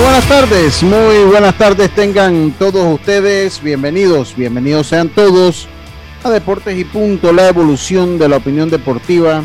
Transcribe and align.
Buenas 0.00 0.28
tardes, 0.28 0.82
muy 0.84 1.24
buenas 1.24 1.58
tardes 1.58 1.90
tengan 1.90 2.52
todos 2.52 2.94
ustedes, 2.94 3.60
bienvenidos, 3.60 4.32
bienvenidos 4.36 4.86
sean 4.86 5.08
todos 5.08 5.66
a 6.22 6.30
Deportes 6.30 6.78
y 6.78 6.84
Punto, 6.84 7.32
la 7.32 7.48
evolución 7.48 8.16
de 8.16 8.28
la 8.28 8.36
opinión 8.36 8.70
deportiva. 8.70 9.42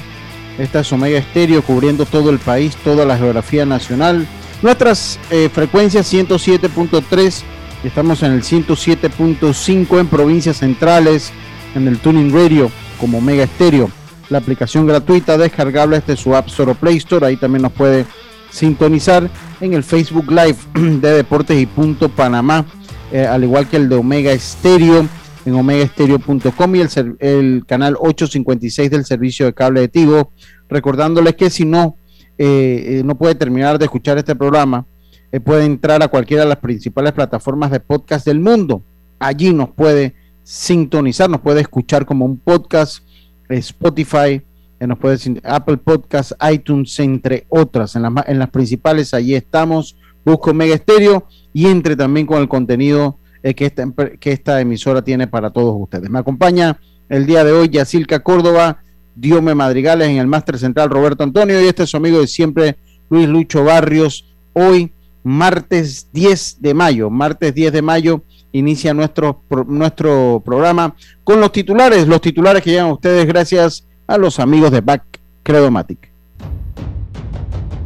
Esta 0.59 0.81
es 0.81 0.93
Omega 0.93 1.17
Estéreo 1.17 1.63
cubriendo 1.63 2.05
todo 2.05 2.29
el 2.29 2.37
país, 2.37 2.75
toda 2.83 3.03
la 3.03 3.17
geografía 3.17 3.65
nacional. 3.65 4.27
Nuestras 4.61 5.19
eh, 5.31 5.49
frecuencias 5.51 6.13
107.3, 6.13 7.41
estamos 7.83 8.21
en 8.21 8.33
el 8.33 8.43
107.5 8.43 9.99
en 9.99 10.07
provincias 10.07 10.57
centrales, 10.57 11.31
en 11.73 11.88
el 11.88 11.97
Tuning 11.97 12.31
Radio 12.31 12.69
como 12.99 13.17
Omega 13.17 13.43
Estéreo. 13.43 13.89
La 14.29 14.38
aplicación 14.38 14.85
gratuita 14.85 15.35
descargable 15.35 15.99
desde 15.99 16.15
su 16.15 16.35
App 16.35 16.47
Store 16.47 16.71
o 16.71 16.75
Play 16.75 16.97
Store, 16.97 17.25
ahí 17.25 17.38
también 17.38 17.63
nos 17.63 17.71
puede 17.71 18.05
sintonizar 18.53 19.29
en 19.59 19.73
el 19.73 19.83
Facebook 19.83 20.29
Live 20.29 20.57
de 20.99 21.11
Deportes 21.11 21.59
y 21.59 21.65
Punto 21.65 22.07
Panamá, 22.07 22.65
eh, 23.11 23.25
al 23.25 23.43
igual 23.43 23.67
que 23.67 23.77
el 23.77 23.89
de 23.89 23.95
Omega 23.95 24.31
Estéreo 24.31 25.07
en 25.45 25.55
omegaestereo.com 25.55 26.75
y 26.75 26.79
el, 26.81 27.17
el, 27.19 27.65
canal 27.65 27.95
856 27.99 28.91
del 28.91 29.03
servicio 29.03 29.45
de 29.45 29.53
cable 29.53 29.81
de 29.81 29.87
Tigo. 29.89 30.31
Recordándoles 30.69 31.35
que 31.35 31.49
si 31.49 31.65
no, 31.65 31.97
eh, 32.37 33.01
no 33.03 33.17
puede 33.17 33.35
terminar 33.35 33.77
de 33.77 33.85
escuchar 33.85 34.17
este 34.17 34.35
programa, 34.35 34.85
eh, 35.31 35.39
puede 35.39 35.65
entrar 35.65 36.01
a 36.01 36.07
cualquiera 36.07 36.43
de 36.43 36.49
las 36.49 36.59
principales 36.59 37.11
plataformas 37.11 37.71
de 37.71 37.79
podcast 37.79 38.25
del 38.25 38.39
mundo. 38.39 38.83
Allí 39.19 39.51
nos 39.51 39.71
puede 39.71 40.15
sintonizar, 40.43 41.29
nos 41.29 41.41
puede 41.41 41.61
escuchar 41.61 42.05
como 42.05 42.25
un 42.25 42.38
podcast, 42.38 43.03
Spotify, 43.49 44.41
nos 44.87 44.99
puede 44.99 45.15
decir 45.15 45.41
Apple 45.43 45.77
Podcast, 45.77 46.33
iTunes, 46.51 46.99
entre 46.99 47.45
otras. 47.49 47.95
En, 47.95 48.05
en 48.27 48.39
las 48.39 48.49
principales, 48.49 49.13
allí 49.13 49.35
estamos. 49.35 49.95
Busco 50.25 50.53
Mega 50.53 50.75
Estéreo 50.75 51.27
y 51.51 51.67
entre 51.67 51.95
también 51.95 52.25
con 52.25 52.41
el 52.41 52.47
contenido 52.47 53.19
eh, 53.41 53.53
que, 53.53 53.66
esta, 53.66 53.85
que 54.19 54.31
esta 54.31 54.61
emisora 54.61 55.01
tiene 55.01 55.27
para 55.27 55.49
todos 55.49 55.75
ustedes. 55.77 56.09
Me 56.09 56.19
acompaña 56.19 56.79
el 57.09 57.25
día 57.25 57.43
de 57.43 57.51
hoy 57.51 57.69
Yacilca 57.69 58.22
Córdoba, 58.22 58.81
Diome 59.16 59.53
Madrigales 59.53 60.07
en 60.07 60.17
el 60.17 60.27
Máster 60.27 60.57
Central 60.57 60.89
Roberto 60.89 61.23
Antonio 61.23 61.61
y 61.61 61.66
este 61.66 61.83
es 61.83 61.89
su 61.89 61.97
amigo 61.97 62.19
de 62.19 62.27
siempre 62.27 62.77
Luis 63.09 63.27
Lucho 63.27 63.63
Barrios. 63.63 64.33
Hoy, 64.53 64.93
martes 65.23 66.07
10 66.13 66.61
de 66.61 66.73
mayo, 66.73 67.09
martes 67.09 67.53
10 67.53 67.73
de 67.73 67.81
mayo, 67.81 68.23
inicia 68.53 68.93
nuestro, 68.93 69.43
nuestro 69.67 70.41
programa 70.43 70.95
con 71.23 71.39
los 71.39 71.51
titulares, 71.51 72.07
los 72.07 72.22
titulares 72.22 72.63
que 72.63 72.72
llegan 72.72 72.88
a 72.88 72.93
ustedes 72.93 73.25
gracias 73.27 73.85
a 74.08 74.18
los 74.18 74.40
amigos 74.40 74.72
de 74.72 74.81
Back 74.81 75.19
Credomatic. 75.44 76.12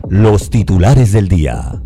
Los 0.09 0.49
titulares 0.49 1.11
del 1.11 1.27
día. 1.27 1.81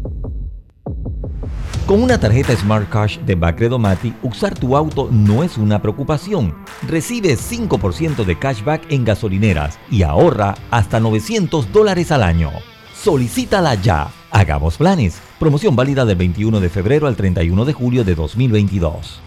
Con 1.85 2.03
una 2.03 2.19
tarjeta 2.19 2.55
Smart 2.55 2.87
Cash 2.89 3.17
de 3.19 3.35
Bacredomatic, 3.35 4.13
usar 4.23 4.57
tu 4.57 4.77
auto 4.77 5.09
no 5.11 5.43
es 5.43 5.57
una 5.57 5.81
preocupación. 5.81 6.55
Recibe 6.87 7.35
5% 7.35 8.23
de 8.23 8.39
cashback 8.39 8.89
en 8.91 9.03
gasolineras 9.03 9.77
y 9.89 10.03
ahorra 10.03 10.55
hasta 10.69 10.99
900 10.99 11.73
dólares 11.73 12.11
al 12.11 12.23
año. 12.23 12.51
Solicítala 12.95 13.75
ya. 13.75 14.09
Hagamos 14.29 14.77
planes. 14.77 15.19
Promoción 15.39 15.75
válida 15.75 16.05
del 16.05 16.15
21 16.15 16.61
de 16.61 16.69
febrero 16.69 17.07
al 17.07 17.17
31 17.17 17.65
de 17.65 17.73
julio 17.73 18.03
de 18.05 18.15
2022. 18.15 19.19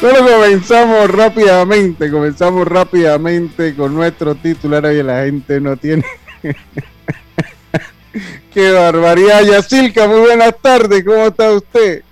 Bueno, 0.00 0.26
comenzamos 0.26 1.10
rápidamente, 1.10 2.10
comenzamos 2.10 2.68
rápidamente 2.68 3.74
con 3.74 3.94
nuestro 3.94 4.34
titular. 4.34 4.84
y 4.92 5.02
la 5.02 5.24
gente 5.24 5.58
no 5.58 5.76
tiene. 5.76 6.04
¡Qué 8.52 8.72
barbaridad! 8.72 9.42
Yacilca, 9.42 10.06
muy 10.06 10.20
buenas 10.20 10.54
tardes, 10.60 11.02
¿cómo 11.02 11.26
está 11.26 11.50
usted? 11.50 12.02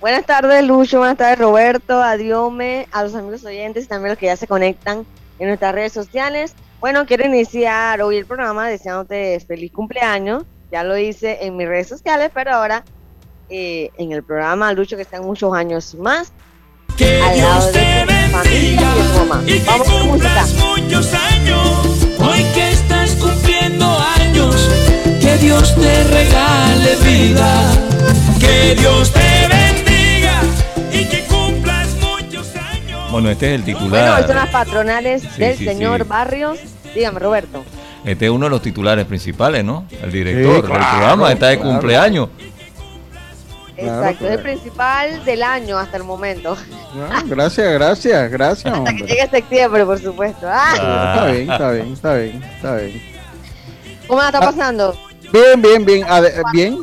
Buenas 0.00 0.24
tardes, 0.24 0.64
Lucho, 0.64 0.98
buenas 0.98 1.18
tardes, 1.18 1.40
Roberto, 1.40 2.00
a 2.00 2.16
Diome, 2.16 2.86
a 2.92 3.02
los 3.02 3.14
amigos 3.16 3.44
oyentes 3.44 3.84
y 3.84 3.88
también 3.88 4.10
los 4.10 4.18
que 4.18 4.26
ya 4.26 4.36
se 4.36 4.46
conectan 4.46 5.04
en 5.40 5.48
nuestras 5.48 5.74
redes 5.74 5.92
sociales. 5.92 6.54
Bueno, 6.80 7.04
quiero 7.04 7.26
iniciar 7.26 8.00
hoy 8.00 8.16
el 8.16 8.26
programa 8.26 8.68
deseándote 8.68 9.40
feliz 9.40 9.72
cumpleaños. 9.72 10.44
Ya 10.70 10.84
lo 10.84 10.96
hice 10.96 11.44
en 11.44 11.56
mis 11.56 11.66
redes 11.66 11.88
sociales, 11.88 12.30
pero 12.32 12.52
ahora 12.52 12.84
eh, 13.48 13.90
en 13.98 14.12
el 14.12 14.22
programa, 14.22 14.72
Lucho, 14.72 14.94
que 14.94 15.02
están 15.02 15.24
muchos 15.24 15.52
años 15.52 15.96
más. 15.96 16.32
Que 17.00 17.18
Dios 17.34 17.72
te 17.72 18.04
bendiga 18.04 18.94
y, 19.46 19.58
que 19.58 19.90
cumplas 19.90 20.52
muchos 20.52 21.14
años. 21.14 22.06
Hoy 22.18 22.44
que 22.52 22.72
estás 22.72 23.12
cumpliendo 23.12 23.86
años, 24.18 24.68
que 25.18 25.38
Dios 25.38 25.74
te 25.76 26.04
regale 26.04 26.96
vida. 26.96 27.72
Que 28.38 28.74
Dios 28.74 29.10
te 29.14 29.48
bendiga 29.48 30.42
y 30.92 31.06
que 31.06 31.24
cumplas 31.24 31.88
muchos 32.02 32.54
años. 32.56 33.10
Bueno, 33.10 33.30
este 33.30 33.54
es 33.54 33.60
el 33.60 33.64
titular. 33.64 34.10
Bueno, 34.10 34.26
son 34.26 34.36
las 34.36 34.50
patronales 34.50 35.22
sí, 35.22 35.40
del 35.40 35.56
sí, 35.56 35.64
señor 35.64 36.02
sí. 36.02 36.06
Barrios. 36.06 36.58
Dígame, 36.94 37.18
Roberto. 37.18 37.64
Este 38.04 38.26
es 38.26 38.30
uno 38.30 38.44
de 38.44 38.50
los 38.50 38.60
titulares 38.60 39.06
principales, 39.06 39.64
¿no? 39.64 39.86
El 40.02 40.12
director 40.12 40.66
claro, 40.66 40.84
del 40.84 40.90
programa 40.90 41.32
está 41.32 41.48
de 41.48 41.56
claro. 41.56 41.70
cumpleaños. 41.70 42.28
Exacto, 43.80 44.26
es 44.26 44.32
el 44.32 44.42
principal 44.42 45.24
del 45.24 45.42
año 45.42 45.78
hasta 45.78 45.96
el 45.96 46.04
momento. 46.04 46.56
Ah, 47.10 47.22
gracias, 47.26 47.72
gracias, 47.72 48.30
gracias. 48.30 48.66
hasta 48.66 48.78
hombre. 48.78 48.96
que 48.96 49.06
llegue 49.06 49.28
septiembre, 49.28 49.84
por 49.84 49.98
supuesto. 49.98 50.46
Ah. 50.48 50.72
Está 50.74 51.26
bien, 51.26 51.50
está 51.50 51.70
bien, 51.72 51.92
está 51.92 52.14
bien, 52.14 52.42
está 52.42 52.76
bien. 52.76 53.02
¿Cómo 54.06 54.20
la 54.20 54.26
está 54.26 54.40
pasando? 54.40 54.94
Bien, 55.32 55.62
bien, 55.62 55.84
bien, 55.84 56.04
bien. 56.52 56.76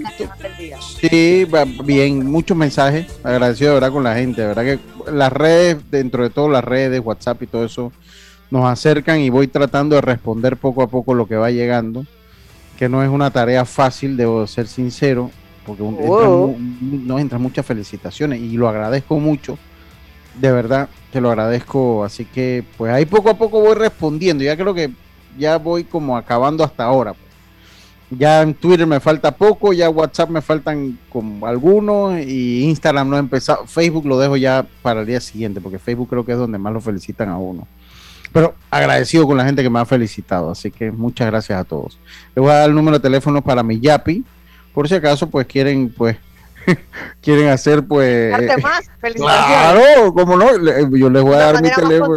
Sí, 1.01 1.45
bien, 1.83 2.25
muchos 2.25 2.55
mensajes. 2.55 3.07
Agradecido 3.23 3.71
de 3.71 3.73
verdad 3.75 3.91
con 3.91 4.03
la 4.03 4.15
gente, 4.15 4.41
de 4.41 4.47
verdad 4.47 4.63
que 4.63 4.79
las 5.11 5.33
redes, 5.33 5.77
dentro 5.91 6.23
de 6.23 6.29
todo 6.29 6.47
las 6.47 6.63
redes, 6.63 7.01
WhatsApp 7.03 7.41
y 7.43 7.47
todo 7.47 7.65
eso, 7.65 7.91
nos 8.49 8.65
acercan 8.65 9.19
y 9.19 9.29
voy 9.29 9.47
tratando 9.47 9.95
de 9.95 10.01
responder 10.01 10.55
poco 10.55 10.81
a 10.81 10.87
poco 10.87 11.13
lo 11.13 11.27
que 11.27 11.35
va 11.35 11.51
llegando, 11.51 12.05
que 12.77 12.87
no 12.87 13.03
es 13.03 13.09
una 13.09 13.31
tarea 13.31 13.65
fácil, 13.65 14.15
debo 14.15 14.47
ser 14.47 14.67
sincero 14.67 15.29
porque 15.67 15.83
oh. 15.83 16.49
entra, 16.49 17.05
nos 17.05 17.21
entran 17.21 17.41
muchas 17.41 17.65
felicitaciones 17.65 18.39
y 18.39 18.55
lo 18.55 18.69
agradezco 18.69 19.19
mucho, 19.19 19.59
de 20.39 20.51
verdad 20.51 20.87
que 21.11 21.19
lo 21.19 21.29
agradezco, 21.29 22.05
así 22.05 22.25
que 22.25 22.63
pues 22.77 22.91
ahí 22.93 23.05
poco 23.05 23.29
a 23.29 23.37
poco 23.37 23.59
voy 23.59 23.75
respondiendo, 23.75 24.43
ya 24.43 24.55
creo 24.55 24.73
que 24.73 24.91
ya 25.37 25.57
voy 25.57 25.83
como 25.83 26.15
acabando 26.15 26.63
hasta 26.63 26.85
ahora. 26.85 27.13
Pues. 27.13 27.27
Ya 28.19 28.41
en 28.41 28.53
Twitter 28.53 28.87
me 28.87 29.01
falta 29.01 29.35
poco, 29.35 29.73
ya 29.73 29.89
WhatsApp 29.89 30.29
me 30.29 30.41
faltan 30.41 30.97
como 31.09 31.45
algunos 31.45 32.17
y 32.21 32.63
Instagram 32.63 33.09
no 33.09 33.17
he 33.17 33.19
empezado, 33.19 33.67
Facebook 33.67 34.05
lo 34.05 34.17
dejo 34.17 34.37
ya 34.37 34.65
para 34.81 35.01
el 35.01 35.05
día 35.05 35.19
siguiente, 35.19 35.59
porque 35.59 35.77
Facebook 35.77 36.09
creo 36.09 36.25
que 36.25 36.31
es 36.31 36.37
donde 36.37 36.57
más 36.57 36.71
lo 36.71 36.79
felicitan 36.79 37.27
a 37.27 37.37
uno. 37.37 37.67
Pero 38.31 38.55
agradecido 38.69 39.25
con 39.25 39.35
la 39.35 39.45
gente 39.45 39.63
que 39.63 39.69
me 39.69 39.79
ha 39.79 39.85
felicitado, 39.85 40.51
así 40.51 40.71
que 40.71 40.91
muchas 40.91 41.27
gracias 41.27 41.59
a 41.59 41.63
todos. 41.65 41.97
Le 42.35 42.41
voy 42.41 42.51
a 42.51 42.55
dar 42.55 42.69
el 42.69 42.75
número 42.75 42.97
de 42.97 43.01
teléfono 43.01 43.41
para 43.41 43.63
mi 43.63 43.79
Yapi, 43.79 44.23
por 44.77 44.87
si 44.87 44.93
acaso 44.93 45.27
pues 45.27 45.47
quieren 45.47 45.89
pues 45.89 46.17
quieren 47.21 47.47
hacer 47.47 47.81
pues 47.87 48.29
Darte 48.29 48.61
más, 48.61 48.87
claro 49.15 50.13
como 50.13 50.37
no 50.37 50.55
Le- 50.55 50.87
yo 50.99 51.09
les 51.09 51.23
voy 51.23 51.33
a 51.33 51.51
dar 51.51 51.63
mi 51.63 51.71
teléfono. 51.71 52.15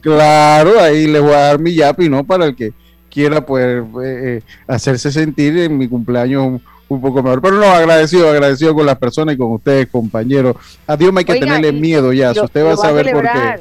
claro 0.00 0.78
ahí 0.78 1.08
les 1.08 1.20
voy 1.20 1.32
a 1.32 1.38
dar 1.38 1.58
mi 1.58 1.74
yapi 1.74 2.08
no 2.08 2.22
para 2.22 2.44
el 2.44 2.54
que 2.54 2.72
quiera 3.10 3.44
pues 3.44 3.82
eh, 4.04 4.40
hacerse 4.68 5.10
sentir 5.10 5.58
en 5.58 5.76
mi 5.76 5.88
cumpleaños 5.88 6.44
un, 6.46 6.62
un 6.88 7.00
poco 7.00 7.24
mejor. 7.24 7.42
Pero 7.42 7.56
no 7.56 7.64
agradecido 7.64 8.30
agradecido 8.30 8.72
con 8.72 8.86
las 8.86 8.96
personas 8.98 9.34
y 9.34 9.38
con 9.38 9.50
ustedes 9.50 9.88
compañeros. 9.88 10.54
A 10.86 10.96
Dios 10.96 11.12
me 11.12 11.18
hay 11.18 11.24
que 11.24 11.32
Oiga, 11.32 11.46
tenerle 11.56 11.72
miedo 11.72 12.12
ya 12.12 12.32
Lo- 12.32 12.44
usted 12.44 12.64
va 12.64 12.74
a 12.74 12.76
saber 12.76 13.10
por 13.10 13.22
qué. 13.22 13.60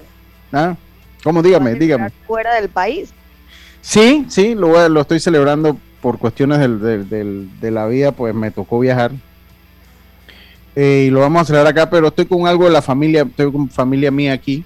¿Ah? 0.54 0.76
cómo 1.24 1.42
dígame 1.42 1.74
dígame. 1.74 2.12
Fuera 2.28 2.54
del 2.54 2.70
país. 2.70 3.10
Sí, 3.82 4.28
sí, 4.30 4.54
lo, 4.54 4.88
lo 4.88 5.02
estoy 5.02 5.20
celebrando 5.20 5.80
por 6.02 6.18
cuestiones 6.18 6.60
del- 6.60 6.80
del- 7.10 7.50
de 7.60 7.72
la 7.72 7.86
vida, 7.88 8.12
pues 8.12 8.34
me 8.34 8.52
tocó 8.52 8.80
viajar. 8.80 9.12
Eh, 10.76 11.06
y 11.08 11.10
lo 11.10 11.20
vamos 11.22 11.42
a 11.42 11.46
celebrar 11.46 11.72
acá, 11.72 11.90
pero 11.90 12.08
estoy 12.08 12.26
con 12.26 12.48
algo 12.48 12.66
de 12.66 12.72
la 12.72 12.82
familia, 12.82 13.24
estoy 13.24 13.52
con 13.52 13.70
familia 13.70 14.12
mía 14.12 14.34
aquí. 14.34 14.64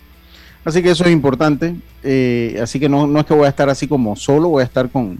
Así 0.66 0.82
que 0.84 0.92
eso 0.92 1.04
es 1.06 1.12
importante. 1.12 1.76
Eh, 2.04 2.60
así 2.62 2.80
que 2.80 2.88
no, 2.90 3.08
no 3.08 3.20
es 3.22 3.26
que 3.26 3.34
voy 3.34 3.46
a 3.46 3.50
estar 3.50 3.70
así 3.70 3.88
como 3.88 4.16
solo, 4.16 4.50
voy 4.50 4.62
a 4.62 4.66
estar 4.66 4.90
con, 4.90 5.20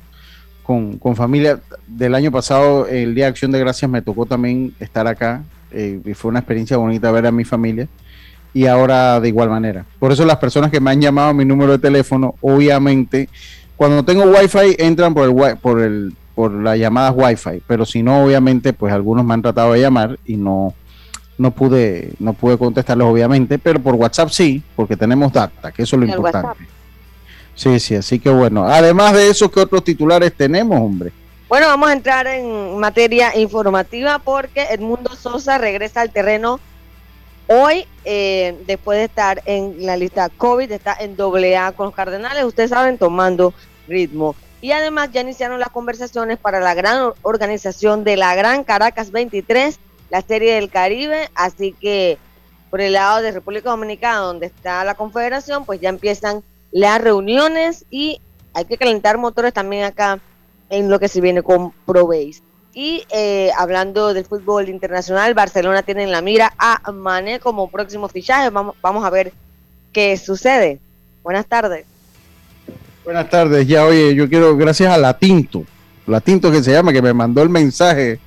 con, 0.62 0.98
con 1.00 1.16
familia. 1.16 1.60
Del 1.88 2.14
año 2.16 2.32
pasado, 2.32 2.88
el 2.88 3.16
Día 3.16 3.26
de 3.26 3.30
Acción 3.30 3.52
de 3.52 3.60
Gracias, 3.60 3.90
me 3.90 4.02
tocó 4.02 4.26
también 4.26 4.74
estar 4.80 5.08
acá. 5.08 5.44
eh, 5.72 6.00
y 6.06 6.14
fue 6.14 6.30
una 6.30 6.40
experiencia 6.40 6.78
bonita 6.78 7.12
ver 7.12 7.26
a 7.26 7.32
mi 7.32 7.44
familia. 7.44 7.88
Y 8.54 8.68
ahora 8.68 9.20
de 9.20 9.30
igual 9.30 9.50
manera. 9.50 9.86
Por 9.98 10.12
eso 10.12 10.24
las 10.26 10.38
personas 10.38 10.70
que 10.70 10.80
me 10.80 10.92
han 10.92 11.02
llamado 11.02 11.30
a 11.30 11.34
mi 11.34 11.44
número 11.44 11.72
de 11.72 11.80
teléfono, 11.80 12.36
obviamente, 12.42 13.28
cuando 13.84 14.04
tengo 14.04 14.24
wifi 14.24 14.78
entran 14.80 15.14
por 15.14 15.28
el 15.28 15.58
por 15.58 15.82
el 15.82 16.16
por 16.36 16.54
las 16.54 16.80
llamadas 16.80 17.14
wifi, 17.14 17.62
pero 17.68 17.86
si 17.86 18.02
no 18.02 18.24
obviamente 18.24 18.72
pues 18.72 18.94
algunos 18.94 19.26
me 19.26 19.34
han 19.34 19.42
tratado 19.42 19.74
de 19.74 19.82
llamar 19.82 20.18
y 20.26 20.38
no 20.38 20.74
no 21.38 21.52
pude 21.52 22.14
no 22.20 22.32
pude 22.32 22.58
contestarles 22.58 23.06
obviamente, 23.06 23.60
pero 23.60 23.82
por 23.82 23.96
WhatsApp 23.96 24.30
sí, 24.30 24.64
porque 24.78 24.96
tenemos 24.96 25.34
data, 25.34 25.74
que 25.74 25.84
eso 25.84 25.98
es 25.98 26.00
lo 26.00 26.06
importante. 26.06 26.48
WhatsApp. 26.48 26.68
Sí, 27.56 27.78
sí, 27.82 27.96
así 27.96 28.20
que 28.20 28.30
bueno, 28.30 28.64
además 28.64 29.12
de 29.12 29.28
eso, 29.28 29.52
¿qué 29.52 29.60
otros 29.60 29.84
titulares 29.84 30.32
tenemos, 30.32 30.80
hombre? 30.80 31.12
Bueno, 31.50 31.68
vamos 31.68 31.90
a 31.90 31.92
entrar 31.92 32.26
en 32.28 32.78
materia 32.78 33.38
informativa 33.38 34.18
porque 34.20 34.64
Edmundo 34.72 35.14
Sosa 35.14 35.58
regresa 35.58 36.00
al 36.00 36.10
terreno 36.10 36.62
hoy, 37.48 37.86
eh, 38.06 38.58
después 38.66 38.98
de 38.98 39.04
estar 39.04 39.42
en 39.46 39.86
la 39.86 39.98
lista 39.98 40.30
COVID, 40.30 40.72
está 40.72 40.96
en 40.98 41.18
doble 41.18 41.58
A 41.58 41.74
con 41.74 41.88
los 41.88 41.96
Cardenales, 41.96 42.46
ustedes 42.46 42.70
saben, 42.70 42.98
tomando 42.98 43.54
ritmo. 43.88 44.36
Y 44.62 44.72
además 44.72 45.10
ya 45.12 45.22
iniciaron 45.22 45.60
las 45.60 45.70
conversaciones 45.70 46.38
para 46.38 46.60
la 46.60 46.74
gran 46.74 47.12
organización 47.22 48.04
de 48.04 48.16
la 48.16 48.34
Gran 48.36 48.64
Caracas 48.64 49.12
23, 49.12 49.78
la 50.10 50.22
Serie 50.22 50.56
del 50.56 50.70
Caribe, 50.70 51.30
así 51.36 51.74
que 51.74 52.18
por 52.70 52.80
el 52.82 52.94
lado 52.94 53.22
de 53.22 53.32
República 53.32 53.70
Dominicana, 53.70 54.20
donde 54.20 54.48
está 54.48 54.84
la 54.86 54.96
Confederación, 54.96 55.66
pues 55.66 55.82
ya 55.82 55.90
empiezan 55.90 56.44
las 56.72 57.02
reuniones 57.02 57.86
y 57.90 58.20
hay 58.54 58.66
que 58.66 58.78
calentar 58.78 59.18
motores 59.18 59.54
también 59.54 59.84
acá 59.84 60.20
en 60.70 60.90
lo 60.90 61.00
que 61.00 61.08
se 61.08 61.22
viene 61.22 61.44
con 61.44 61.72
ProBase. 61.86 62.42
Y 62.74 63.04
eh, 63.12 63.52
hablando 63.58 64.14
del 64.14 64.26
fútbol 64.26 64.70
internacional, 64.70 65.34
Barcelona 65.36 65.84
tiene 65.84 66.04
en 66.04 66.12
la 66.12 66.22
mira 66.22 66.54
a 66.58 66.92
Mané 66.92 67.40
como 67.40 67.70
próximo 67.70 68.08
fichaje. 68.08 68.50
Vamos, 68.50 68.76
vamos 68.82 69.06
a 69.06 69.12
ver 69.12 69.34
qué 69.92 70.18
sucede. 70.18 70.80
Buenas 71.22 71.46
tardes. 71.46 71.86
Buenas 73.04 73.30
tardes, 73.30 73.68
ya 73.68 73.86
oye, 73.86 74.16
yo 74.16 74.30
quiero, 74.30 74.56
gracias 74.56 74.92
a 74.94 74.98
Latinto, 74.98 75.64
Latinto 76.08 76.52
que 76.52 76.64
se 76.64 76.72
llama, 76.72 76.94
que 76.94 77.02
me 77.02 77.14
mandó 77.14 77.42
el 77.42 77.50
mensaje. 77.50 78.20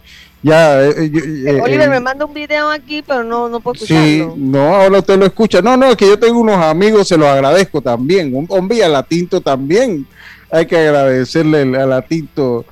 Ya, 0.42 0.82
eh, 0.84 0.94
eh, 0.98 1.10
yo- 1.10 1.20
eh, 1.24 1.60
Oliver 1.62 1.86
eh, 1.88 1.90
me 1.90 2.00
manda 2.00 2.24
un 2.24 2.34
video 2.34 2.70
aquí, 2.70 3.02
pero 3.02 3.24
no, 3.24 3.48
no 3.48 3.58
puedo 3.60 3.74
Sí, 3.84 3.94
escucharlo. 3.94 4.34
no, 4.36 4.74
ahora 4.76 4.98
usted 4.98 5.18
lo 5.18 5.24
escucha. 5.26 5.62
No, 5.62 5.76
no, 5.76 5.86
es 5.90 5.96
que 5.96 6.06
yo 6.06 6.18
tengo 6.18 6.38
unos 6.38 6.62
amigos, 6.62 7.08
se 7.08 7.16
los 7.16 7.26
agradezco 7.26 7.80
también. 7.80 8.34
Un 8.34 8.46
hombre 8.50 8.76
y 8.78 8.82
a 8.82 8.88
Latinto 8.88 9.40
también. 9.40 10.06
Hay 10.50 10.66
que 10.66 10.76
agradecerle 10.76 11.62
a 11.76 11.86
Latinto 11.86 12.64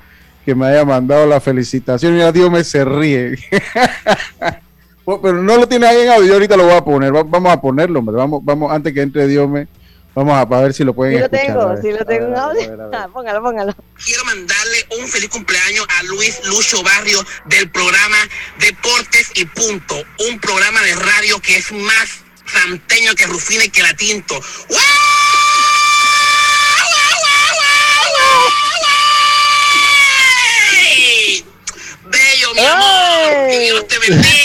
que 0.44 0.54
me 0.54 0.66
haya 0.66 0.84
mandado 0.84 1.26
la 1.26 1.40
felicitación. 1.40 2.12
Mira, 2.14 2.30
Dios 2.30 2.50
me 2.50 2.62
se 2.62 2.84
ríe. 2.84 3.36
Pero 5.22 5.42
no 5.42 5.56
lo 5.58 5.66
tiene 5.68 5.86
ahí 5.86 6.02
en 6.02 6.10
audio, 6.10 6.32
ahorita 6.34 6.56
lo 6.56 6.64
voy 6.64 6.74
a 6.74 6.84
poner. 6.84 7.14
Va- 7.14 7.24
Vamos 7.24 7.52
a 7.52 7.60
ponerlo, 7.60 7.98
hombre. 7.98 8.16
Vamos, 8.16 8.40
vamos, 8.44 8.70
antes 8.72 8.92
que 8.94 9.02
entre 9.02 9.26
Dios 9.26 9.48
me, 9.48 9.66
vamos 10.14 10.36
a, 10.38 10.48
para 10.48 10.62
ver 10.62 10.74
si 10.74 10.84
lo 10.84 10.94
pueden 10.94 11.14
Sí 11.14 11.18
lo 11.20 11.24
escuchar. 11.26 11.46
tengo, 11.46 11.76
sí 11.82 11.92
lo 11.92 12.04
tengo 12.04 12.36
a 12.36 12.52
ver. 12.52 12.78
Ah, 12.92 13.08
póngalo, 13.12 13.42
póngalo. 13.42 13.74
quiero 14.04 14.24
mandarle 14.24 14.86
un 14.98 15.08
feliz 15.08 15.28
cumpleaños 15.30 15.86
a 15.98 16.02
Luis 16.04 16.40
Lucho 16.44 16.82
Barrio 16.82 17.24
del 17.46 17.70
programa 17.70 18.16
Deportes 18.58 19.30
y 19.34 19.44
Punto, 19.46 19.96
un 20.28 20.38
programa 20.40 20.80
de 20.82 20.94
radio 20.94 21.40
que 21.40 21.56
es 21.56 21.72
más 21.72 22.24
santeño 22.46 23.14
que 23.14 23.26
Rufina 23.26 23.64
y 23.64 23.70
que 23.70 23.82
la 23.82 23.94
Tinto. 23.94 24.34
¡Guau! 24.34 24.80
¡Guau, 26.76 26.88
guau, 26.90 27.20
guau, 27.20 28.10
guau, 28.10 28.50
guau! 28.80 28.94
Bello, 32.06 32.54
mi 32.54 32.60
amor, 32.64 33.48
que 33.50 33.58
Dios 33.60 33.88
te 33.88 33.98
bendiga. 33.98 34.43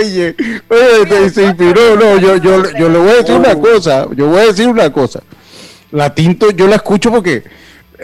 Oye, 0.00 0.36
oye, 0.68 1.30
se 1.30 1.44
inspiró. 1.44 1.96
No, 1.96 2.18
yo, 2.18 2.36
yo, 2.36 2.62
yo 2.78 2.88
le 2.88 2.98
voy 2.98 3.10
a 3.10 3.14
decir 3.16 3.34
una 3.36 3.54
cosa. 3.56 4.06
Yo 4.14 4.26
voy 4.28 4.38
a 4.40 4.46
decir 4.46 4.68
una 4.68 4.92
cosa. 4.92 5.20
La 5.92 6.14
Tinto, 6.14 6.50
yo 6.50 6.66
la 6.66 6.76
escucho 6.76 7.10
porque 7.10 7.42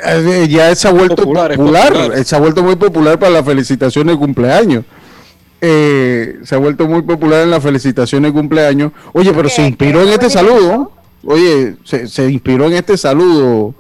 eh, 0.05 0.47
ya 0.51 0.75
se 0.75 0.89
ha 0.89 0.91
vuelto 0.93 1.17
Popular, 1.17 1.57
popular. 1.57 2.13
eh, 2.17 2.25
Se 2.25 2.35
ha 2.37 2.39
vuelto 2.39 2.63
muy 2.63 2.77
popular 2.77 3.19
para 3.19 3.31
la 3.33 3.45
felicitación 3.45 4.09
de 4.09 4.17
cumpleaños. 4.17 4.85
Eh, 5.61 6.39
se 6.45 6.55
ha 6.55 6.59
vuelto 6.59 6.87
muy 6.87 7.03
popular 7.03 7.43
en 7.43 7.51
la 7.51 7.61
felicitación 7.61 8.23
de 8.25 8.33
cumpleaños. 8.33 8.93
Oye, 9.13 9.33
pero 9.33 9.49
se 9.49 9.67
inspiró 9.67 10.03
en 10.03 10.09
este 10.09 10.29
saludo. 10.31 10.93
Oye, 11.25 11.77
se, 11.85 12.07
se 12.09 12.29
inspiró 12.31 12.67
en 12.67 12.75
este 12.75 12.97
saludo. 12.97 13.75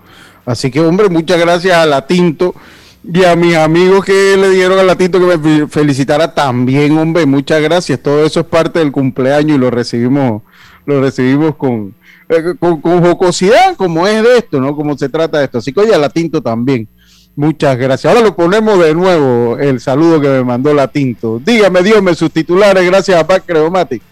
Así 0.45 0.71
que, 0.71 0.81
hombre, 0.81 1.09
muchas 1.09 1.39
gracias 1.39 1.77
a 1.77 1.85
la 1.87 2.07
Tinto 2.07 2.55
y 3.13 3.25
a 3.25 3.37
mis 3.37 3.55
amigos 3.57 4.05
que 4.05 4.37
le 4.37 4.51
dieron 4.51 4.79
a 4.79 4.83
la 4.83 4.97
Tinto 4.97 5.19
que 5.21 5.27
me 5.27 5.39
fe- 5.39 5.67
felicitara 5.69 6.35
también, 6.35 6.97
hombre. 6.99 7.25
Muchas 7.27 7.63
gracias. 7.63 8.01
Todo 8.01 8.25
eso 8.25 8.41
es 8.41 8.47
parte 8.47 8.79
del 8.81 8.91
cumpleaños 8.93 9.57
y 9.57 9.61
lo 9.61 9.71
recibimos, 9.71 10.43
lo 10.85 11.01
recibimos 11.01 11.57
con, 11.57 11.95
eh, 12.29 12.55
con, 12.59 12.81
con 12.81 13.03
jocosidad, 13.05 13.77
como 13.77 14.07
es 14.07 14.23
de 14.23 14.39
esto, 14.39 14.61
¿no? 14.61 14.75
Como 14.75 14.97
se 14.99 15.09
trata 15.09 15.39
de 15.39 15.45
esto. 15.45 15.59
Así 15.59 15.73
que, 15.73 15.81
oye, 15.81 15.95
a 15.95 15.99
la 15.99 16.09
Tinto 16.11 16.43
también. 16.43 16.89
Muchas 17.37 17.77
gracias. 17.77 18.11
Ahora 18.11 18.27
lo 18.27 18.35
ponemos 18.35 18.79
de 18.79 18.95
nuevo, 18.95 19.59
el 19.59 19.79
saludo 19.79 20.21
que 20.21 20.29
me 20.29 20.43
mandó 20.43 20.73
la 20.73 20.89
Tinto. 20.89 21.41
Dígame, 21.45 21.83
Dios, 21.83 22.03
me 22.03 22.15
sus 22.15 22.31
titulares, 22.31 22.85
gracias 22.87 23.21
a 23.21 23.27
Pac 23.27 23.45
Creomatic. 23.47 24.03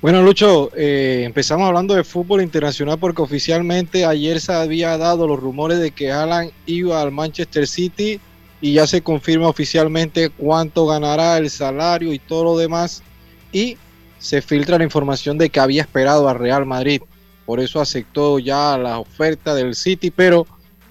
Bueno, 0.00 0.22
Lucho, 0.22 0.70
eh, 0.76 1.24
empezamos 1.24 1.66
hablando 1.66 1.92
de 1.92 2.04
fútbol 2.04 2.40
internacional 2.40 3.00
porque 3.00 3.20
oficialmente 3.20 4.04
ayer 4.04 4.40
se 4.40 4.52
había 4.52 4.96
dado 4.96 5.26
los 5.26 5.40
rumores 5.40 5.80
de 5.80 5.90
que 5.90 6.12
Alan 6.12 6.52
iba 6.66 7.02
al 7.02 7.10
Manchester 7.10 7.66
City 7.66 8.20
y 8.60 8.74
ya 8.74 8.86
se 8.86 9.02
confirma 9.02 9.48
oficialmente 9.48 10.30
cuánto 10.30 10.86
ganará 10.86 11.36
el 11.36 11.50
salario 11.50 12.12
y 12.12 12.20
todo 12.20 12.44
lo 12.44 12.56
demás. 12.56 13.02
Y 13.50 13.76
se 14.20 14.40
filtra 14.40 14.78
la 14.78 14.84
información 14.84 15.36
de 15.36 15.50
que 15.50 15.58
había 15.58 15.82
esperado 15.82 16.28
al 16.28 16.38
Real 16.38 16.64
Madrid. 16.64 17.02
Por 17.44 17.58
eso 17.58 17.80
aceptó 17.80 18.38
ya 18.38 18.78
la 18.78 19.00
oferta 19.00 19.52
del 19.52 19.74
City, 19.74 20.12
pero 20.12 20.46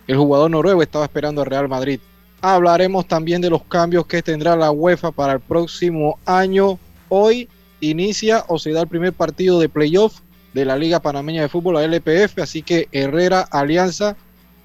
el 0.06 0.18
jugador 0.18 0.52
noruego 0.52 0.82
estaba 0.82 1.06
esperando 1.06 1.40
al 1.40 1.48
Real 1.48 1.70
Madrid. 1.70 2.02
Hablaremos 2.42 3.08
también 3.08 3.40
de 3.40 3.52
los 3.52 3.64
cambios 3.64 4.06
que 4.06 4.22
tendrá 4.22 4.58
la 4.58 4.70
UEFA 4.70 5.12
para 5.12 5.32
el 5.32 5.40
próximo 5.40 6.20
año. 6.26 6.78
Hoy 7.08 7.48
inicia 7.81 8.46
o 8.48 8.60
se 8.60 8.72
da 8.72 8.81
el 8.81 8.88
primer 8.88 9.13
partido 9.13 9.60
de 9.60 9.69
playoff 9.69 10.19
de 10.53 10.65
la 10.65 10.77
Liga 10.77 11.00
Panameña 11.00 11.43
de 11.43 11.50
Fútbol, 11.50 11.75
la 11.75 11.84
LPF, 11.84 12.39
así 12.39 12.62
que 12.63 12.88
Herrera 12.91 13.41
Alianza, 13.41 14.15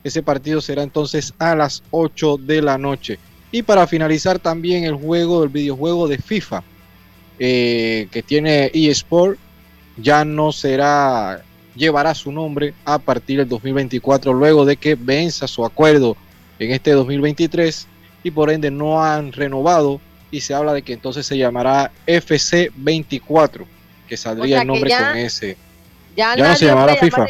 ese 0.05 0.23
partido 0.23 0.61
será 0.61 0.83
entonces 0.83 1.35
a 1.39 1.55
las 1.55 1.83
8 1.91 2.39
de 2.39 2.63
la 2.63 2.79
noche. 2.79 3.19
Y 3.51 3.63
para 3.63 3.87
finalizar 3.87 4.39
también 4.39 4.85
el 4.85 4.95
juego, 4.95 5.45
el 5.45 5.51
videojuego 5.51 6.09
de 6.09 6.19
FIFA, 6.19 6.63
eh, 7.39 8.09
que 8.11 8.23
tiene 8.23 8.71
eSport, 8.73 9.39
ya 9.97 10.25
no 10.25 10.53
será, 10.53 11.43
llevará 11.77 12.15
su 12.15 12.33
nombre 12.33 12.73
a 12.85 12.99
partir 12.99 13.39
del 13.39 13.49
2024, 13.49 14.33
luego 14.33 14.65
de 14.65 14.77
que 14.77 14.95
venza 14.95 15.47
su 15.47 15.65
acuerdo 15.65 16.17
en 16.59 16.73
este 16.73 16.93
2023 16.93 17.87
y 18.25 18.31
por 18.31 18.51
ende 18.51 18.71
no 18.71 19.05
han 19.05 19.33
renovado 19.33 20.01
y 20.33 20.41
se 20.41 20.55
habla 20.55 20.73
de 20.73 20.83
que 20.83 20.95
entonces 20.95 21.25
se 21.27 21.37
llamará 21.39 21.93
FC24, 22.07 23.65
que 24.09 24.17
saldría 24.17 24.45
O 24.45 24.49
sea 24.57 24.63
el 24.63 24.67
nombre 24.67 24.91
ya- 24.91 25.09
con 25.11 25.17
ese. 25.19 25.57
Ya, 26.17 26.35
Ya 26.37 26.49
no 26.49 26.57
se 26.57 26.67
llamará 26.67 26.97
FIFA. 26.97 27.27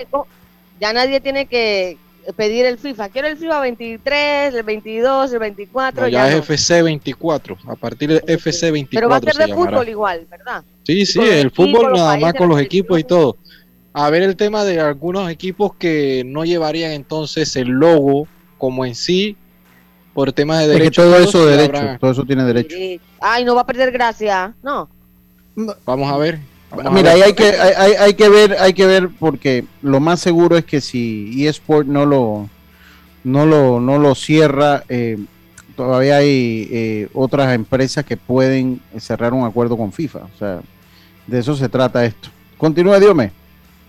Ya 0.80 0.92
nadie 0.92 1.21
tiene 1.21 1.47
que 1.47 1.99
pedir 2.37 2.64
el 2.64 2.78
FIFA. 2.78 3.09
Quiero 3.11 3.28
el 3.28 3.37
FIFA 3.37 3.61
23, 3.61 4.54
el 4.54 4.62
22, 4.62 5.32
el 5.32 5.38
24. 5.38 6.02
No, 6.02 6.09
ya, 6.09 6.28
ya 6.28 6.28
es 6.28 6.37
no. 6.37 6.42
FC24, 6.54 7.56
a 7.68 7.76
partir 7.76 8.09
de 8.11 8.23
FC24 8.25 8.88
Pero 8.90 9.09
va 9.09 9.16
a 9.16 9.21
ser 9.21 9.35
se 9.35 9.42
de 9.42 9.49
llamará. 9.49 9.71
fútbol 9.73 9.88
igual, 9.88 10.26
¿verdad? 10.30 10.64
Sí, 10.85 11.04
sí, 11.06 11.21
el 11.21 11.50
fútbol 11.50 11.92
nada 11.92 12.16
más 12.18 12.35
con 12.35 12.49
los 12.49 12.61
equipos 12.61 12.99
y 12.99 13.04
todo. 13.04 13.37
A 13.92 14.09
ver 14.11 14.23
el 14.23 14.37
tema 14.37 14.64
de 14.64 14.80
algunos 14.80 15.30
equipos 15.30 15.75
que 15.76 16.23
no 16.25 16.44
llevarían 16.44 16.92
entonces 16.92 17.54
el 17.56 17.68
logo 17.68 18.26
como 18.59 18.87
en 18.87 18.94
sí 18.94 19.37
por 20.14 20.33
temas 20.33 20.61
de 20.61 20.69
derechos. 20.69 21.04
todo 21.04 21.12
pero 21.14 21.25
eso 21.28 21.47
derecho, 21.47 21.76
habrá- 21.78 21.99
todo 21.99 22.11
eso 22.11 22.25
tiene 22.25 22.45
derecho. 22.45 22.76
Ay, 23.21 23.45
no 23.45 23.54
va 23.54 23.62
a 23.62 23.66
perder 23.66 23.90
gracia. 23.92 24.54
No. 24.62 24.88
Vamos 25.85 26.12
a 26.12 26.16
ver. 26.16 26.38
vamos 26.71 26.87
a 26.87 26.90
Mira, 26.90 27.14
ver. 27.14 27.23
ahí 27.23 27.23
hay 27.28 27.33
que, 27.35 27.45
hay, 27.45 27.73
hay- 27.76 27.92
hay 27.99 28.14
que 28.14 28.28
ver, 28.28 28.57
hay 28.59 28.73
que 28.73 28.87
ver 28.87 29.09
porque 29.19 29.64
lo 29.83 30.00
más 30.00 30.21
seguro 30.21 30.57
es 30.57 30.64
que 30.64 30.81
si 30.81 31.47
eSport 31.47 31.87
no 31.87 32.07
lo, 32.07 32.49
no 33.25 33.47
lo, 33.47 33.81
no 33.81 33.99
lo 33.99 34.14
cierra, 34.14 34.83
eh, 34.88 35.19
todavía 35.76 36.16
hay 36.16 36.69
eh, 36.71 37.09
otras 37.14 37.54
empresas 37.54 38.04
que 38.04 38.16
pueden 38.16 38.81
cerrar 38.99 39.33
un 39.35 39.45
acuerdo 39.45 39.76
con 39.76 39.92
FIFA. 39.92 40.21
O 40.35 40.38
sea, 40.38 40.61
de 41.26 41.38
eso 41.38 41.54
se 41.57 41.69
trata 41.69 42.04
esto. 42.04 42.28
Continúa, 42.59 42.99
Diome. 43.00 43.33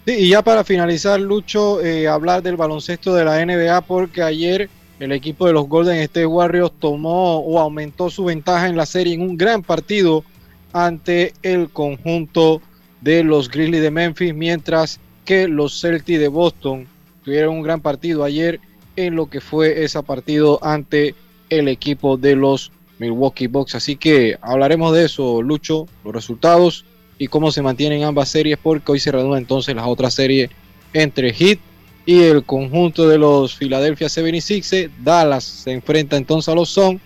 Sí, 0.06 0.12
y 0.16 0.30
ya 0.30 0.42
para 0.42 0.64
finalizar, 0.66 1.18
Lucho, 1.20 1.82
eh, 1.82 2.08
hablar 2.10 2.44
del 2.44 2.58
baloncesto 2.58 3.14
de 3.16 3.24
la 3.24 3.40
NBA, 3.46 3.80
porque 3.82 4.22
ayer 4.22 4.70
el 5.00 5.12
equipo 5.12 5.48
de 5.48 5.54
los 5.54 5.68
Golden 5.68 5.98
State 6.00 6.26
Warriors 6.26 6.74
tomó 6.80 7.40
o 7.40 7.60
aumentó 7.60 8.10
su 8.10 8.26
ventaja 8.26 8.68
en 8.68 8.78
la 8.78 8.86
serie 8.86 9.14
en 9.14 9.22
un 9.22 9.38
gran 9.38 9.64
partido 9.64 10.24
ante 10.72 11.34
el 11.44 11.70
conjunto 11.70 12.62
de 13.02 13.24
los 13.24 13.50
Grizzlies 13.50 13.82
de 13.82 13.92
Memphis, 13.92 14.34
mientras 14.34 15.00
que 15.26 15.48
los 15.48 15.80
Celtics 15.80 16.20
de 16.20 16.28
Boston 16.28 16.88
tuvieron 17.24 17.58
un 17.58 17.64
gran 17.64 17.82
partido 17.82 18.24
ayer 18.24 18.60
en 18.96 19.16
lo 19.16 19.30
que 19.30 19.42
fue 19.42 19.84
ese 19.84 20.02
partido 20.04 20.60
ante 20.64 21.16
el 21.50 21.68
equipo 21.68 22.18
de 22.18 22.36
los 22.36 22.72
Milwaukee 23.00 23.48
Bucks. 23.48 23.76
Así 23.76 23.96
que 23.96 24.38
hablaremos 24.42 24.94
de 24.94 25.06
eso, 25.06 25.42
Lucho, 25.42 25.88
los 26.04 26.14
resultados 26.14 26.86
y 27.18 27.28
cómo 27.28 27.52
se 27.52 27.62
mantienen 27.62 28.04
ambas 28.04 28.30
series, 28.30 28.58
porque 28.62 28.92
hoy 28.92 29.00
se 29.00 29.12
reanuda 29.12 29.38
entonces 29.38 29.76
la 29.76 29.88
otra 29.88 30.10
serie 30.10 30.50
entre 30.94 31.34
Heat 31.34 31.60
y 32.06 32.22
el 32.24 32.44
conjunto 32.44 33.08
de 33.08 33.18
los 33.18 33.56
Philadelphia 33.56 34.08
76ers. 34.08 34.90
Dallas 35.04 35.44
se 35.44 35.72
enfrenta 35.72 36.18
entonces 36.18 36.50
a 36.52 36.56
los 36.56 36.70
Son 36.70 37.00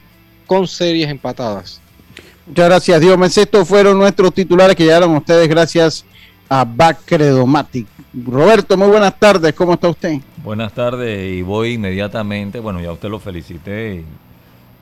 con 0.46 0.68
series 0.68 1.10
empatadas. 1.10 1.82
Muchas 2.46 2.66
gracias, 2.66 3.02
Diome. 3.02 3.28
Estos 3.28 3.68
fueron 3.68 3.98
nuestros 3.98 4.34
titulares 4.34 4.76
que 4.76 4.84
llegaron 4.86 5.14
a 5.14 5.18
ustedes 5.18 5.48
gracias 5.50 6.06
a 6.50 6.64
Bacredomatic. 6.66 7.86
Roberto, 8.26 8.78
muy 8.78 8.88
buenas 8.88 9.20
tardes. 9.20 9.54
¿Cómo 9.54 9.74
está 9.74 9.90
usted? 9.90 10.20
Buenas 10.44 10.72
tardes 10.74 11.34
y 11.34 11.42
voy 11.42 11.74
inmediatamente. 11.74 12.60
Bueno, 12.60 12.80
ya 12.82 12.92
usted 12.92 13.10
lo 13.10 13.20
felicité. 13.20 14.04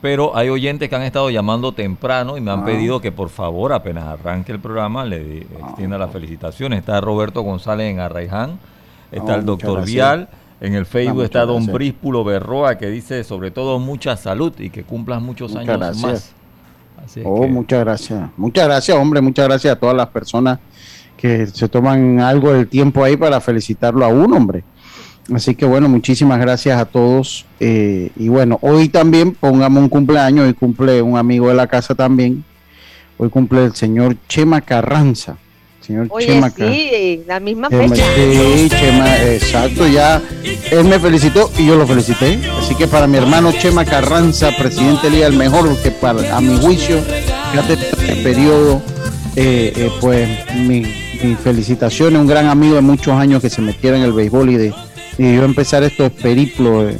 Pero 0.00 0.36
hay 0.36 0.48
oyentes 0.48 0.88
que 0.88 0.94
han 0.94 1.02
estado 1.02 1.28
llamando 1.30 1.72
temprano 1.72 2.36
y 2.36 2.40
me 2.40 2.52
han 2.52 2.60
Ah. 2.60 2.64
pedido 2.64 3.00
que 3.00 3.10
por 3.10 3.28
favor, 3.30 3.72
apenas 3.72 4.04
arranque 4.04 4.52
el 4.52 4.60
programa, 4.60 5.04
le 5.04 5.38
extienda 5.38 5.98
las 5.98 6.12
felicitaciones. 6.12 6.78
Está 6.78 7.00
Roberto 7.00 7.40
González 7.42 7.90
en 7.90 7.98
Arraiján, 7.98 8.60
está 9.12 9.32
Oh, 9.34 9.36
el 9.38 9.44
muchas 9.44 9.66
doctor. 9.68 9.84
Vial. 9.84 10.28
En 10.60 10.74
el 10.74 10.86
Facebook 10.86 11.14
muchas 11.16 11.24
está 11.26 11.40
don 11.44 11.56
gracias. 11.56 11.74
Bríspulo 11.74 12.24
Berroa 12.24 12.78
que 12.78 12.88
dice 12.88 13.22
sobre 13.24 13.50
todo 13.50 13.78
mucha 13.78 14.16
salud 14.16 14.52
y 14.58 14.70
que 14.70 14.84
cumplas 14.84 15.20
muchos 15.20 15.52
Muchas 15.52 15.68
años 15.68 15.78
gracias. 15.78 16.02
más. 16.02 16.32
Así 17.04 17.20
Oh, 17.24 17.42
que- 17.42 17.46
muchas 17.48 17.80
gracias. 17.80 18.30
Muchas 18.38 18.64
gracias, 18.66 18.96
hombre. 18.96 19.20
Muchas 19.20 19.46
gracias 19.46 19.76
a 19.76 19.78
todas 19.78 19.94
las 19.94 20.08
personas 20.08 20.58
que 21.16 21.46
se 21.46 21.68
toman 21.68 22.20
algo 22.20 22.52
del 22.52 22.68
tiempo 22.68 23.04
ahí 23.04 23.16
para 23.16 23.40
felicitarlo 23.40 24.04
a 24.04 24.08
un 24.08 24.32
hombre. 24.32 24.64
Así 25.34 25.54
que 25.54 25.66
bueno, 25.66 25.88
muchísimas 25.88 26.38
gracias 26.40 26.78
a 26.80 26.84
todos. 26.86 27.44
eh, 27.60 28.10
y 28.16 28.28
bueno, 28.28 28.58
hoy 28.62 28.88
también 28.88 29.32
pongamos 29.34 29.82
un 29.82 29.88
cumpleaños. 29.88 30.46
Hoy 30.46 30.54
cumple 30.54 31.02
un 31.02 31.18
amigo 31.18 31.48
de 31.48 31.54
la 31.54 31.66
casa 31.66 31.94
también. 31.94 32.44
Hoy 33.18 33.28
cumple 33.28 33.64
el 33.64 33.74
señor 33.74 34.16
Chema 34.28 34.60
Carranza. 34.60 35.36
Señor 35.86 36.08
Oye, 36.10 36.26
Chema 36.26 36.50
sí, 36.50 37.22
la 37.28 37.38
misma 37.38 37.68
Chema, 37.68 37.94
fecha. 37.94 38.04
sí, 38.16 38.68
Chema, 38.68 39.22
exacto, 39.24 39.86
ya 39.86 40.20
él 40.70 40.84
me 40.84 40.98
felicitó 40.98 41.50
y 41.56 41.66
yo 41.66 41.76
lo 41.76 41.86
felicité. 41.86 42.40
Así 42.58 42.74
que 42.74 42.88
para 42.88 43.06
mi 43.06 43.18
hermano 43.18 43.52
Chema 43.52 43.84
Carranza, 43.84 44.50
presidente 44.58 45.10
Liga, 45.10 45.26
el 45.26 45.34
mejor, 45.36 45.76
que 45.82 45.92
para, 45.92 46.36
a 46.36 46.40
mi 46.40 46.56
juicio, 46.58 46.98
fíjate 47.52 47.74
este 47.74 48.16
periodo, 48.22 48.82
eh, 49.36 49.72
eh, 49.76 49.90
pues 50.00 50.28
mi, 50.56 50.80
mi 51.22 51.34
felicitaciones, 51.36 52.20
un 52.20 52.26
gran 52.26 52.46
amigo 52.46 52.74
de 52.74 52.80
muchos 52.80 53.14
años 53.14 53.40
que 53.40 53.50
se 53.50 53.62
metiera 53.62 53.96
en 53.96 54.02
el 54.02 54.12
béisbol 54.12 54.50
y 54.50 54.56
de 54.56 54.74
y 55.18 55.34
yo 55.34 55.44
empezar 55.44 55.82
estos 55.82 56.10
periplos 56.12 56.92
eh, 56.92 56.98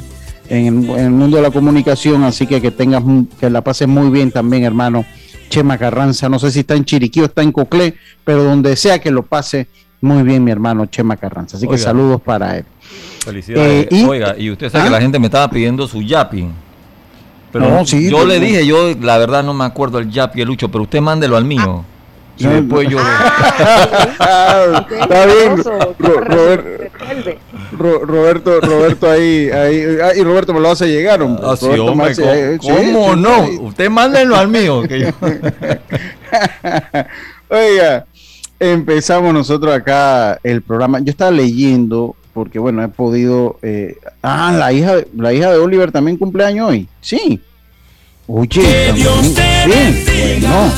en, 0.49 0.67
el, 0.67 0.89
en 0.89 1.05
el 1.05 1.11
mundo 1.11 1.37
de 1.37 1.43
la 1.43 1.51
comunicación, 1.51 2.23
así 2.23 2.47
que 2.47 2.61
que 2.61 2.71
tengas, 2.71 3.03
que 3.39 3.49
la 3.49 3.61
pases 3.61 3.87
muy 3.87 4.09
bien 4.09 4.31
también, 4.31 4.63
hermano. 4.63 5.05
Chema 5.49 5.77
Carranza, 5.77 6.29
no 6.29 6.39
sé 6.39 6.51
si 6.51 6.59
está 6.59 6.75
en 6.75 6.85
Chiriquí 6.85 7.21
o 7.21 7.25
está 7.25 7.41
en 7.41 7.51
Coclé, 7.51 7.95
pero 8.23 8.43
donde 8.43 8.75
sea 8.75 8.99
que 8.99 9.11
lo 9.11 9.23
pase 9.23 9.67
muy 10.01 10.23
bien 10.23 10.43
mi 10.43 10.51
hermano 10.51 10.85
Chema 10.85 11.17
Carranza. 11.17 11.57
Así 11.57 11.67
que 11.67 11.77
saludos 11.77 12.21
para 12.21 12.57
él. 12.57 12.65
Felicidades. 13.25 13.85
Eh, 13.85 13.87
y- 13.91 14.03
Oiga, 14.05 14.35
y 14.37 14.51
usted 14.51 14.69
sabe 14.71 14.83
¿Ah? 14.83 14.85
que 14.85 14.91
la 14.91 15.01
gente 15.01 15.19
me 15.19 15.25
estaba 15.27 15.49
pidiendo 15.49 15.87
su 15.87 16.01
yapping. 16.01 16.51
Pero 17.51 17.69
No, 17.69 17.85
sí, 17.85 18.09
yo 18.09 18.25
le 18.25 18.39
dije, 18.39 18.65
yo 18.65 18.93
la 19.01 19.17
verdad 19.17 19.43
no 19.43 19.53
me 19.53 19.63
acuerdo 19.65 19.99
el 19.99 20.11
yapi, 20.11 20.41
el 20.41 20.47
Lucho, 20.47 20.69
pero 20.69 20.83
usted 20.83 20.99
mándelo 21.01 21.37
al 21.37 21.45
mío. 21.45 21.83
Y 22.37 22.43
No, 22.45 22.51
después 22.53 22.89
yo... 22.89 22.97
Ah, 24.19 24.85
está 24.89 25.25
bien. 25.25 25.57
Ro- 25.63 26.21
Robert- 26.21 26.91
resuelve. 26.93 27.39
Ro- 27.77 28.05
Roberto, 28.05 28.61
Roberto 28.61 29.09
ahí, 29.11 29.49
ahí, 29.51 29.83
ah, 30.03 30.11
y 30.15 30.23
Roberto 30.23 30.53
me 30.53 30.59
lo 30.59 30.71
hace 30.71 30.87
llegar, 30.87 31.21
hombre. 31.21 31.43
Ah, 31.47 31.55
sí, 31.57 31.65
hombre, 31.65 31.79
¿cómo, 31.85 32.07
eh, 32.07 32.15
sí, 32.61 32.67
cómo 32.67 33.13
sí, 33.13 33.19
no? 33.19 33.45
sí. 33.47 33.57
Usted 33.61 33.89
mándenlo 33.89 34.35
al 34.35 34.47
mío. 34.47 34.83
que 34.87 34.99
yo- 35.01 35.09
Oiga, 37.49 38.05
empezamos 38.59 39.33
nosotros 39.33 39.73
acá 39.73 40.39
el 40.43 40.61
programa. 40.61 40.99
Yo 40.99 41.11
estaba 41.11 41.31
leyendo, 41.31 42.15
porque 42.33 42.59
bueno, 42.59 42.83
he 42.83 42.87
podido. 42.87 43.57
eh, 43.61 43.97
ah, 44.21 44.53
la 44.57 44.71
hija, 44.73 44.97
de- 44.97 45.07
la 45.15 45.33
hija 45.33 45.51
de 45.51 45.57
Oliver 45.57 45.91
también 45.91 46.17
cumpleaños 46.17 46.69
hoy. 46.69 46.87
Sí. 47.01 47.41
Oye, 48.29 48.93
sí, 48.93 50.43
bueno. 50.43 50.73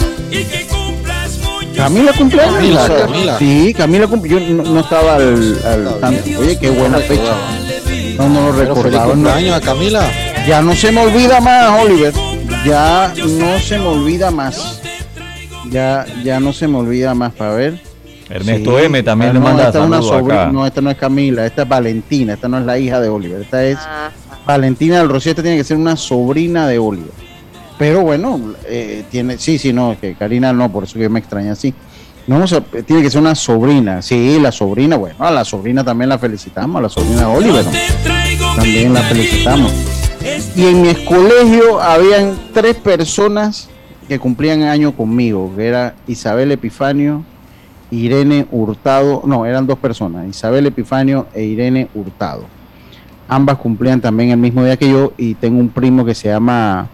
Camila 1.80 2.12
cumpleaños. 2.14 2.54
Camila. 2.56 2.88
Camila. 3.00 3.38
Sí, 3.40 3.74
Camila 3.74 4.08
cumple. 4.08 4.30
Yo 4.30 4.40
no, 4.40 4.64
no 4.64 4.80
estaba 4.82 5.16
al, 5.16 5.60
al 5.66 6.00
tanto. 6.00 6.40
Oye, 6.40 6.58
qué 6.60 6.70
buena 6.70 6.98
fecha. 7.00 7.34
No, 8.18 8.30
no 8.30 8.42
lo 8.48 8.52
recordaba. 8.52 9.12
cumpleaños 9.14 9.56
a 9.56 9.62
Camila. 9.62 10.10
Ya 10.48 10.62
no 10.62 10.74
se 10.76 10.92
me 10.92 11.02
olvida 11.02 11.40
más, 11.42 11.82
Oliver. 11.84 12.14
Ya 12.66 13.14
no 13.18 13.60
se 13.60 13.78
me 13.78 13.86
olvida 13.86 14.32
más. 14.32 14.82
Ya, 15.70 16.06
ya 16.24 16.40
no 16.40 16.52
se 16.54 16.68
me 16.68 16.78
olvida 16.78 17.14
más. 17.14 17.34
Para 17.34 17.54
ver. 17.54 17.82
Ernesto 18.30 18.78
Sí. 18.78 18.86
M 18.86 19.02
también 19.04 19.32
Ah, 19.32 19.34
le 19.34 19.40
no, 19.40 19.46
manda 19.46 19.66
esta 19.68 19.80
es 19.80 19.86
una 19.86 19.98
saludos 19.98 20.18
sobrina- 20.20 20.42
acá. 20.44 20.52
No, 20.52 20.66
esta 20.68 20.82
no 20.82 20.92
es 20.92 20.98
Camila, 20.98 21.46
esta 21.48 21.64
es 21.64 21.68
Valentina. 21.70 22.34
Esta 22.34 22.48
no 22.48 22.60
es 22.60 22.66
la 22.66 22.78
hija 22.78 23.00
de 23.02 23.10
Oliver. 23.10 23.42
Esta 23.42 23.64
es 23.66 23.78
Ah, 23.82 24.12
Valentina 24.46 24.98
del 25.00 25.10
Rocío. 25.10 25.32
Esta 25.32 25.42
tiene 25.42 25.58
que 25.58 25.64
ser 25.64 25.78
una 25.78 25.96
sobrina 25.96 26.68
de 26.68 26.78
Oliver. 26.78 27.10
Pero 27.80 28.02
bueno, 28.02 28.38
eh, 28.66 29.06
tiene, 29.10 29.38
sí, 29.38 29.58
sí, 29.58 29.72
no, 29.72 29.96
que 30.00 30.14
Karina 30.14 30.52
no, 30.52 30.70
por 30.70 30.84
eso 30.84 31.00
que 31.00 31.08
me 31.08 31.20
extraña 31.20 31.54
así. 31.54 31.74
No, 32.28 32.44
o 32.44 32.46
sea, 32.46 32.60
tiene 32.60 33.02
que 33.02 33.10
ser 33.10 33.22
una 33.22 33.36
sobrina. 33.36 34.02
Sí, 34.02 34.38
la 34.38 34.52
sobrina, 34.52 34.98
bueno, 34.98 35.16
a 35.20 35.32
la 35.32 35.46
sobrina 35.46 35.82
también 35.82 36.10
la 36.10 36.20
felicitamos, 36.20 36.78
a 36.78 36.82
la 36.82 36.90
sobrina 36.90 37.22
de 37.22 37.26
Oliver. 37.26 37.66
¿no? 37.66 38.56
También 38.58 38.94
la 38.94 39.02
felicitamos. 39.04 39.72
Y 40.58 40.66
en 40.66 40.82
mi 40.82 40.94
colegio 41.06 41.82
habían 41.82 42.38
tres 42.54 42.76
personas 42.76 43.70
que 44.10 44.20
cumplían 44.20 44.64
año 44.64 44.92
conmigo, 44.92 45.54
que 45.56 45.66
era 45.66 45.96
Isabel 46.06 46.52
Epifanio, 46.52 47.24
Irene 47.92 48.46
Hurtado, 48.52 49.24
no, 49.26 49.46
eran 49.46 49.66
dos 49.66 49.80
personas, 49.80 50.28
Isabel 50.28 50.66
Epifanio 50.66 51.28
e 51.34 51.44
Irene 51.46 51.88
Hurtado. 51.96 52.44
Ambas 53.30 53.58
cumplían 53.58 54.02
también 54.02 54.32
el 54.32 54.38
mismo 54.38 54.66
día 54.66 54.76
que 54.76 54.90
yo 54.90 55.14
y 55.18 55.36
tengo 55.36 55.60
un 55.60 55.70
primo 55.70 56.04
que 56.04 56.14
se 56.14 56.28
llama 56.28 56.90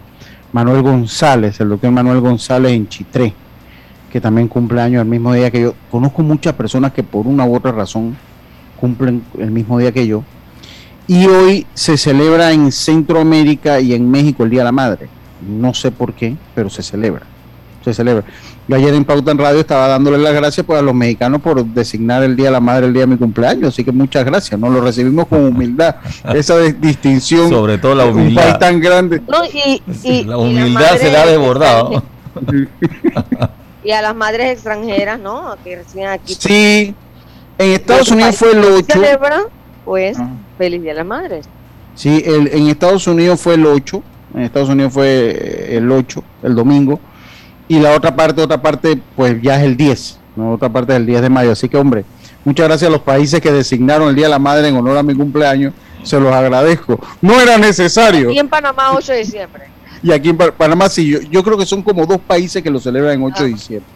Manuel 0.56 0.80
González, 0.80 1.60
el 1.60 1.68
doctor 1.68 1.90
Manuel 1.90 2.20
González 2.20 2.72
en 2.72 2.88
Chitré, 2.88 3.34
que 4.10 4.22
también 4.22 4.48
cumple 4.48 4.80
años 4.80 5.02
el 5.02 5.06
mismo 5.06 5.34
día 5.34 5.50
que 5.50 5.60
yo. 5.60 5.74
Conozco 5.90 6.22
muchas 6.22 6.54
personas 6.54 6.94
que 6.94 7.02
por 7.02 7.26
una 7.26 7.44
u 7.44 7.54
otra 7.54 7.72
razón 7.72 8.16
cumplen 8.80 9.22
el 9.38 9.50
mismo 9.50 9.78
día 9.78 9.92
que 9.92 10.06
yo. 10.06 10.24
Y 11.06 11.26
hoy 11.26 11.66
se 11.74 11.98
celebra 11.98 12.52
en 12.52 12.72
Centroamérica 12.72 13.80
y 13.80 13.92
en 13.92 14.10
México 14.10 14.44
el 14.44 14.50
Día 14.50 14.60
de 14.60 14.64
la 14.64 14.72
Madre. 14.72 15.08
No 15.46 15.74
sé 15.74 15.90
por 15.90 16.14
qué, 16.14 16.34
pero 16.54 16.70
se 16.70 16.82
celebra. 16.82 17.26
Se 17.84 17.92
celebra. 17.92 18.24
Yo 18.68 18.74
ayer 18.76 18.94
en 18.94 19.04
Pauta 19.04 19.30
en 19.30 19.38
Radio 19.38 19.60
estaba 19.60 19.86
dándole 19.86 20.18
las 20.18 20.34
gracias 20.34 20.66
pues, 20.66 20.78
a 20.78 20.82
los 20.82 20.92
mexicanos 20.94 21.40
por 21.40 21.64
designar 21.64 22.24
el 22.24 22.34
Día 22.34 22.46
de 22.46 22.50
la 22.52 22.60
Madre 22.60 22.86
el 22.86 22.92
día 22.92 23.02
de 23.02 23.06
mi 23.06 23.16
cumpleaños. 23.16 23.68
Así 23.68 23.84
que 23.84 23.92
muchas 23.92 24.24
gracias. 24.24 24.58
Nos 24.58 24.70
lo 24.72 24.80
recibimos 24.80 25.26
con 25.28 25.44
humildad. 25.44 25.96
Esa 26.34 26.58
distinción. 26.58 27.48
Sobre 27.48 27.78
todo 27.78 27.94
la 27.94 28.06
Un 28.06 28.14
país 28.14 28.22
humildad. 28.24 28.58
tan 28.58 28.80
grande. 28.80 29.22
no, 29.28 29.44
y, 29.44 29.80
y- 30.02 30.24
La 30.24 30.34
y 30.36 30.40
humildad 30.40 30.96
se 30.96 31.10
da 31.10 31.18
madres 31.20 31.38
desbordado. 31.38 32.02
Y 33.84 33.92
a 33.92 34.02
las 34.02 34.16
madres 34.16 34.50
extranjeras, 34.54 35.20
¿no? 35.20 35.54
Que 35.62 35.76
reciben 35.76 36.08
aquí. 36.08 36.34
Sí. 36.36 36.92
En 37.56 37.70
Estados 37.70 38.10
Unidos 38.10 38.34
fue 38.36 38.50
el 38.50 38.60
que 38.62 38.66
8. 38.68 38.84
celebra, 38.94 39.42
pues, 39.84 40.18
Ah. 40.18 40.28
feliz 40.58 40.82
día 40.82 40.90
de 40.90 40.96
las 40.98 41.06
madres. 41.06 41.48
Sí, 41.94 42.20
el- 42.26 42.48
en 42.48 42.66
Estados 42.66 43.06
Unidos 43.06 43.40
fue 43.40 43.54
el 43.54 43.64
8, 43.64 44.02
en 44.34 44.40
Estados 44.42 44.68
Unidos 44.70 44.92
fue 44.92 45.68
el 45.76 45.88
8, 45.92 46.24
el 46.42 46.56
domingo, 46.56 46.98
y 47.68 47.78
la 47.78 47.94
otra 47.94 48.14
parte, 48.14 48.42
otra 48.42 48.60
parte, 48.60 49.00
pues 49.16 49.40
ya 49.42 49.56
es 49.56 49.64
el 49.64 49.76
10, 49.76 50.18
¿no? 50.36 50.52
otra 50.52 50.68
parte 50.68 50.92
es 50.92 50.98
el 50.98 51.06
10 51.06 51.22
de 51.22 51.28
mayo. 51.28 51.52
Así 51.52 51.68
que, 51.68 51.76
hombre, 51.76 52.04
muchas 52.44 52.66
gracias 52.66 52.88
a 52.88 52.92
los 52.92 53.02
países 53.02 53.40
que 53.40 53.50
designaron 53.50 54.08
el 54.08 54.14
Día 54.14 54.26
de 54.26 54.30
la 54.30 54.38
Madre 54.38 54.68
en 54.68 54.76
honor 54.76 54.96
a 54.98 55.02
mi 55.02 55.14
cumpleaños. 55.14 55.72
se 56.02 56.20
los 56.20 56.32
agradezco. 56.32 57.00
No 57.20 57.40
era 57.40 57.58
necesario. 57.58 58.30
Y 58.30 58.38
en 58.38 58.48
Panamá 58.48 58.92
8 58.92 59.12
de 59.12 59.18
diciembre. 59.18 59.64
Y 60.02 60.12
aquí 60.12 60.28
en 60.28 60.36
Panamá 60.36 60.88
sí, 60.88 61.08
yo, 61.08 61.20
yo, 61.22 61.42
creo 61.42 61.58
que 61.58 61.66
son 61.66 61.82
como 61.82 62.06
dos 62.06 62.20
países 62.20 62.62
que 62.62 62.70
lo 62.70 62.78
celebran 62.78 63.14
en 63.14 63.24
8 63.24 63.42
de 63.42 63.48
diciembre. 63.48 63.90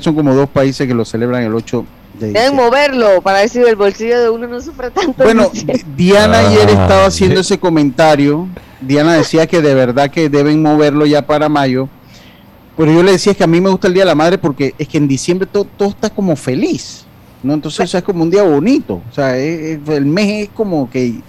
son 0.00 0.14
como 0.14 0.34
dos 0.34 0.48
países 0.48 0.86
que 0.88 0.94
lo 0.94 1.04
celebran 1.04 1.44
el 1.44 1.54
8 1.54 1.84
de 2.18 2.26
diciembre. 2.26 2.40
Deben 2.40 2.56
moverlo 2.56 3.22
para 3.22 3.46
si 3.46 3.60
el 3.60 3.76
bolsillo 3.76 4.20
de 4.20 4.30
uno 4.30 4.48
no 4.48 4.60
sufre 4.60 4.90
tanto. 4.90 5.22
Bueno, 5.22 5.50
Diana 5.96 6.40
ayer 6.40 6.68
estaba 6.70 7.06
haciendo 7.06 7.40
ese 7.40 7.58
comentario. 7.58 8.48
Diana 8.80 9.14
decía 9.14 9.46
que 9.46 9.62
de 9.62 9.74
verdad 9.74 10.10
que 10.10 10.28
deben 10.28 10.60
moverlo 10.60 11.06
ya 11.06 11.22
para 11.22 11.48
mayo. 11.48 11.88
Pero 12.76 12.92
yo 12.92 13.02
le 13.02 13.12
decía 13.12 13.34
que 13.34 13.44
a 13.44 13.46
mí 13.46 13.60
me 13.60 13.70
gusta 13.70 13.88
el 13.88 13.94
Día 13.94 14.02
de 14.02 14.08
la 14.08 14.14
Madre 14.14 14.38
porque 14.38 14.74
es 14.78 14.88
que 14.88 14.98
en 14.98 15.06
diciembre 15.06 15.46
todo, 15.50 15.64
todo 15.64 15.90
está 15.90 16.10
como 16.10 16.36
feliz. 16.36 17.04
¿no? 17.42 17.54
Entonces 17.54 17.94
es 17.94 18.02
como 18.02 18.22
un 18.22 18.30
día 18.30 18.42
bonito. 18.42 19.02
O 19.10 19.14
sea, 19.14 19.36
el 19.36 20.06
mes 20.06 20.44
es 20.44 20.48
como 20.50 20.88
que... 20.88 21.20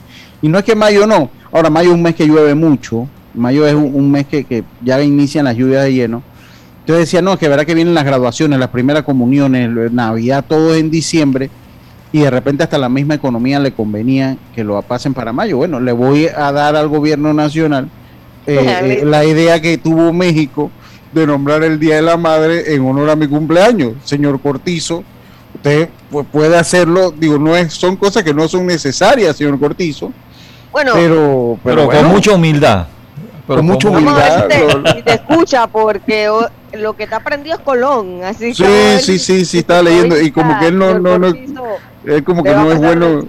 Y 0.42 0.48
no 0.48 0.58
es 0.58 0.64
que 0.64 0.76
mayo 0.76 1.08
no. 1.08 1.30
Ahora, 1.52 1.70
mayo 1.70 1.90
es 1.90 1.96
un 1.96 2.02
mes 2.02 2.16
que 2.16 2.26
llueve 2.26 2.54
mucho. 2.56 3.08
Mayo 3.34 3.66
es 3.66 3.74
un, 3.74 4.12
mes 4.12 4.28
que, 4.28 4.64
ya 4.82 5.02
inician 5.02 5.46
las 5.46 5.56
lluvias 5.56 5.84
de 5.84 5.94
lleno. 5.94 6.22
Entonces 6.82 7.08
decía, 7.08 7.22
no, 7.22 7.38
que 7.38 7.48
verá 7.48 7.66
que 7.66 7.74
vienen 7.74 7.94
las 7.94 8.04
graduaciones, 8.04 8.60
las 8.60 8.70
primeras 8.70 9.04
comuniones, 9.04 9.72
Navidad, 9.92 10.44
todo 10.48 10.76
en 10.76 10.92
diciembre. 10.92 11.50
Y 12.12 12.20
de 12.20 12.30
repente 12.30 12.64
hasta 12.64 12.78
la 12.78 12.90
misma 12.90 13.16
economía 13.16 13.60
le 13.60 13.72
convenía 13.72 14.38
que 14.54 14.64
lo 14.64 14.80
pasen 14.84 15.14
para 15.14 15.34
mayo. 15.34 15.58
Bueno, 15.58 15.80
le 15.80 15.94
voy 15.94 16.28
a 16.28 16.52
dar 16.52 16.76
al 16.76 16.88
gobierno 16.90 17.34
nacional 17.34 17.90
eh, 18.46 19.00
eh, 19.02 19.06
la 19.06 19.24
idea 19.26 19.62
que 19.62 19.78
tuvo 19.78 20.12
México 20.12 20.70
de 21.14 21.28
nombrar 21.28 21.64
el 21.64 21.80
Día 21.80 21.96
de 21.96 22.02
la 22.02 22.18
Madre 22.18 22.74
en 22.74 22.86
honor 22.86 23.10
a 23.10 23.16
mi 23.16 23.28
cumpleaños. 23.28 23.94
Señor 24.04 24.40
Cortizo, 24.42 25.04
usted 25.56 25.90
puede 26.32 26.58
hacerlo, 26.58 27.12
digo, 27.12 27.38
no 27.38 27.56
es, 27.56 27.74
son 27.74 27.96
cosas 27.96 28.24
que 28.24 28.34
no 28.34 28.48
son 28.48 28.66
necesarias, 28.66 29.38
señor 29.38 29.60
Cortizo. 29.60 30.12
Bueno, 30.72 30.94
pero, 30.96 31.60
pero, 31.64 31.88
con 31.88 32.06
mucha 32.08 32.34
humildad. 32.34 32.88
con 33.46 33.66
mucha 33.66 33.90
humildad. 33.90 34.50
Y 34.98 35.04
te, 35.04 35.14
escucha 35.14 35.68
porque 35.68 36.30
lo 36.74 36.94
que 36.94 37.04
está 37.04 37.18
aprendido 37.18 37.56
es 37.56 37.62
Colón, 37.62 38.24
así 38.24 38.54
Sí, 38.54 38.66
sí, 39.00 39.20
sí, 39.20 39.46
sí, 39.46 39.60
estaba 39.60 39.84
leyendo 39.84 40.20
y 40.20 40.32
como 40.32 40.60
que 40.60 40.68
él 40.68 40.78
no, 40.78 41.00
no, 41.00 41.20
no, 41.20 41.28
él 42.06 42.24
como 42.24 42.44
que 42.44 42.54
no 42.54 42.72
es 42.72 42.80
bueno 42.80 43.28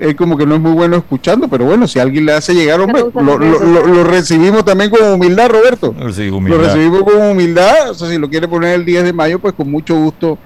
es 0.00 0.14
como 0.14 0.36
que 0.36 0.46
no 0.46 0.56
es 0.56 0.60
muy 0.60 0.72
bueno 0.72 0.96
escuchando, 0.96 1.46
pero 1.48 1.66
bueno, 1.66 1.86
si 1.86 1.98
alguien 1.98 2.26
le 2.26 2.32
hace 2.32 2.54
llegar, 2.54 2.80
hombre, 2.80 3.04
lo, 3.14 3.38
lo, 3.38 3.86
lo, 3.86 4.04
recibimos 4.04 4.64
también 4.64 4.90
con 4.90 5.12
humildad, 5.12 5.50
Roberto. 5.50 5.94
Lo 5.98 6.06
recibimos 6.06 7.02
con 7.04 7.22
humildad, 7.22 7.90
o 7.90 7.94
sea, 7.94 8.08
si 8.08 8.18
lo 8.18 8.28
quiere 8.28 8.48
poner 8.48 8.74
el 8.74 8.84
10 8.84 9.04
de 9.04 9.12
mayo, 9.12 9.38
pues 9.38 9.54
con 9.54 9.70
mucho 9.70 9.94
gusto 9.94 10.38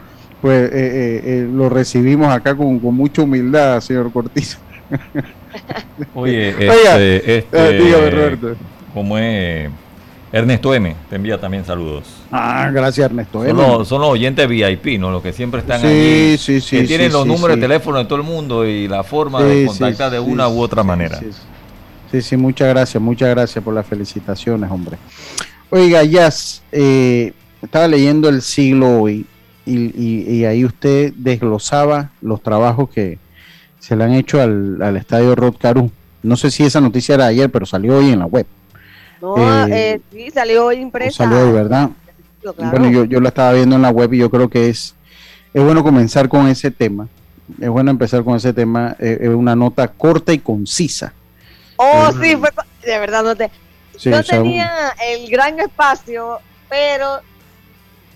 pues 0.45 0.71
eh, 0.71 0.75
eh, 0.75 1.23
eh, 1.25 1.49
lo 1.51 1.71
recibimos 1.71 2.29
acá 2.29 2.55
con, 2.55 2.79
mucha 2.95 3.23
humildad, 3.23 3.81
señor 3.81 4.13
Cortizo. 4.13 4.59
Oye, 6.15 6.51
este, 6.69 7.39
este, 7.39 7.73
dígame, 7.79 8.11
Roberto. 8.11 8.57
¿Cómo 8.93 9.17
es? 9.17 9.71
Ernesto 10.35 10.75
M. 10.75 10.97
te 11.09 11.15
envía 11.15 11.41
también 11.41 11.65
saludos. 11.65 12.07
Ah, 12.33 12.69
gracias 12.73 13.05
Ernesto 13.05 13.45
M. 13.45 13.53
Son 13.85 14.01
los, 14.01 14.11
oyentes 14.11 14.49
VIP, 14.49 14.99
¿no? 14.99 15.13
Los 15.13 15.23
que 15.23 15.33
siempre 15.33 15.61
están 15.61 15.81
sí, 15.81 15.87
allí. 15.87 16.39
Sí, 16.39 16.61
sí, 16.61 16.79
que 16.79 16.89
tienen 16.89 17.13
los 17.13 17.25
números 17.25 17.55
de 17.57 17.63
teléfono 17.63 17.99
de 17.99 18.07
todo 18.07 18.17
el 18.17 18.25
mundo 18.25 18.67
y 18.67 18.89
la 18.89 19.05
forma 19.05 19.41
de 19.45 19.67
contactar 19.67 20.11
de 20.11 20.19
una 20.19 20.49
u 20.49 20.61
otra 20.61 20.83
manera. 20.83 21.21
Sí, 22.11 22.21
sí, 22.21 22.37
muchas 22.37 22.69
gracias, 22.69 23.01
muchas 23.01 23.29
gracias 23.29 23.63
por 23.63 23.75
las 23.75 23.87
felicitaciones, 23.87 24.69
hombre. 24.73 24.99
Oiga, 25.71 26.03
Jazz, 26.03 26.65
estaba 26.73 27.87
leyendo 27.87 28.29
el 28.29 28.43
siglo 28.43 29.03
hoy 29.03 29.27
y, 29.65 30.45
ahí 30.47 30.65
usted 30.65 31.13
desglosaba 31.15 32.11
los 32.21 32.43
trabajos 32.43 32.91
que 32.91 33.21
se 33.79 33.95
le 33.95 34.03
han 34.03 34.15
hecho 34.15 34.41
al, 34.43 34.97
estadio 34.97 35.37
Rod 35.37 35.55
Caru. 35.61 35.93
No 36.25 36.37
sé 36.37 36.51
si 36.51 36.65
esa 36.65 36.81
noticia 36.81 37.15
era 37.15 37.27
ayer, 37.27 37.53
pero 37.53 37.67
salió 37.67 37.99
hoy 37.99 38.11
en 38.11 38.19
la 38.19 38.27
web. 38.27 38.47
No, 39.25 39.39
eh, 39.39 39.69
eh, 39.71 40.01
sí, 40.13 40.31
salió 40.31 40.67
hoy 40.67 40.77
impresa. 40.77 41.25
Salió 41.25 41.47
hoy, 41.47 41.53
¿verdad? 41.53 41.89
Bueno, 42.59 42.91
yo, 42.91 43.05
yo 43.05 43.21
la 43.21 43.31
estaba 43.31 43.55
viendo 43.55 43.75
en 43.75 43.81
la 43.81 43.89
web 43.89 44.13
y 44.13 44.19
yo 44.19 44.31
creo 44.31 44.51
que 44.51 44.69
es, 44.69 44.95
es 45.55 45.63
bueno 45.65 45.83
comenzar 45.83 46.29
con 46.29 46.47
ese 46.47 46.71
tema. 46.71 47.09
Es 47.59 47.71
bueno 47.71 47.91
empezar 47.91 48.23
con 48.23 48.37
ese 48.37 48.53
tema. 48.53 48.95
Eh, 48.99 49.21
es 49.23 49.29
una 49.31 49.57
nota 49.57 49.89
corta 49.89 50.35
y 50.35 50.41
concisa. 50.41 51.15
Oh, 51.77 52.13
sí, 52.21 52.37
fue, 52.37 52.51
de 52.85 52.99
verdad 52.99 53.25
no 53.25 53.35
te... 53.35 53.51
no 54.05 54.23
tenía 54.23 54.95
el 55.09 55.31
gran 55.31 55.59
espacio, 55.59 56.41
pero 56.69 57.21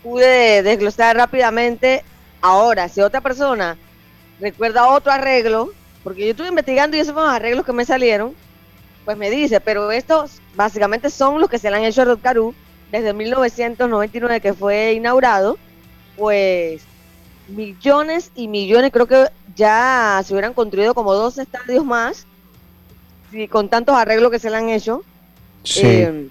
pude 0.02 0.62
desglosar 0.62 1.16
rápidamente. 1.16 2.04
Ahora, 2.42 2.86
si 2.90 3.00
otra 3.00 3.22
persona 3.22 3.78
recuerda 4.40 4.88
otro 4.88 5.10
arreglo, 5.10 5.70
porque 6.04 6.26
yo 6.26 6.30
estuve 6.32 6.48
investigando 6.48 6.98
y 6.98 7.00
esos 7.00 7.14
fueron 7.14 7.30
los 7.30 7.36
arreglos 7.36 7.64
que 7.64 7.72
me 7.72 7.86
salieron, 7.86 8.34
pues 9.08 9.16
me 9.16 9.30
dice, 9.30 9.58
pero 9.58 9.90
estos 9.90 10.32
básicamente 10.54 11.08
son 11.08 11.40
los 11.40 11.48
que 11.48 11.58
se 11.58 11.70
le 11.70 11.78
han 11.78 11.84
hecho 11.84 12.02
a 12.02 12.04
Rod 12.04 12.52
desde 12.92 13.14
1999 13.14 14.42
que 14.42 14.52
fue 14.52 14.92
inaugurado, 14.92 15.56
pues 16.14 16.82
millones 17.48 18.30
y 18.34 18.48
millones, 18.48 18.92
creo 18.92 19.06
que 19.06 19.28
ya 19.56 20.20
se 20.22 20.34
hubieran 20.34 20.52
construido 20.52 20.92
como 20.92 21.14
dos 21.14 21.38
estadios 21.38 21.86
más, 21.86 22.26
y 23.32 23.48
con 23.48 23.70
tantos 23.70 23.96
arreglos 23.96 24.30
que 24.30 24.38
se 24.38 24.50
le 24.50 24.58
han 24.58 24.68
hecho. 24.68 25.02
Sí. 25.62 25.80
Eh, 25.86 26.28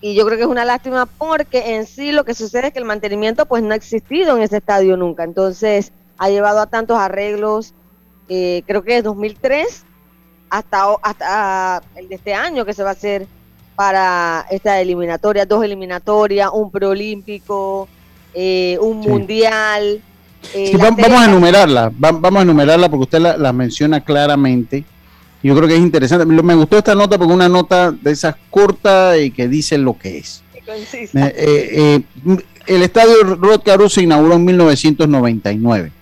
y 0.00 0.14
yo 0.14 0.24
creo 0.24 0.38
que 0.38 0.44
es 0.44 0.50
una 0.50 0.64
lástima 0.64 1.04
porque 1.04 1.74
en 1.76 1.86
sí 1.86 2.12
lo 2.12 2.24
que 2.24 2.32
sucede 2.32 2.68
es 2.68 2.72
que 2.72 2.78
el 2.78 2.86
mantenimiento 2.86 3.44
pues 3.44 3.62
no 3.62 3.74
ha 3.74 3.76
existido 3.76 4.38
en 4.38 4.42
ese 4.42 4.56
estadio 4.56 4.96
nunca, 4.96 5.22
entonces 5.22 5.92
ha 6.16 6.30
llevado 6.30 6.60
a 6.60 6.66
tantos 6.66 6.96
arreglos, 6.96 7.74
eh, 8.30 8.62
creo 8.66 8.82
que 8.82 8.96
es 8.96 9.04
2003 9.04 9.84
hasta, 10.58 10.94
hasta 11.02 11.82
el 11.96 12.08
de 12.08 12.14
este 12.14 12.34
año 12.34 12.64
que 12.64 12.74
se 12.74 12.82
va 12.82 12.90
a 12.90 12.92
hacer 12.92 13.26
para 13.76 14.46
esta 14.50 14.80
eliminatoria, 14.80 15.46
dos 15.46 15.64
eliminatorias, 15.64 16.50
un 16.52 16.70
preolímpico, 16.70 17.88
eh, 18.34 18.78
un 18.80 19.00
mundial. 19.00 20.00
Eh, 20.54 20.76
vamos 20.76 21.20
a 21.20 21.24
enumerarla, 21.24 21.90
vamos 21.94 22.36
a 22.36 22.42
enumerarla 22.42 22.88
porque 22.88 23.02
usted 23.02 23.36
la 23.38 23.52
menciona 23.52 24.00
claramente 24.00 24.84
yo 25.44 25.54
creo 25.54 25.68
que 25.68 25.74
es 25.74 25.80
interesante. 25.80 26.24
Me 26.24 26.54
gustó 26.54 26.78
esta 26.78 26.94
nota 26.94 27.18
porque 27.18 27.34
una 27.34 27.50
nota 27.50 27.92
de 27.92 28.10
esas 28.10 28.34
corta 28.48 29.18
y 29.18 29.30
que 29.30 29.46
dice 29.46 29.76
lo 29.76 29.98
que 29.98 30.16
es. 30.18 30.42
Eh, 30.66 31.12
eh, 31.14 32.00
el 32.66 32.82
estadio 32.82 33.22
Rod 33.22 33.60
Caruso 33.62 33.96
se 33.96 34.02
inauguró 34.02 34.36
en 34.36 34.44
1999. 34.46 35.92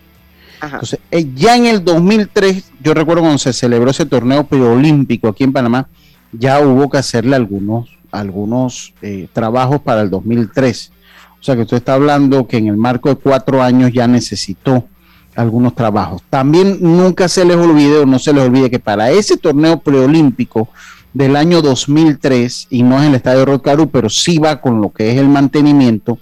Entonces, 0.63 1.01
ya 1.35 1.57
en 1.57 1.67
el 1.67 1.85
2003, 1.85 2.73
yo 2.83 2.95
recuerdo 2.95 3.23
cuando 3.23 3.39
se 3.39 3.53
celebró 3.53 3.91
ese 3.91 4.07
torneo 4.07 4.45
preolímpico 4.45 5.29
aquí 5.29 5.45
en 5.45 5.53
Panamá, 5.53 5.89
ya 6.33 6.61
hubo 6.61 6.89
que 6.89 6.99
hacerle 6.99 7.37
algunos, 7.37 7.91
algunos 8.11 8.95
trabajos 9.33 9.81
para 9.81 10.03
el 10.03 10.11
2003. 10.11 10.93
O 11.41 11.43
sea 11.45 11.57
que 11.57 11.63
usted 11.63 11.79
está 11.79 11.95
hablando 11.95 12.47
que 12.47 12.59
en 12.59 12.69
el 12.69 12.77
marco 12.77 13.09
de 13.09 13.17
cuatro 13.17 13.61
años 13.61 13.91
ya 13.93 14.07
necesitó 14.07 14.87
algunos 15.35 15.75
trabajos. 15.75 16.23
También 16.31 16.79
nunca 16.81 17.27
se 17.27 17.45
les 17.45 17.57
olvide 17.57 17.99
o 17.99 18.07
no 18.07 18.19
se 18.19 18.33
les 18.33 18.45
olvide 18.45 18.71
que 18.71 18.79
para 18.79 19.11
ese 19.11 19.37
torneo 19.37 19.81
preolímpico 19.81 20.69
del 21.13 21.37
año 21.37 21.61
2003, 21.61 22.69
y 22.71 22.83
no 22.83 23.01
es 23.01 23.09
el 23.09 23.15
estadio 23.15 23.45
Rocaru, 23.45 23.91
pero 23.91 24.09
sí 24.09 24.39
va 24.39 24.61
con 24.61 24.81
lo 24.81 24.91
que 24.91 25.11
es 25.11 25.19
el 25.19 25.29
mantenimiento, 25.29 26.19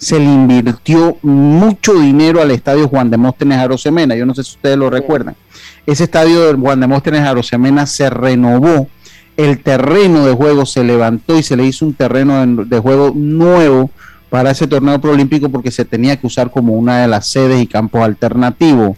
se 0.00 0.18
le 0.18 0.24
invirtió 0.24 1.18
mucho 1.20 1.92
dinero 1.92 2.40
al 2.40 2.50
estadio 2.50 2.88
Juan 2.88 3.10
de 3.10 3.18
Móstenes 3.18 3.58
Arosemena. 3.58 4.16
Yo 4.16 4.24
no 4.24 4.34
sé 4.34 4.42
si 4.42 4.52
ustedes 4.52 4.78
lo 4.78 4.88
recuerdan. 4.88 5.36
Ese 5.84 6.04
estadio 6.04 6.46
de 6.46 6.58
Juan 6.58 6.80
de 6.80 6.86
Móstenes 6.86 7.20
Arosemena 7.20 7.84
se 7.84 8.08
renovó, 8.08 8.88
el 9.36 9.62
terreno 9.62 10.24
de 10.24 10.32
juego 10.32 10.64
se 10.64 10.84
levantó 10.84 11.38
y 11.38 11.42
se 11.42 11.54
le 11.54 11.66
hizo 11.66 11.84
un 11.84 11.92
terreno 11.92 12.64
de 12.64 12.78
juego 12.78 13.12
nuevo 13.14 13.90
para 14.30 14.52
ese 14.52 14.66
torneo 14.66 14.98
proolímpico 15.02 15.50
porque 15.50 15.70
se 15.70 15.84
tenía 15.84 16.16
que 16.16 16.26
usar 16.26 16.50
como 16.50 16.72
una 16.72 17.02
de 17.02 17.08
las 17.08 17.26
sedes 17.26 17.60
y 17.62 17.66
campos 17.66 18.00
alternativos. 18.00 18.96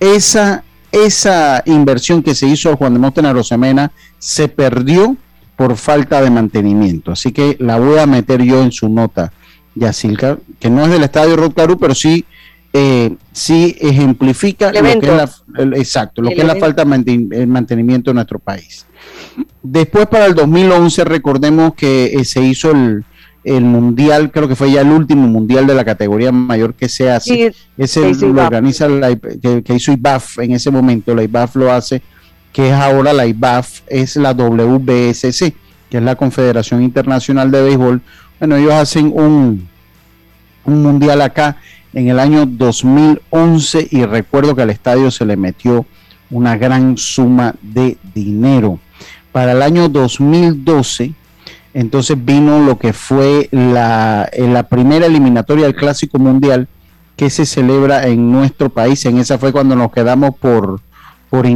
Esa, 0.00 0.64
esa 0.92 1.62
inversión 1.66 2.22
que 2.22 2.34
se 2.34 2.46
hizo 2.46 2.70
al 2.70 2.76
Juan 2.76 2.94
de 2.94 3.00
Móstenes 3.00 3.34
Rosemena 3.34 3.92
se 4.18 4.48
perdió 4.48 5.14
por 5.56 5.76
falta 5.76 6.22
de 6.22 6.30
mantenimiento. 6.30 7.12
Así 7.12 7.32
que 7.32 7.56
la 7.60 7.78
voy 7.78 7.98
a 7.98 8.06
meter 8.06 8.42
yo 8.42 8.62
en 8.62 8.72
su 8.72 8.88
nota, 8.88 9.32
Yacilca, 9.78 10.38
que 10.58 10.70
no 10.70 10.84
es 10.84 10.90
del 10.90 11.04
estadio 11.04 11.36
Rotcarú, 11.36 11.78
pero 11.78 11.94
sí, 11.94 12.24
eh, 12.72 13.14
sí 13.32 13.76
ejemplifica 13.80 14.72
lo 14.72 14.82
que 14.82 14.92
es 14.92 15.04
la, 15.04 15.30
exacto, 15.76 16.22
lo 16.22 16.30
que 16.30 16.40
es 16.40 16.46
la 16.46 16.56
falta 16.56 16.84
de 16.84 17.46
mantenimiento 17.46 18.10
en 18.10 18.16
nuestro 18.16 18.38
país. 18.38 18.86
Después, 19.62 20.06
para 20.06 20.26
el 20.26 20.34
2011, 20.34 21.04
recordemos 21.04 21.74
que 21.74 22.06
eh, 22.06 22.24
se 22.24 22.42
hizo 22.42 22.70
el, 22.70 23.04
el 23.44 23.64
mundial, 23.64 24.30
creo 24.30 24.48
que 24.48 24.56
fue 24.56 24.70
ya 24.70 24.82
el 24.82 24.90
último 24.90 25.26
mundial 25.26 25.66
de 25.66 25.74
la 25.74 25.84
categoría 25.84 26.32
mayor 26.32 26.74
que 26.74 26.88
se 26.88 27.10
hace. 27.10 27.54
ese 27.76 28.14
lo 28.14 28.42
organiza 28.42 28.88
la, 28.88 29.14
que, 29.16 29.74
hizo 29.74 29.92
IBAF 29.92 30.38
en 30.40 30.52
ese 30.52 30.70
momento, 30.70 31.14
la 31.14 31.22
IBAF 31.22 31.56
lo 31.56 31.72
hace, 31.72 32.02
que 32.52 32.68
es 32.68 32.74
ahora 32.74 33.12
la 33.12 33.26
IBAF, 33.26 33.80
es 33.86 34.16
la 34.16 34.32
WBSC, 34.32 35.54
que 35.88 35.96
es 35.98 36.02
la 36.02 36.16
Confederación 36.16 36.82
Internacional 36.82 37.50
de 37.50 37.62
Béisbol. 37.62 38.02
Bueno, 38.38 38.56
ellos 38.56 38.72
hacen 38.72 39.12
un, 39.14 39.68
un 40.64 40.82
mundial 40.82 41.20
acá 41.22 41.56
en 41.92 42.08
el 42.08 42.18
año 42.18 42.46
2011 42.46 43.88
y 43.90 44.04
recuerdo 44.04 44.54
que 44.54 44.62
al 44.62 44.70
estadio 44.70 45.10
se 45.10 45.24
le 45.24 45.36
metió 45.36 45.86
una 46.30 46.56
gran 46.56 46.96
suma 46.96 47.54
de 47.62 47.96
dinero. 48.14 48.78
Para 49.32 49.52
el 49.52 49.62
año 49.62 49.88
2012, 49.88 51.12
entonces 51.74 52.16
vino 52.24 52.64
lo 52.64 52.78
que 52.78 52.92
fue 52.92 53.48
la, 53.50 54.30
la 54.36 54.62
primera 54.64 55.06
eliminatoria 55.06 55.66
del 55.66 55.74
Clásico 55.74 56.18
Mundial 56.18 56.68
que 57.16 57.30
se 57.30 57.46
celebra 57.46 58.06
en 58.06 58.30
nuestro 58.30 58.68
país. 58.68 59.04
En 59.04 59.18
esa 59.18 59.38
fue 59.38 59.52
cuando 59.52 59.74
nos 59.74 59.92
quedamos 59.92 60.36
por, 60.36 60.80
por, 61.28 61.46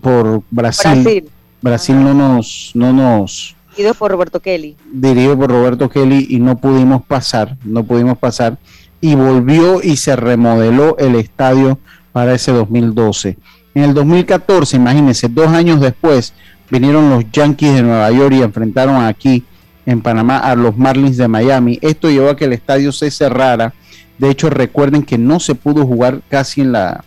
por 0.00 0.42
Brasil. 0.50 1.24
Brasil. 1.60 2.02
no 2.02 2.14
nos, 2.14 2.72
no 2.74 2.92
nos 2.92 3.54
dirigido 3.70 3.94
por 3.94 4.10
Roberto 4.10 4.40
Kelly. 4.40 4.76
Dirigido 4.92 5.38
por 5.38 5.50
Roberto 5.50 5.88
Kelly 5.88 6.26
y 6.28 6.38
no 6.38 6.58
pudimos 6.58 7.02
pasar, 7.04 7.56
no 7.64 7.84
pudimos 7.84 8.18
pasar. 8.18 8.58
Y 9.00 9.14
volvió 9.14 9.82
y 9.82 9.96
se 9.96 10.14
remodeló 10.16 10.98
el 10.98 11.14
estadio 11.14 11.78
para 12.12 12.34
ese 12.34 12.52
2012. 12.52 13.38
En 13.74 13.84
el 13.84 13.94
2014, 13.94 14.76
imagínense, 14.76 15.28
dos 15.28 15.48
años 15.48 15.80
después, 15.80 16.34
vinieron 16.70 17.08
los 17.08 17.24
Yankees 17.30 17.74
de 17.74 17.82
Nueva 17.82 18.10
York 18.10 18.34
y 18.34 18.42
enfrentaron 18.42 19.02
aquí 19.02 19.44
en 19.86 20.02
Panamá 20.02 20.38
a 20.38 20.54
los 20.54 20.76
Marlins 20.76 21.16
de 21.16 21.28
Miami. 21.28 21.78
Esto 21.80 22.10
llevó 22.10 22.30
a 22.30 22.36
que 22.36 22.44
el 22.44 22.52
estadio 22.52 22.92
se 22.92 23.10
cerrara. 23.10 23.72
De 24.18 24.28
hecho, 24.30 24.50
recuerden 24.50 25.02
que 25.02 25.16
no 25.16 25.40
se 25.40 25.54
pudo 25.54 25.86
jugar 25.86 26.20
casi 26.28 26.60
en 26.60 26.72
la 26.72 27.04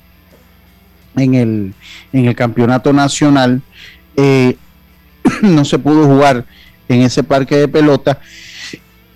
en 1.15 1.35
el, 1.35 1.73
en 2.11 2.25
el 2.25 2.35
campeonato 2.35 2.91
nacional. 2.91 3.61
Eh, 4.15 4.57
no 5.41 5.65
se 5.65 5.79
pudo 5.79 6.05
jugar 6.05 6.45
en 6.87 7.01
ese 7.01 7.23
parque 7.23 7.55
de 7.55 7.67
pelota 7.67 8.19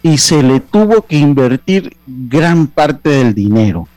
y 0.02 0.18
se 0.18 0.42
le 0.42 0.60
tuvo 0.60 1.02
que 1.02 1.18
invertir 1.18 1.96
gran 2.06 2.68
parte 2.68 3.10
del 3.10 3.34
dinero. 3.34 3.88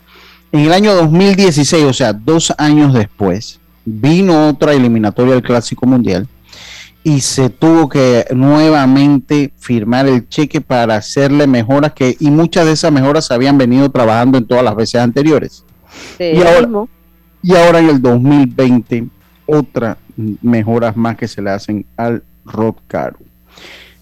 En 0.52 0.60
el 0.60 0.72
año 0.72 0.94
2016, 0.94 1.84
o 1.84 1.92
sea, 1.92 2.12
dos 2.12 2.52
años 2.58 2.92
después, 2.92 3.60
vino 3.84 4.48
otra 4.48 4.72
eliminatoria 4.72 5.34
del 5.34 5.42
Clásico 5.42 5.86
Mundial 5.86 6.26
y 7.02 7.20
se 7.20 7.48
tuvo 7.48 7.88
que 7.88 8.26
nuevamente 8.34 9.52
firmar 9.58 10.06
el 10.06 10.28
cheque 10.28 10.60
para 10.60 10.96
hacerle 10.96 11.46
mejoras 11.46 11.92
que 11.92 12.16
y 12.18 12.30
muchas 12.30 12.66
de 12.66 12.72
esas 12.72 12.92
mejoras 12.92 13.30
habían 13.30 13.56
venido 13.56 13.90
trabajando 13.90 14.36
en 14.36 14.46
todas 14.46 14.64
las 14.64 14.76
veces 14.76 15.00
anteriores. 15.00 15.64
y, 16.18 16.42
ahora, 16.42 16.68
y 17.42 17.54
ahora 17.54 17.78
en 17.78 17.88
el 17.88 18.02
2020 18.02 19.06
otra 19.46 19.96
mejoras 20.42 20.96
más 20.96 21.16
que 21.16 21.28
se 21.28 21.42
le 21.42 21.50
hacen 21.50 21.86
al 21.96 22.22
rock 22.44 22.78
caro. 22.86 23.18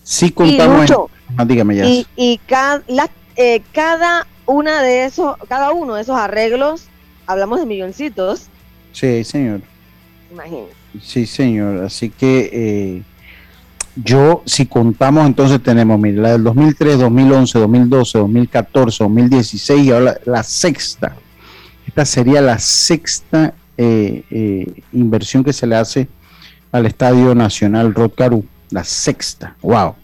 Si 0.03 0.31
contamos, 0.31 0.91
ah, 1.37 1.45
dígame 1.45 1.77
ya. 1.77 1.85
Y, 2.17 2.41
cada, 2.47 2.83
eh, 3.37 3.63
cada 3.73 4.27
una 4.47 4.83
de 4.83 5.05
esos, 5.05 5.37
cada 5.49 5.73
uno 5.73 5.95
de 5.95 6.03
esos 6.03 6.17
arreglos, 6.17 6.89
hablamos 7.27 7.61
de 7.61 7.67
milloncitos. 7.67 8.49
Sí, 8.93 9.23
señor. 9.25 9.61
Imagínate. 10.31 10.73
Sí, 11.03 11.27
señor. 11.27 11.85
Así 11.85 12.11
que 12.11 12.51
eh, 12.53 13.03
yo, 14.03 14.43
si 14.47 14.67
contamos, 14.67 15.27
entonces 15.27 15.63
tenemos, 15.63 15.99
mire, 15.99 16.19
la 16.19 16.33
del 16.33 16.45
2003, 16.45 16.99
2011, 16.99 17.59
2012, 17.59 18.19
2014, 18.19 19.05
2016 19.05 19.85
y 19.85 19.91
ahora 19.91 20.19
la, 20.25 20.43
sexta. 20.43 21.17
Esta 21.87 22.05
sería 22.05 22.41
la 22.41 22.59
sexta 22.59 23.55
eh, 23.79 24.83
inversión 24.93 25.45
que 25.45 25.53
se 25.53 25.67
le 25.67 25.77
hace 25.77 26.09
al 26.73 26.87
Estadio 26.87 27.35
Nacional 27.35 27.95
Rotcarú, 27.95 28.45
la 28.71 28.85
sexta. 28.85 29.57
¡Wow! 29.63 29.95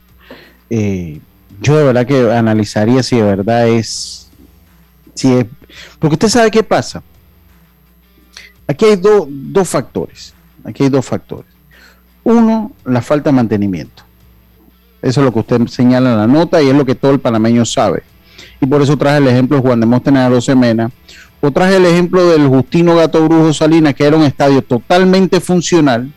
Eh, 0.70 1.20
yo 1.60 1.76
de 1.76 1.84
verdad 1.84 2.06
que 2.06 2.32
analizaría 2.32 3.02
si 3.02 3.16
de 3.16 3.22
verdad 3.22 3.68
es, 3.68 4.30
si 5.14 5.32
es, 5.32 5.46
porque 5.98 6.14
usted 6.14 6.28
sabe 6.28 6.50
qué 6.50 6.62
pasa. 6.62 7.02
Aquí 8.66 8.84
hay 8.86 8.96
dos 8.96 9.68
factores. 9.68 10.34
Aquí 10.64 10.84
hay 10.84 10.88
dos 10.88 11.04
factores. 11.04 11.50
Uno, 12.22 12.72
la 12.84 13.02
falta 13.02 13.30
de 13.30 13.36
mantenimiento. 13.36 14.02
Eso 15.02 15.20
es 15.20 15.24
lo 15.26 15.32
que 15.32 15.40
usted 15.40 15.66
señala 15.66 16.12
en 16.12 16.16
la 16.16 16.26
nota 16.26 16.62
y 16.62 16.70
es 16.70 16.74
lo 16.74 16.86
que 16.86 16.94
todo 16.94 17.12
el 17.12 17.20
panameño 17.20 17.66
sabe. 17.66 18.02
Y 18.60 18.66
por 18.66 18.80
eso 18.80 18.96
traje 18.96 19.18
el 19.18 19.28
ejemplo 19.28 19.58
de 19.58 19.62
Juan 19.62 19.80
de 19.80 19.86
Móstenes 19.86 20.22
a 20.22 20.40
Semena. 20.40 20.90
O 21.46 21.50
traje 21.50 21.76
el 21.76 21.84
ejemplo 21.84 22.26
del 22.26 22.48
Justino 22.48 22.96
Gato 22.96 23.22
Brujo 23.22 23.52
Salinas, 23.52 23.92
que 23.92 24.04
era 24.04 24.16
un 24.16 24.22
estadio 24.22 24.62
totalmente 24.62 25.42
funcional, 25.42 26.10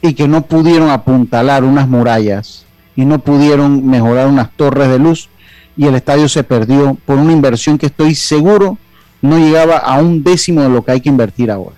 y 0.00 0.14
que 0.14 0.26
no 0.26 0.46
pudieron 0.46 0.88
apuntalar 0.88 1.62
unas 1.62 1.86
murallas 1.86 2.64
y 2.96 3.04
no 3.04 3.18
pudieron 3.18 3.86
mejorar 3.86 4.28
unas 4.28 4.50
torres 4.52 4.88
de 4.88 4.98
luz 4.98 5.28
y 5.76 5.84
el 5.84 5.94
estadio 5.94 6.26
se 6.26 6.42
perdió 6.42 6.96
por 7.04 7.18
una 7.18 7.34
inversión 7.34 7.76
que 7.76 7.84
estoy 7.84 8.14
seguro 8.14 8.78
no 9.20 9.36
llegaba 9.36 9.76
a 9.76 9.98
un 9.98 10.24
décimo 10.24 10.62
de 10.62 10.70
lo 10.70 10.82
que 10.82 10.92
hay 10.92 11.02
que 11.02 11.10
invertir 11.10 11.50
ahora. 11.50 11.76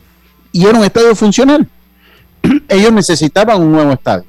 Y 0.52 0.64
era 0.64 0.78
un 0.78 0.84
estadio 0.84 1.16
funcional. 1.16 1.68
Ellos 2.68 2.92
necesitaban 2.92 3.60
un 3.60 3.72
nuevo 3.72 3.90
estadio, 3.90 4.26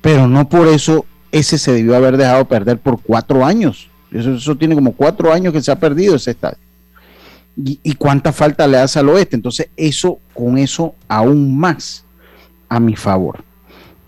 pero 0.00 0.26
no 0.26 0.48
por 0.48 0.66
eso 0.66 1.06
ese 1.30 1.58
se 1.58 1.74
debió 1.74 1.94
haber 1.94 2.16
dejado 2.16 2.44
perder 2.46 2.76
por 2.78 3.00
cuatro 3.00 3.44
años. 3.44 3.88
Eso, 4.10 4.34
eso 4.34 4.56
tiene 4.56 4.74
como 4.74 4.90
cuatro 4.94 5.32
años 5.32 5.52
que 5.52 5.62
se 5.62 5.70
ha 5.70 5.78
perdido 5.78 6.16
ese 6.16 6.32
estadio. 6.32 6.58
Y, 7.56 7.94
cuánta 7.94 8.32
falta 8.32 8.66
le 8.66 8.78
hace 8.78 8.98
al 8.98 9.08
oeste. 9.10 9.36
Entonces, 9.36 9.68
eso, 9.76 10.18
con 10.32 10.56
eso, 10.56 10.94
aún 11.08 11.58
más 11.58 12.04
a 12.68 12.80
mi 12.80 12.96
favor, 12.96 13.44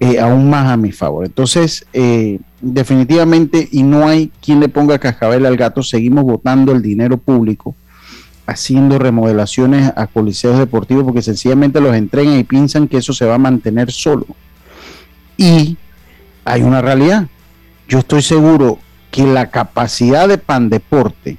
eh, 0.00 0.18
aún 0.20 0.48
más 0.48 0.68
a 0.68 0.76
mi 0.76 0.92
favor. 0.92 1.26
Entonces, 1.26 1.86
eh, 1.92 2.38
definitivamente, 2.60 3.68
y 3.70 3.82
no 3.82 4.08
hay 4.08 4.32
quien 4.40 4.60
le 4.60 4.68
ponga 4.68 4.98
cascabel 4.98 5.44
al 5.44 5.56
gato, 5.56 5.82
seguimos 5.82 6.24
votando 6.24 6.72
el 6.72 6.80
dinero 6.80 7.18
público, 7.18 7.74
haciendo 8.46 8.98
remodelaciones 8.98 9.92
a 9.96 10.06
coliseos 10.06 10.58
deportivos, 10.58 11.04
porque 11.04 11.22
sencillamente 11.22 11.80
los 11.80 11.94
entregan 11.94 12.38
y 12.38 12.44
piensan 12.44 12.88
que 12.88 12.98
eso 12.98 13.12
se 13.12 13.26
va 13.26 13.34
a 13.34 13.38
mantener 13.38 13.90
solo. 13.90 14.26
Y 15.36 15.76
hay 16.44 16.62
una 16.62 16.80
realidad. 16.80 17.26
Yo 17.88 17.98
estoy 17.98 18.22
seguro 18.22 18.78
que 19.10 19.26
la 19.26 19.50
capacidad 19.50 20.26
de 20.26 20.38
Pandeporte 20.38 21.36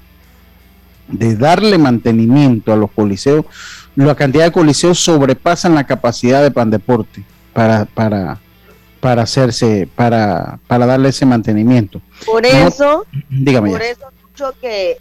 de 1.07 1.35
darle 1.35 1.77
mantenimiento 1.77 2.71
a 2.73 2.75
los 2.75 2.91
coliseos 2.91 3.45
la 3.95 4.15
cantidad 4.15 4.45
de 4.45 4.51
coliseos 4.51 4.99
sobrepasan 4.99 5.75
la 5.75 5.85
capacidad 5.85 6.41
de 6.41 6.51
Pandeporte 6.51 7.23
para, 7.53 7.85
para, 7.85 8.39
para 8.99 9.23
hacerse, 9.23 9.87
para, 9.95 10.59
para 10.67 10.85
darle 10.85 11.09
ese 11.09 11.25
mantenimiento. 11.25 12.01
Por 12.25 12.45
eso, 12.45 13.05
dígame 13.29 13.69
por 13.69 13.81
eso 13.81 14.07
mucho 14.23 14.53
que, 14.59 14.97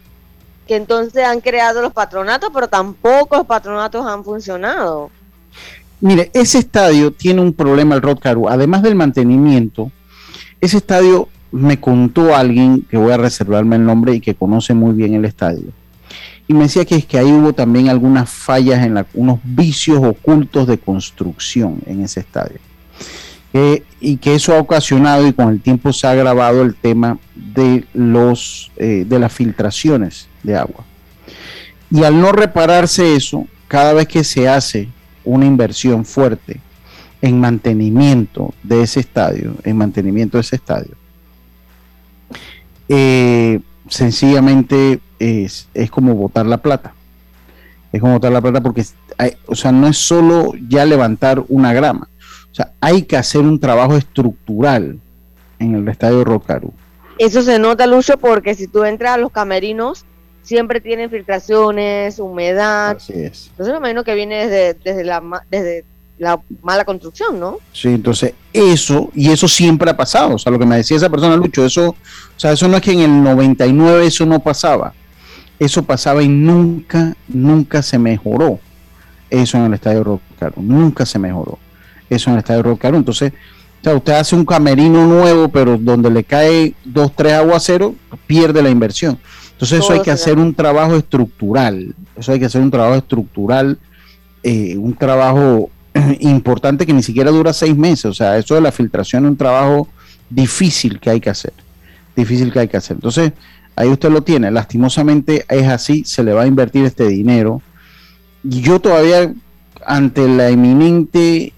que 0.67 0.77
entonces 0.77 1.25
han 1.25 1.41
creado 1.41 1.81
los 1.81 1.93
patronatos, 1.93 2.51
pero 2.53 2.69
tampoco 2.69 3.37
los 3.37 3.47
patronatos 3.47 4.07
han 4.07 4.23
funcionado. 4.25 5.11
Mire, 6.01 6.31
ese 6.35 6.59
estadio 6.59 7.13
tiene 7.13 7.41
un 7.41 7.53
problema 7.53 7.95
el 7.95 8.03
Rod 8.03 8.19
Además 8.51 8.83
del 8.83 8.97
mantenimiento, 8.97 9.91
ese 10.61 10.79
estadio 10.79 11.29
me 11.51 11.81
contó 11.81 12.35
alguien 12.35 12.83
que 12.83 12.97
voy 12.97 13.13
a 13.13 13.17
reservarme 13.17 13.77
el 13.77 13.85
nombre 13.85 14.15
y 14.15 14.21
que 14.21 14.35
conoce 14.35 14.75
muy 14.75 14.93
bien 14.95 15.15
el 15.15 15.25
estadio 15.25 15.73
y 16.49 16.55
me 16.55 16.65
decía 16.65 16.85
que 16.85 16.97
es 16.97 17.07
que 17.07 17.19
ahí 17.19 17.31
hubo 17.31 17.53
también 17.53 17.89
algunas 17.89 18.29
fallas 18.29 18.85
en 18.85 19.05
unos 19.15 19.41
vicios 19.45 20.03
ocultos 20.03 20.67
de 20.67 20.79
construcción 20.79 21.79
en 21.87 22.03
ese 22.03 22.21
estadio. 22.21 22.59
y 24.01 24.17
que 24.17 24.35
eso 24.35 24.55
ha 24.55 24.59
ocasionado 24.59 25.27
y 25.27 25.33
con 25.35 25.51
el 25.51 25.61
tiempo 25.61 25.93
se 25.93 26.07
ha 26.07 26.13
agravado 26.13 26.63
el 26.63 26.75
tema 26.75 27.19
de, 27.35 27.85
los, 27.93 28.73
eh, 28.77 29.05
de 29.07 29.19
las 29.19 29.33
filtraciones 29.33 30.27
de 30.43 30.57
agua. 30.57 30.85
Y 31.91 32.03
al 32.05 32.19
no 32.19 32.33
repararse 32.33 33.15
eso, 33.15 33.47
cada 33.69 33.93
vez 33.93 34.09
que 34.09 34.25
se 34.25 34.49
hace 34.49 34.89
una 35.25 35.45
inversión 35.45 36.07
fuerte 36.07 36.61
en 37.21 37.39
mantenimiento 37.39 38.55
de 38.63 38.83
ese 38.83 39.01
estadio, 39.01 39.55
en 39.63 39.77
mantenimiento 39.77 40.39
de 40.39 40.41
ese 40.41 40.57
estadio, 40.57 40.97
eh, 42.89 43.61
sencillamente 43.89 45.01
es, 45.23 45.69
como 45.91 46.15
botar 46.15 46.47
la 46.47 46.59
plata. 46.59 46.95
Es 47.93 48.01
como 48.01 48.15
botar 48.15 48.33
la 48.33 48.41
plata 48.41 48.61
porque, 48.61 48.85
o 49.47 49.55
sea, 49.55 49.73
no 49.73 49.87
es 49.87 49.99
solo 49.99 50.53
ya 50.69 50.85
levantar 50.85 51.45
una 51.49 51.73
grama. 51.73 52.09
O 52.51 52.55
sea, 52.55 52.73
hay 52.81 53.03
que 53.03 53.17
hacer 53.17 53.43
un 53.43 53.61
trabajo 53.61 53.97
estructural 53.97 54.99
en 55.59 55.75
el 55.75 55.89
estadio 55.89 56.25
Rocaru. 56.25 56.73
Eso 57.19 57.43
se 57.43 57.59
nota, 57.59 57.87
Lucho, 57.87 58.17
porque 58.19 58.55
si 58.55 58.67
tú 58.67 58.85
entras 58.85 59.15
a 59.15 59.19
los 59.19 59.31
camerinos, 59.31 60.05
siempre 60.43 60.81
tienen 60.81 61.11
filtraciones, 61.11 62.19
humedad. 62.19 62.97
Así 62.97 63.13
es. 63.15 63.49
Entonces, 63.51 63.75
lo 63.75 63.81
menos 63.81 64.05
que 64.05 64.15
viene 64.15 64.47
desde, 64.47 64.75
desde, 64.83 65.05
la, 65.05 65.23
desde 65.51 65.85
la 66.19 66.41
mala 66.63 66.85
construcción, 66.85 67.39
¿no? 67.39 67.59
Sí, 67.73 67.89
entonces 67.89 68.35
eso, 68.53 69.11
y 69.15 69.31
eso 69.31 69.49
siempre 69.49 69.91
ha 69.91 69.97
pasado, 69.97 70.35
o 70.35 70.39
sea, 70.39 70.53
lo 70.53 70.59
que 70.59 70.67
me 70.67 70.77
decía 70.77 70.97
esa 70.97 71.11
persona, 71.11 71.37
Lucho, 71.37 71.65
eso, 71.65 71.91
o 71.91 71.97
sea, 72.41 72.53
eso 72.53 72.69
no 72.69 72.77
es 72.77 72.83
que 72.83 72.93
en 72.93 73.01
el 73.01 73.23
99 73.23 74.07
eso 74.07 74.27
no 74.27 74.41
pasaba, 74.41 74.95
eso 75.59 75.83
pasaba 75.83 76.23
y 76.23 76.29
nunca, 76.29 77.17
nunca 77.29 77.83
se 77.83 77.99
mejoró 77.99 78.59
eso 79.31 79.57
en 79.59 79.65
el 79.65 79.75
Estadio 79.75 80.05
Rock 80.05 80.23
nunca 80.57 81.07
se 81.07 81.19
mejoró 81.19 81.59
eso 82.11 82.31
en 82.31 82.35
el 82.35 82.39
Estadio 82.41 82.63
Rock 82.63 82.85
entonces, 82.85 83.33
o 83.33 83.85
sea, 83.85 83.97
usted 83.97 84.13
hace 84.13 84.37
un 84.37 84.45
camerino 84.45 85.07
nuevo, 85.07 85.49
pero 85.49 85.77
donde 85.77 86.11
le 86.11 86.23
cae 86.23 86.75
dos, 86.85 87.13
tres 87.17 87.33
aguaceros, 87.33 87.95
pierde 88.29 88.63
la 88.63 88.71
inversión. 88.71 89.19
Entonces 89.53 89.81
eso 89.81 89.93
hay 89.93 90.03
que 90.03 90.11
hacer 90.11 90.39
un 90.39 90.55
trabajo 90.55 90.95
estructural, 90.95 91.95
eso 92.17 92.33
hay 92.33 92.39
que 92.39 92.47
hacer 92.47 92.61
un 92.61 92.71
trabajo 92.71 92.97
estructural, 92.97 93.79
eh, 94.43 94.77
un 94.77 94.95
trabajo 94.95 95.71
importante 96.21 96.87
que 96.87 96.93
ni 96.93 97.03
siquiera 97.03 97.31
dura 97.31 97.53
seis 97.53 97.77
meses. 97.77 98.05
O 98.07 98.15
sea, 98.15 98.39
eso 98.39 98.55
de 98.55 98.61
la 98.61 98.73
filtración 98.73 99.25
es 99.25 99.31
un 99.31 99.37
trabajo 99.37 99.89
difícil 100.31 101.01
que 101.01 101.11
hay 101.11 101.21
que 101.21 101.31
hacer. 101.31 101.53
Difícil 102.15 102.53
que 102.53 102.61
hay 102.61 102.69
que 102.69 102.77
hacer. 102.77 102.97
Entonces, 102.97 103.33
ahí 103.77 103.89
usted 103.89 104.11
lo 104.11 104.23
tiene. 104.23 104.51
Lastimosamente 104.51 105.45
es 105.49 105.69
así, 105.69 106.05
se 106.05 106.23
le 106.23 106.33
va 106.33 106.43
a 106.43 106.47
invertir 106.47 106.85
este 106.85 107.09
dinero. 107.09 107.63
Y 108.45 108.61
yo 108.61 108.81
todavía, 108.81 109.33
ante 109.87 110.29
la 110.29 110.51
inminente 110.51 111.53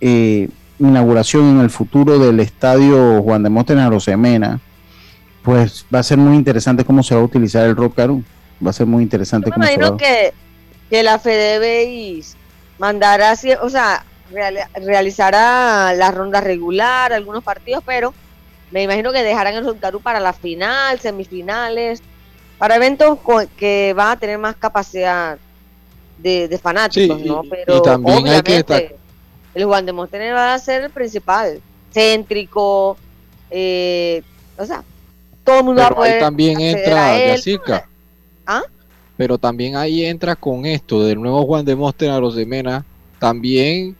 eh, 0.00 0.48
inauguración 0.78 1.56
en 1.56 1.60
el 1.60 1.70
futuro 1.70 2.18
del 2.18 2.40
estadio 2.40 3.22
Juan 3.22 3.42
de 3.42 3.50
Móstenes 3.50 3.84
a 3.84 3.90
Rosemena, 3.90 4.60
pues 5.42 5.84
va 5.92 6.00
a 6.00 6.02
ser 6.02 6.18
muy 6.18 6.36
interesante 6.36 6.84
cómo 6.84 7.02
se 7.02 7.14
va 7.14 7.20
a 7.20 7.24
utilizar 7.24 7.66
el 7.66 7.76
Rock 7.76 7.98
Va 7.98 8.70
a 8.70 8.72
ser 8.72 8.86
muy 8.86 9.02
interesante. 9.02 9.50
Yo 9.50 9.58
me 9.58 9.72
imagino 9.72 9.96
que, 9.96 10.32
que 10.90 11.02
la 11.02 11.18
FedeBase 11.18 12.36
mandará, 12.78 13.34
o 13.62 13.70
sea, 13.70 14.04
realizará 14.74 15.92
la 15.94 16.10
ronda 16.10 16.40
regular, 16.40 17.12
algunos 17.12 17.44
partidos, 17.44 17.82
pero 17.86 18.12
me 18.70 18.82
imagino 18.82 19.12
que 19.12 19.22
dejarán 19.22 19.54
el 19.54 19.64
Rock 19.64 20.02
para 20.02 20.20
la 20.20 20.32
final, 20.32 20.98
semifinales, 21.00 22.02
para 22.58 22.76
eventos 22.76 23.18
que 23.56 23.92
van 23.96 24.08
a 24.08 24.18
tener 24.18 24.38
más 24.38 24.56
capacidad 24.56 25.38
de, 26.18 26.58
fanáticos, 26.62 27.20
¿no? 27.22 27.42
Pero 27.48 27.80
también 27.82 28.18
obviamente 28.18 28.96
el 29.54 29.64
Juan 29.64 29.86
de 29.86 29.92
Montenegro 29.92 30.36
va 30.36 30.54
a 30.54 30.58
ser 30.58 30.84
el 30.84 30.90
principal, 30.90 31.60
céntrico, 31.92 32.96
eh, 33.50 34.22
o 34.56 34.64
sea, 34.64 34.82
todo 35.44 35.60
el 35.60 35.64
mundo 35.64 35.82
va 35.82 35.88
a 35.88 35.94
poder 35.94 36.20
también 36.20 36.60
entra 36.60 37.16
¿Ah? 38.46 38.62
Pero 39.16 39.36
también 39.36 39.76
ahí 39.76 40.04
entra 40.04 40.36
con 40.36 40.64
esto 40.64 41.04
del 41.04 41.20
nuevo 41.20 41.44
Juan 41.44 41.64
de 41.64 41.74
los 41.74 42.34
de 42.34 42.46
Mena, 42.46 42.84
también 43.18 43.96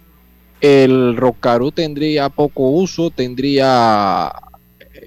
el 0.61 1.17
Rocaru 1.17 1.71
tendría 1.73 2.29
poco 2.29 2.69
uso, 2.69 3.11
tendría, 3.11 4.33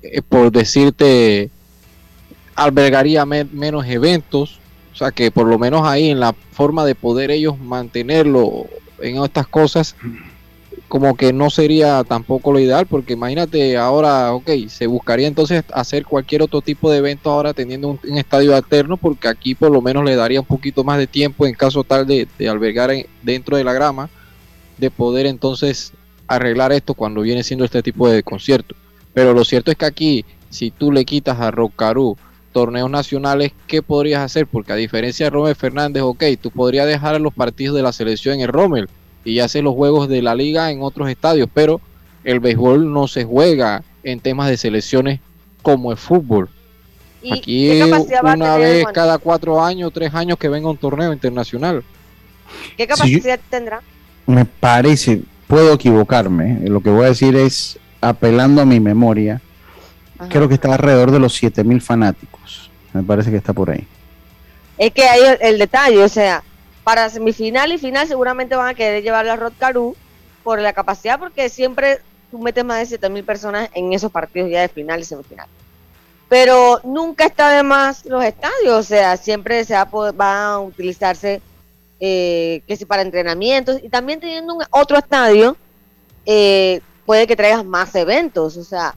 eh, 0.02 0.22
por 0.22 0.52
decirte, 0.52 1.50
albergaría 2.56 3.26
menos 3.26 3.86
eventos, 3.86 4.60
o 4.94 4.96
sea 4.96 5.12
que 5.12 5.32
por 5.32 5.48
lo 5.48 5.58
menos 5.58 5.86
ahí 5.88 6.10
en 6.10 6.20
la 6.20 6.34
forma 6.34 6.86
de 6.86 6.96
poder 6.96 7.32
ellos 7.32 7.60
mantenerlo 7.60 8.68
en 9.00 9.24
estas 9.24 9.48
cosas, 9.48 9.96
como 10.88 11.16
que 11.16 11.32
no 11.32 11.50
sería 11.50 12.04
tampoco 12.04 12.52
lo 12.52 12.60
ideal, 12.60 12.86
porque 12.86 13.14
imagínate 13.14 13.78
ahora, 13.78 14.34
ok, 14.34 14.50
se 14.68 14.88
buscaría 14.88 15.28
entonces 15.28 15.64
hacer 15.74 16.04
cualquier 16.04 16.42
otro 16.42 16.62
tipo 16.62 16.92
de 16.92 16.98
evento 16.98 17.32
ahora 17.32 17.54
teniendo 17.54 17.88
un, 17.88 18.18
estadio 18.18 18.54
alterno, 18.54 18.98
porque 18.98 19.30
aquí 19.30 19.56
por 19.56 19.72
lo 19.72 19.82
menos 19.82 20.04
le 20.04 20.18
daría 20.18 20.42
un 20.42 20.46
poquito 20.46 20.84
más 20.84 20.98
de 20.98 21.08
tiempo 21.08 21.48
en 21.48 21.54
caso 21.54 21.86
tal 21.86 22.06
de, 22.06 22.28
albergar 22.50 22.92
dentro 23.22 23.56
de 23.56 23.64
la 23.64 23.72
grama, 23.72 24.10
de 24.78 24.92
poder 24.92 25.28
entonces 25.28 25.94
arreglar 26.28 26.74
esto 26.74 26.94
cuando 26.94 27.22
viene 27.22 27.44
siendo 27.44 27.64
este 27.64 27.82
tipo 27.82 28.10
de 28.10 28.22
concierto. 28.22 28.76
Pero 29.14 29.34
lo 29.34 29.44
cierto 29.44 29.72
es 29.72 29.78
que 29.78 29.86
aquí, 29.86 30.26
si 30.50 30.72
tú 30.72 30.92
le 30.92 31.06
quitas 31.06 31.40
a 31.40 31.52
Rocaru 31.52 32.18
torneos 32.52 32.90
nacionales, 32.90 33.54
¿qué 33.68 33.82
podrías 33.82 34.22
hacer? 34.22 34.48
Porque 34.48 34.74
a 34.74 34.76
diferencia 34.76 35.26
de 35.26 35.30
Rommel 35.30 35.56
Fernández, 35.56 36.04
ok, 36.04 36.24
tú 36.40 36.52
podrías 36.52 36.88
dejar 36.88 37.20
los 37.22 37.34
partidos 37.34 37.76
de 37.76 37.82
la 37.82 37.94
selección 37.94 38.36
en 38.36 38.42
el 38.42 38.48
Rommel 38.48 38.90
y 39.24 39.40
hacer 39.40 39.64
los 39.64 39.76
juegos 39.76 40.10
de 40.10 40.22
la 40.22 40.36
liga 40.36 40.72
en 40.72 40.82
otros 40.82 41.10
estadios, 41.10 41.48
pero 41.54 41.80
el 42.24 42.40
béisbol 42.40 42.92
no 42.92 43.08
se 43.08 43.24
juega 43.24 43.84
en 44.04 44.20
temas 44.20 44.50
de 44.50 44.58
selecciones 44.58 45.20
como 45.62 45.92
el 45.92 45.98
fútbol. 45.98 46.50
Aquí 47.32 47.82
una 48.24 48.58
vez 48.58 48.86
cada 48.94 49.18
cuatro 49.20 49.64
años, 49.64 49.92
tres 49.94 50.14
años 50.14 50.38
que 50.38 50.50
venga 50.50 50.70
un 50.70 50.78
torneo 50.78 51.14
internacional. 51.14 51.84
¿Qué 52.76 52.88
capacidad 52.88 53.40
tendrá? 53.50 53.82
Me 54.26 54.46
parece, 54.46 55.22
puedo 55.48 55.74
equivocarme, 55.74 56.60
lo 56.68 56.82
que 56.82 56.90
voy 56.90 57.06
a 57.06 57.10
decir 57.10 57.36
es, 57.36 57.78
apelando 58.02 58.62
a 58.62 58.66
mi 58.66 58.80
memoria, 58.80 59.42
creo 60.30 60.48
que 60.48 60.56
está 60.56 60.74
alrededor 60.74 61.12
de 61.12 61.20
los 61.20 61.34
7000 61.36 61.82
fanáticos. 61.82 62.70
Me 62.94 63.04
parece 63.04 63.32
que 63.32 63.38
está 63.38 63.54
por 63.54 63.70
ahí. 63.70 63.88
Es 64.78 64.92
que 64.92 65.04
hay 65.04 65.38
el 65.40 65.60
detalle, 65.60 66.04
o 66.04 66.10
sea, 66.10 66.44
para 66.84 67.10
semifinal 67.10 67.72
y 67.72 67.78
final 67.78 68.08
seguramente 68.08 68.56
van 68.56 68.70
a 68.70 68.74
querer 68.74 69.04
llevar 69.04 69.28
a 69.28 69.36
Rod 69.36 69.54
Caru 69.58 69.96
por 70.44 70.60
la 70.60 70.74
capacidad, 70.74 71.20
porque 71.20 71.50
siempre 71.50 72.00
tú 72.32 72.40
metes 72.40 72.66
más 72.66 72.80
de 72.80 72.86
7000 72.88 73.24
personas 73.24 73.70
en 73.74 73.94
esos 73.94 74.12
partidos 74.12 74.50
ya 74.50 74.62
de 74.62 74.70
final 74.70 75.00
y 75.00 75.04
semifinal. 75.04 75.48
Pero 76.28 76.80
nunca 76.84 77.26
está 77.26 77.50
de 77.50 77.62
más 77.62 78.06
los 78.06 78.24
estadios, 78.24 78.80
o 78.80 78.84
sea, 78.84 79.18
siempre 79.18 79.64
se 79.66 79.74
va 79.74 79.82
a, 79.82 80.12
van 80.12 80.38
a 80.38 80.60
utilizarse 80.60 81.42
eh, 82.00 82.64
que 82.68 82.78
si 82.78 82.86
para 82.86 83.04
entrenamientos 83.04 83.80
y 83.84 83.90
también 83.90 84.20
teniendo 84.20 84.56
un, 84.56 84.64
otro 84.72 84.98
estadio 84.98 85.56
eh, 86.26 86.82
puede 87.12 87.28
que 87.28 87.36
traigas 87.36 87.66
más 87.66 87.94
eventos, 87.96 88.56
o 88.56 88.64
sea, 88.64 88.96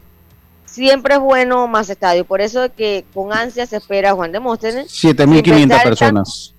siempre 0.66 1.14
es 1.14 1.20
bueno 1.20 1.66
más 1.66 1.90
estadio. 1.90 2.24
Por 2.24 2.40
eso 2.40 2.62
es 2.62 2.70
que 2.70 3.05
con 3.12 3.33
ansia 3.33 3.66
se 3.66 3.79
espera 3.79 4.12
Juan 4.12 4.31
de 4.31 4.38
Móstenes. 4.38 4.87
7.500 4.87 5.83
personas 5.83 6.55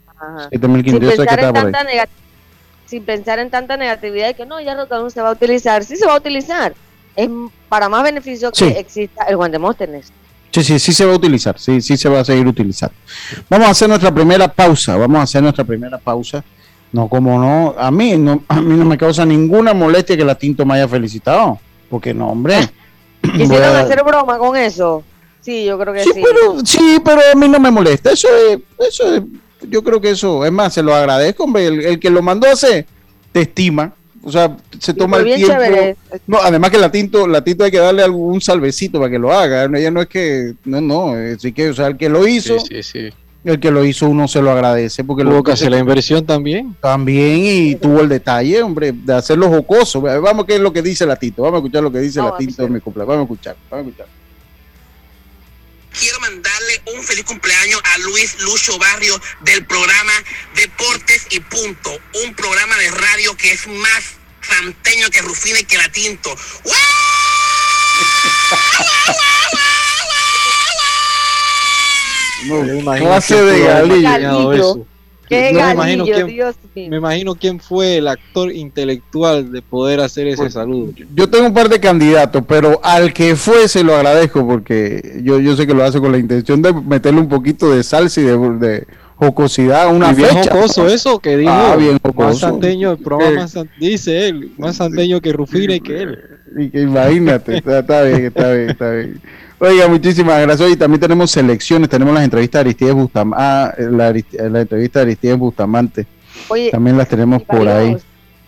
sin 2.88 3.06
pensar, 3.06 3.39
en 3.39 3.50
tanta 3.50 3.78
negatividad 3.78 4.28
de 4.28 4.34
que 4.34 4.46
no, 4.46 4.60
ya 4.60 4.76
no 4.76 5.10
se 5.10 5.22
va 5.22 5.30
a 5.30 5.32
utilizar. 5.32 5.86
Sí 5.86 5.96
se 5.96 6.06
va 6.06 6.15
a 6.15 6.18
utilizar. 6.18 6.76
Es 7.15 7.30
para 7.70 7.88
más 7.88 8.04
beneficio 8.04 8.52
que 8.52 8.78
exista 8.78 9.24
el 9.24 9.38
Juan 9.38 9.54
Sí, 10.52 10.62
sí, 10.62 10.78
sí 10.78 10.91
se 10.91 11.06
va 11.06 11.13
a 11.13 11.15
utilizar, 11.15 11.58
sí, 11.58 11.80
sí 11.80 11.96
se 11.96 12.10
va 12.10 12.20
a 12.20 12.26
seguir 12.26 12.46
utilizando. 12.46 12.96
Vamos 13.50 13.70
a 13.70 13.72
hacer 13.72 13.88
nuestra 13.88 14.13
primera 14.13 14.50
pausa, 14.50 14.98
vamos 14.98 15.20
a 15.20 15.22
hacer 15.22 15.41
nuestra 15.41 15.63
primera 15.63 15.98
pausa. 16.00 16.44
No, 16.95 17.10
como 17.10 17.38
no, 17.38 17.75
a 17.77 17.91
mí 17.91 18.15
no, 18.15 18.41
a 18.47 18.62
mí 18.62 18.73
no 18.73 18.86
me 18.86 18.97
causa 18.97 19.25
ninguna 19.25 19.73
molestia 19.73 20.15
que 20.15 20.23
la 20.23 20.36
Tinto 20.36 20.65
me 20.65 20.75
haya 20.75 20.88
felicitado, 20.88 21.60
porque 21.89 22.13
no, 22.13 22.29
hombre. 22.29 22.69
¿Quisieron 23.21 23.75
hacer 23.75 24.01
broma 24.01 24.38
con 24.38 24.55
eso? 24.55 25.03
Sí, 25.41 25.65
yo 25.65 25.77
creo 25.77 25.93
que 25.93 26.03
sí. 26.05 26.23
sí, 26.63 27.01
pero 27.03 27.19
a 27.34 27.36
mí 27.36 27.49
no 27.49 27.60
me 27.60 27.69
molesta, 27.69 28.13
eso 28.13 28.29
es, 28.29 28.60
eso 28.79 29.13
es 29.13 29.23
yo 29.69 29.84
creo 29.84 29.99
que 29.99 30.12
eso, 30.12 30.45
es 30.45 30.53
más, 30.53 30.73
se 30.73 30.81
lo 30.81 30.95
agradezco, 30.95 31.43
hombre, 31.43 31.67
el, 31.67 31.99
que 31.99 32.10
lo 32.10 32.21
mandó 32.21 32.47
a 32.47 32.53
hacer, 32.53 32.86
te 33.34 33.41
estima, 33.41 33.93
o 34.23 34.31
sea, 34.31 34.55
se 34.79 34.93
toma 34.93 35.17
el 35.17 35.36
tiempo. 35.36 35.53
No, 36.27 36.38
además 36.38 36.71
que 36.71 36.77
la 36.77 36.89
tinto, 36.89 37.27
la 37.27 37.43
tinto 37.43 37.65
hay 37.65 37.71
que 37.71 37.77
darle 37.77 38.03
algún 38.03 38.39
salvecito 38.39 38.99
para 38.99 39.12
que 39.12 39.19
lo 39.19 39.34
haga. 39.34 39.65
Ella 39.65 39.91
no 39.91 40.01
es 40.01 40.08
que, 40.08 40.53
no, 40.63 40.79
no, 40.79 41.12
así 41.36 41.51
que, 41.51 41.71
o 41.71 41.73
sea, 41.73 41.88
el 41.88 41.97
que 41.97 42.08
lo 42.08 42.25
hizo, 42.25 42.55
el 43.45 43.60
que 43.60 43.71
lo 43.71 43.86
hizo 43.86 44.08
uno 44.08 44.27
se 44.27 44.41
lo 44.41 44.51
agradece 44.51 45.03
porque 45.03 45.23
tuvo 45.23 45.43
que 45.43 45.51
hacer 45.51 45.71
la 45.71 45.77
inversión 45.77 46.25
también. 46.25 46.75
También 46.81 47.38
y 47.43 47.75
tuvo 47.75 48.01
el 48.01 48.10
detalle, 48.10 48.62
hombre, 48.62 48.91
de 48.91 49.13
hacerlo 49.13 49.49
jocoso. 49.49 50.01
Vamos 50.01 50.45
qué 50.45 50.55
es 50.55 50.62
lo 50.62 50.73
que 50.73 50.81
dice 50.81 51.05
la 51.05 51.15
tinto, 51.15 51.43
vamos 51.43 51.58
a 51.58 51.60
escuchar 51.60 51.84
lo 51.84 51.91
que 51.91 51.99
dice 51.99 52.21
la 52.21 52.36
tinto 52.36 52.63
en 52.63 52.73
mi 52.73 52.79
cumpleaños. 52.79 53.10
Vamos 53.10 53.21
a 53.21 53.34
escuchar, 53.34 53.55
vamos 53.69 53.86
a 53.86 53.89
escuchar 53.89 54.25
quiero 55.99 56.19
mandarle 56.19 56.81
un 56.93 57.03
feliz 57.03 57.23
cumpleaños 57.23 57.81
a 57.84 57.97
Luis 57.99 58.39
Lucho 58.41 58.77
Barrio 58.77 59.19
del 59.41 59.65
programa 59.65 60.12
Deportes 60.55 61.27
y 61.29 61.39
Punto, 61.39 61.97
un 62.25 62.36
programa 62.36 62.77
de 62.77 62.91
radio 62.91 63.36
que 63.38 63.51
es 63.51 63.67
más 63.67 64.03
santeño 64.41 65.10
que 65.10 65.21
Rufina 65.21 65.60
y 65.60 65.63
que 65.63 65.77
la 72.47 72.63
Tinto. 72.63 72.91
clase 72.91 73.41
de 73.41 73.60
galillo 73.63 74.86
me, 75.29 75.71
imagino 75.71 76.05
quién, 76.05 76.89
me 76.89 76.97
imagino 76.97 77.36
quién 77.36 77.60
fue 77.60 77.97
el 77.97 78.08
actor 78.08 78.51
intelectual 78.51 79.51
de 79.51 79.62
poder 79.62 79.99
hacer 79.99 80.27
ese 80.27 80.43
pues, 80.43 80.53
saludo. 80.53 80.93
Yo 81.15 81.29
tengo 81.29 81.47
un 81.47 81.53
par 81.53 81.69
de 81.69 81.79
candidatos, 81.79 82.43
pero 82.47 82.79
al 82.84 83.13
que 83.13 83.36
fue 83.36 83.67
se 83.67 83.84
lo 83.84 83.95
agradezco 83.95 84.45
porque 84.45 85.21
yo, 85.23 85.39
yo 85.39 85.55
sé 85.55 85.65
que 85.65 85.73
lo 85.73 85.84
hace 85.84 85.99
con 85.99 86.12
la 86.12 86.17
intención 86.17 86.62
de 86.62 86.73
meterle 86.73 87.21
un 87.21 87.29
poquito 87.29 87.71
de 87.71 87.84
salsa 87.84 88.21
y 88.21 88.25
de, 88.25 88.86
jocosidad 89.17 89.84
a 89.84 89.88
una 89.88 90.12
y 90.12 90.15
bien 90.15 90.29
jocoso 90.29 90.88
eso 90.88 91.19
que 91.19 91.38
dijo. 91.38 91.51
Ah, 91.51 91.75
bien 91.77 91.97
Más 92.15 92.39
santeño, 92.39 92.91
el 92.91 92.97
programa 92.97 93.41
más 93.41 93.58
dice 93.79 94.27
él, 94.27 94.51
más 94.58 94.75
santeño 94.75 95.21
que 95.21 95.31
Rufina 95.31 95.75
y 95.75 95.79
que 95.79 96.01
él. 96.01 96.19
imagínate, 96.73 97.58
está 97.58 98.03
bien, 98.03 98.25
está 98.25 98.51
bien, 98.51 98.69
está 98.69 98.91
bien. 98.91 99.21
Oiga, 99.65 99.88
muchísimas 99.88 100.39
gracias. 100.41 100.71
Y 100.71 100.78
también 100.78 101.01
tenemos 101.01 101.32
selecciones, 101.32 101.89
tenemos 101.89 102.13
las 102.13 102.23
entrevistas 102.23 102.60
de 102.60 102.69
Aristides 102.69 102.93
Bustamante, 102.93 103.43
ah, 103.43 103.73
la, 103.78 104.10
entrevista 104.62 104.99
de 104.99 105.04
Aristides 105.06 105.38
Bustamante. 105.39 106.06
también 106.71 106.97
las 106.97 107.08
tenemos 107.08 107.41
por 107.41 107.67
ahí. 107.67 107.97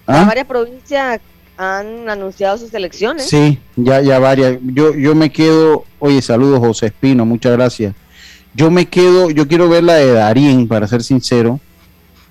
¿Ah? 0.05 0.25
Varias 0.27 0.45
provincias 0.45 1.19
han 1.57 2.07
anunciado 2.07 2.59
sus 2.59 2.71
elecciones. 2.71 3.27
Sí, 3.27 3.57
ya, 3.75 3.99
ya 4.01 4.19
varias. 4.19 4.59
Yo, 4.61 4.93
yo 4.93 5.15
me 5.15 5.31
quedo, 5.31 5.85
oye, 5.97 6.21
saludos 6.21 6.59
José 6.59 6.87
Espino, 6.87 7.25
muchas 7.25 7.53
gracias. 7.53 7.95
Yo 8.53 8.69
me 8.69 8.85
quedo, 8.85 9.31
yo 9.31 9.47
quiero 9.47 9.67
ver 9.69 9.85
la 9.85 9.95
de 9.95 10.13
Darín, 10.13 10.67
para 10.67 10.87
ser 10.87 11.03
sincero. 11.03 11.59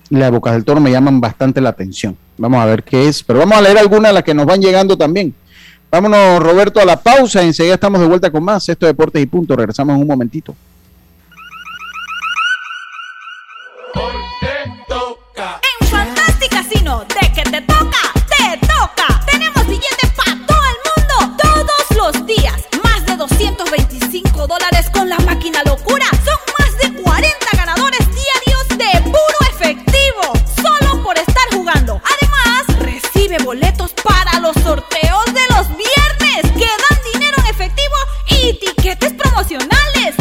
La 0.09 0.25
de 0.25 0.31
Bocas 0.31 0.53
del 0.53 0.63
Toro 0.63 0.79
me 0.79 0.91
llaman 0.91 1.19
bastante 1.19 1.59
la 1.59 1.69
atención. 1.69 2.17
Vamos 2.37 2.61
a 2.61 2.65
ver 2.65 2.83
qué 2.83 3.09
es, 3.09 3.21
pero 3.21 3.39
vamos 3.39 3.57
a 3.57 3.61
leer 3.61 3.77
algunas 3.77 4.11
de 4.11 4.13
las 4.13 4.23
que 4.23 4.33
nos 4.33 4.45
van 4.45 4.61
llegando 4.61 4.97
también. 4.97 5.35
Vámonos, 5.89 6.43
Roberto, 6.43 6.79
a 6.81 6.85
la 6.85 7.01
pausa. 7.01 7.41
Enseguida 7.41 7.75
estamos 7.75 8.01
de 8.01 8.07
vuelta 8.07 8.29
con 8.31 8.43
más. 8.43 8.67
Esto 8.67 8.85
Deportes 8.85 9.21
y 9.21 9.25
Punto. 9.25 9.55
Regresamos 9.55 9.95
en 9.95 10.01
un 10.01 10.07
momentito. 10.07 10.55
En 15.81 15.87
Fantastic 15.87 16.51
Casino, 16.51 17.05
de 17.05 17.31
que 17.33 17.43
te 17.49 17.61
toca, 17.61 18.13
te 18.27 18.57
toca. 18.67 19.21
Tenemos 19.31 19.65
billetes 19.65 20.11
para 20.15 20.33
todo 20.45 20.59
el 20.71 20.77
mundo, 20.85 21.37
todos 21.41 21.97
los 21.97 22.25
días. 22.25 22.67
Más 22.83 23.05
de 23.05 23.15
225 23.15 24.45
dólares 24.47 24.89
con 24.93 25.07
la 25.09 25.17
máquina 25.19 25.63
locura. 25.63 26.05
Son 26.25 26.37
más 26.59 26.77
de 26.79 27.01
40 27.01 27.45
ganadores 27.53 27.99
diarios 27.99 28.67
de 28.69 29.01
puro 29.03 29.39
efectivo, 29.51 30.33
solo 30.61 31.01
por 31.01 31.17
estar 31.17 31.47
jugando. 31.53 32.01
Además, 32.03 32.79
recibe 32.79 33.37
boletos 33.43 33.93
para 34.03 34.39
los 34.39 34.55
sorteos 34.57 35.25
de 35.33 35.41
los 35.55 35.56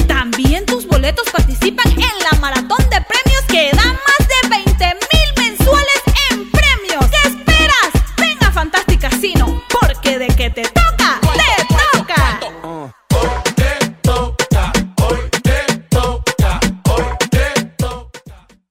También 0.07 0.67
tus 0.67 0.87
boletos 0.87 1.27
participan 1.31 1.91
en 1.93 2.01
la 2.01 2.39
maratón 2.39 2.79
de 2.91 3.01
premios 3.01 3.43
que 3.49 3.71
dan 3.75 3.95
más 3.95 4.29
de 4.29 4.49
20 4.49 4.85
mil 4.85 5.49
mensuales 5.49 6.03
en 6.31 6.51
premios. 6.51 7.07
¿Qué 7.11 7.29
esperas? 7.29 7.93
Ven 8.19 8.37
a 8.45 8.53
Fantastic 8.53 9.01
Casino, 9.01 9.63
porque 9.81 10.19
de 10.19 10.27
que 10.27 10.51
te 10.51 10.63
toca, 10.65 11.21
te 11.23 11.67
toca. 11.75 12.41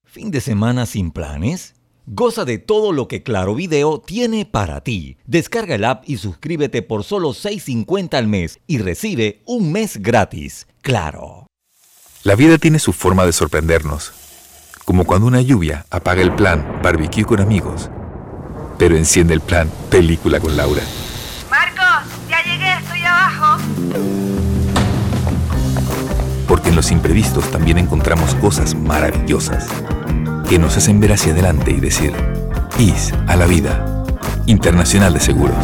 ¿Fin 0.03 0.29
de 0.29 0.41
semana 0.41 0.85
sin 0.85 1.11
planes? 1.11 1.73
Goza 2.07 2.45
de 2.45 2.59
todo 2.59 2.91
lo 2.91 3.07
que 3.07 3.23
Claro 3.23 3.55
Video 3.55 3.99
tiene 3.99 4.45
para 4.45 4.81
ti. 4.81 5.17
Descarga 5.25 5.73
el 5.73 5.83
app 5.83 6.03
y 6.05 6.17
suscríbete 6.17 6.83
por 6.83 7.03
solo 7.03 7.29
$6.50 7.29 8.13
al 8.13 8.27
mes 8.27 8.59
y 8.67 8.77
recibe 8.77 9.41
un 9.47 9.71
mes 9.71 9.97
gratis. 9.97 10.67
Claro. 10.83 11.47
La 12.21 12.35
vida 12.35 12.59
tiene 12.59 12.77
su 12.77 12.93
forma 12.93 13.25
de 13.25 13.33
sorprendernos, 13.33 14.13
como 14.85 15.05
cuando 15.05 15.25
una 15.25 15.41
lluvia 15.41 15.87
apaga 15.89 16.21
el 16.21 16.35
plan 16.35 16.79
barbecue 16.83 17.25
con 17.25 17.39
amigos, 17.39 17.89
pero 18.77 18.95
enciende 18.95 19.33
el 19.33 19.41
plan 19.41 19.67
película 19.89 20.39
con 20.39 20.55
Laura. 20.55 20.83
Marcos, 21.49 22.11
ya 22.29 22.43
llegué, 22.43 22.71
estoy 22.83 22.99
abajo. 23.01 23.63
Porque 26.47 26.69
en 26.69 26.75
los 26.75 26.91
imprevistos 26.91 27.49
también 27.49 27.79
encontramos 27.79 28.35
cosas 28.35 28.75
maravillosas 28.75 29.67
que 30.45 30.59
nos 30.59 30.77
hacen 30.77 30.99
ver 30.99 31.13
hacia 31.13 31.33
adelante 31.33 31.71
y 31.71 31.79
decir, 31.79 32.13
IS 32.77 33.13
a 33.27 33.35
la 33.35 33.47
vida. 33.47 34.03
Internacional 34.45 35.13
de 35.13 35.19
Seguros. 35.19 35.57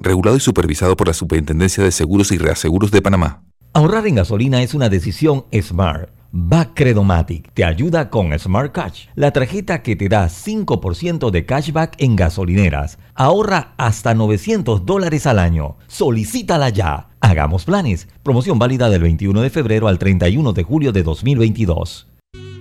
Regulado 0.00 0.36
y 0.36 0.40
supervisado 0.40 0.96
por 0.96 1.08
la 1.08 1.12
Superintendencia 1.12 1.82
de 1.82 1.90
Seguros 1.90 2.30
y 2.30 2.38
Reaseguros 2.38 2.90
de 2.90 3.02
Panamá. 3.02 3.42
Ahorrar 3.72 4.06
en 4.06 4.14
gasolina 4.14 4.62
es 4.62 4.74
una 4.74 4.88
decisión 4.88 5.44
smart. 5.60 6.10
Bacredomatic 6.32 7.52
te 7.52 7.64
ayuda 7.64 8.08
con 8.08 8.38
Smart 8.38 8.70
Cash, 8.70 9.06
la 9.16 9.32
tarjeta 9.32 9.82
que 9.82 9.96
te 9.96 10.08
da 10.08 10.26
5% 10.26 11.30
de 11.30 11.44
cashback 11.44 11.94
en 11.98 12.14
gasolineras. 12.14 12.98
Ahorra 13.14 13.74
hasta 13.76 14.14
900 14.14 14.86
dólares 14.86 15.26
al 15.26 15.40
año. 15.40 15.76
Solicítala 15.88 16.68
ya. 16.68 17.08
Hagamos 17.20 17.64
planes. 17.64 18.08
Promoción 18.22 18.60
válida 18.60 18.88
del 18.88 19.02
21 19.02 19.42
de 19.42 19.50
febrero 19.50 19.88
al 19.88 19.98
31 19.98 20.52
de 20.52 20.62
julio 20.62 20.92
de 20.92 21.02
2022. 21.02 22.09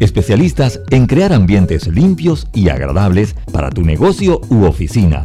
especialistas 0.00 0.80
en 0.90 1.06
crear 1.06 1.32
ambientes 1.32 1.86
limpios 1.86 2.46
y 2.54 2.68
agradables 2.68 3.34
para 3.52 3.70
tu 3.70 3.82
negocio 3.82 4.40
u 4.48 4.64
oficina. 4.64 5.24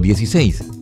321-7756-6349-9416. 0.00 0.76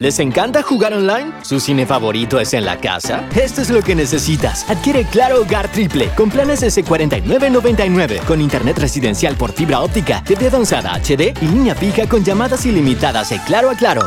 ¿Les 0.00 0.20
encanta 0.20 0.62
jugar 0.62 0.94
online? 0.94 1.32
¿Su 1.42 1.58
cine 1.58 1.84
favorito 1.84 2.38
es 2.38 2.54
en 2.54 2.64
la 2.64 2.78
casa? 2.78 3.28
Esto 3.34 3.62
es 3.62 3.68
lo 3.68 3.82
que 3.82 3.96
necesitas. 3.96 4.70
Adquiere 4.70 5.04
Claro 5.04 5.42
Hogar 5.42 5.72
Triple 5.72 6.10
con 6.16 6.30
planes 6.30 6.62
S4999 6.62 8.24
con 8.24 8.40
internet 8.40 8.78
residencial 8.78 9.34
por 9.34 9.50
fibra 9.50 9.80
óptica, 9.80 10.22
TV 10.22 10.46
avanzada 10.46 10.94
HD 10.94 11.34
y 11.42 11.48
línea 11.48 11.74
fija 11.74 12.08
con 12.08 12.22
llamadas 12.22 12.64
ilimitadas 12.64 13.30
de 13.30 13.40
Claro 13.40 13.70
a 13.70 13.74
Claro. 13.74 14.02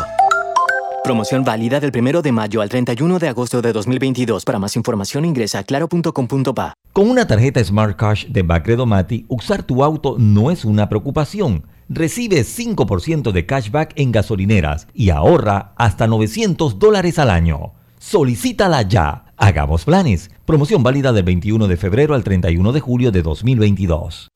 Promoción 1.03 1.43
válida 1.43 1.81
del 1.81 1.91
1 1.93 2.21
de 2.21 2.31
mayo 2.31 2.61
al 2.61 2.69
31 2.69 3.19
de 3.19 3.27
agosto 3.27 3.61
de 3.61 3.73
2022. 3.73 4.45
Para 4.45 4.59
más 4.59 4.77
información 4.77 5.25
ingresa 5.25 5.59
a 5.59 5.63
claro.com.pa. 5.63 6.80
Con 6.93 7.09
una 7.09 7.25
tarjeta 7.25 7.63
Smart 7.63 7.95
Cash 7.95 8.25
de 8.25 8.43
Bacredomati, 8.43 9.25
usar 9.29 9.63
tu 9.63 9.81
auto 9.81 10.17
no 10.19 10.51
es 10.51 10.65
una 10.65 10.89
preocupación. 10.89 11.63
Recibe 11.87 12.41
5% 12.41 13.31
de 13.31 13.45
cashback 13.45 13.93
en 13.95 14.11
gasolineras 14.11 14.89
y 14.93 15.09
ahorra 15.09 15.71
hasta 15.77 16.07
900 16.07 16.79
dólares 16.79 17.17
al 17.17 17.29
año. 17.29 17.71
Solicítala 17.97 18.81
ya. 18.81 19.23
Hagamos 19.37 19.85
planes. 19.85 20.31
Promoción 20.45 20.83
válida 20.83 21.13
del 21.13 21.23
21 21.23 21.69
de 21.69 21.77
febrero 21.77 22.13
al 22.13 22.25
31 22.25 22.73
de 22.73 22.79
julio 22.81 23.11
de 23.13 23.21
2022. 23.21 24.27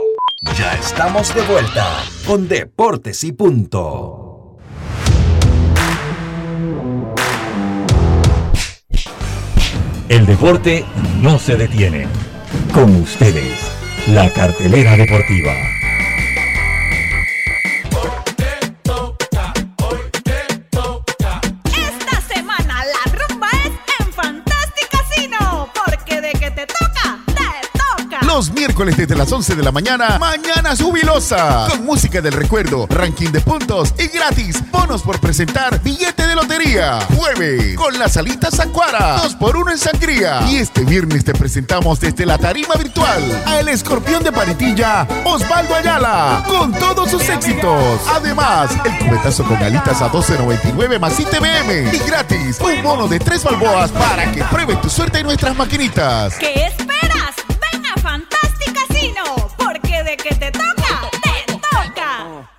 Ya 0.58 0.76
estamos 0.76 1.36
de 1.36 1.42
vuelta 1.42 1.86
con 2.26 2.48
Deportes 2.48 3.22
y 3.26 3.34
Punto. 3.34 4.56
El 10.08 10.26
deporte 10.26 10.86
no 11.22 11.38
se 11.38 11.58
detiene. 11.58 12.08
Con 12.74 12.96
ustedes, 12.96 13.60
la 14.08 14.30
cartelera 14.32 14.98
deportiva. 14.98 15.54
Los 28.36 28.52
miércoles 28.52 28.98
desde 28.98 29.16
las 29.16 29.32
11 29.32 29.56
de 29.56 29.64
la 29.64 29.72
mañana, 29.72 30.20
Mañana 30.20 30.76
Jubilosa. 30.76 31.68
Con 31.70 31.86
música 31.86 32.20
del 32.20 32.34
recuerdo, 32.34 32.86
ranking 32.90 33.30
de 33.30 33.40
puntos 33.40 33.94
y 33.98 34.08
gratis. 34.08 34.62
Bonos 34.72 35.04
por 35.04 35.22
presentar 35.22 35.82
billete 35.82 36.28
de 36.28 36.36
lotería. 36.36 37.00
Jueves, 37.16 37.78
con 37.78 37.98
las 37.98 38.18
alitas 38.18 38.60
Acuara. 38.60 39.22
2 39.24 39.36
por 39.36 39.56
1 39.56 39.72
en 39.72 39.78
sangría. 39.78 40.42
Y 40.50 40.58
este 40.58 40.84
viernes 40.84 41.24
te 41.24 41.34
presentamos 41.34 42.02
desde 42.02 42.26
la 42.26 42.38
tarima 42.38 42.76
virtual 42.76 43.24
a 43.46 43.62
el 43.62 43.70
escorpión 43.70 44.22
de 44.22 44.34
Paritilla, 44.34 45.08
Osvaldo 45.24 45.74
Ayala. 45.74 46.44
Con 46.46 46.74
todos 46.74 47.10
sus 47.12 47.30
éxitos. 47.30 48.02
Además, 48.14 48.70
el 48.84 48.98
cubetazo 48.98 49.46
con 49.46 49.64
alitas 49.64 50.02
a 50.02 50.12
12.99 50.12 51.00
más 51.00 51.18
ITBM. 51.18 51.96
Y 51.96 52.00
gratis, 52.00 52.60
un 52.60 52.84
bono 52.84 53.08
de 53.08 53.18
3 53.18 53.44
balboas 53.46 53.92
para 53.92 54.30
que 54.34 54.44
pruebes 54.44 54.82
tu 54.82 54.90
suerte 54.90 55.20
en 55.20 55.26
nuestras 55.26 55.56
maquinitas. 55.56 56.36
¿Qué 56.36 56.66
esperas? 56.66 56.85
Porque 60.16 60.30
de 60.30 60.36
que 60.36 60.36
te 60.36 60.52
toca, 60.52 61.10
te 61.22 61.54
toca. 61.54 62.50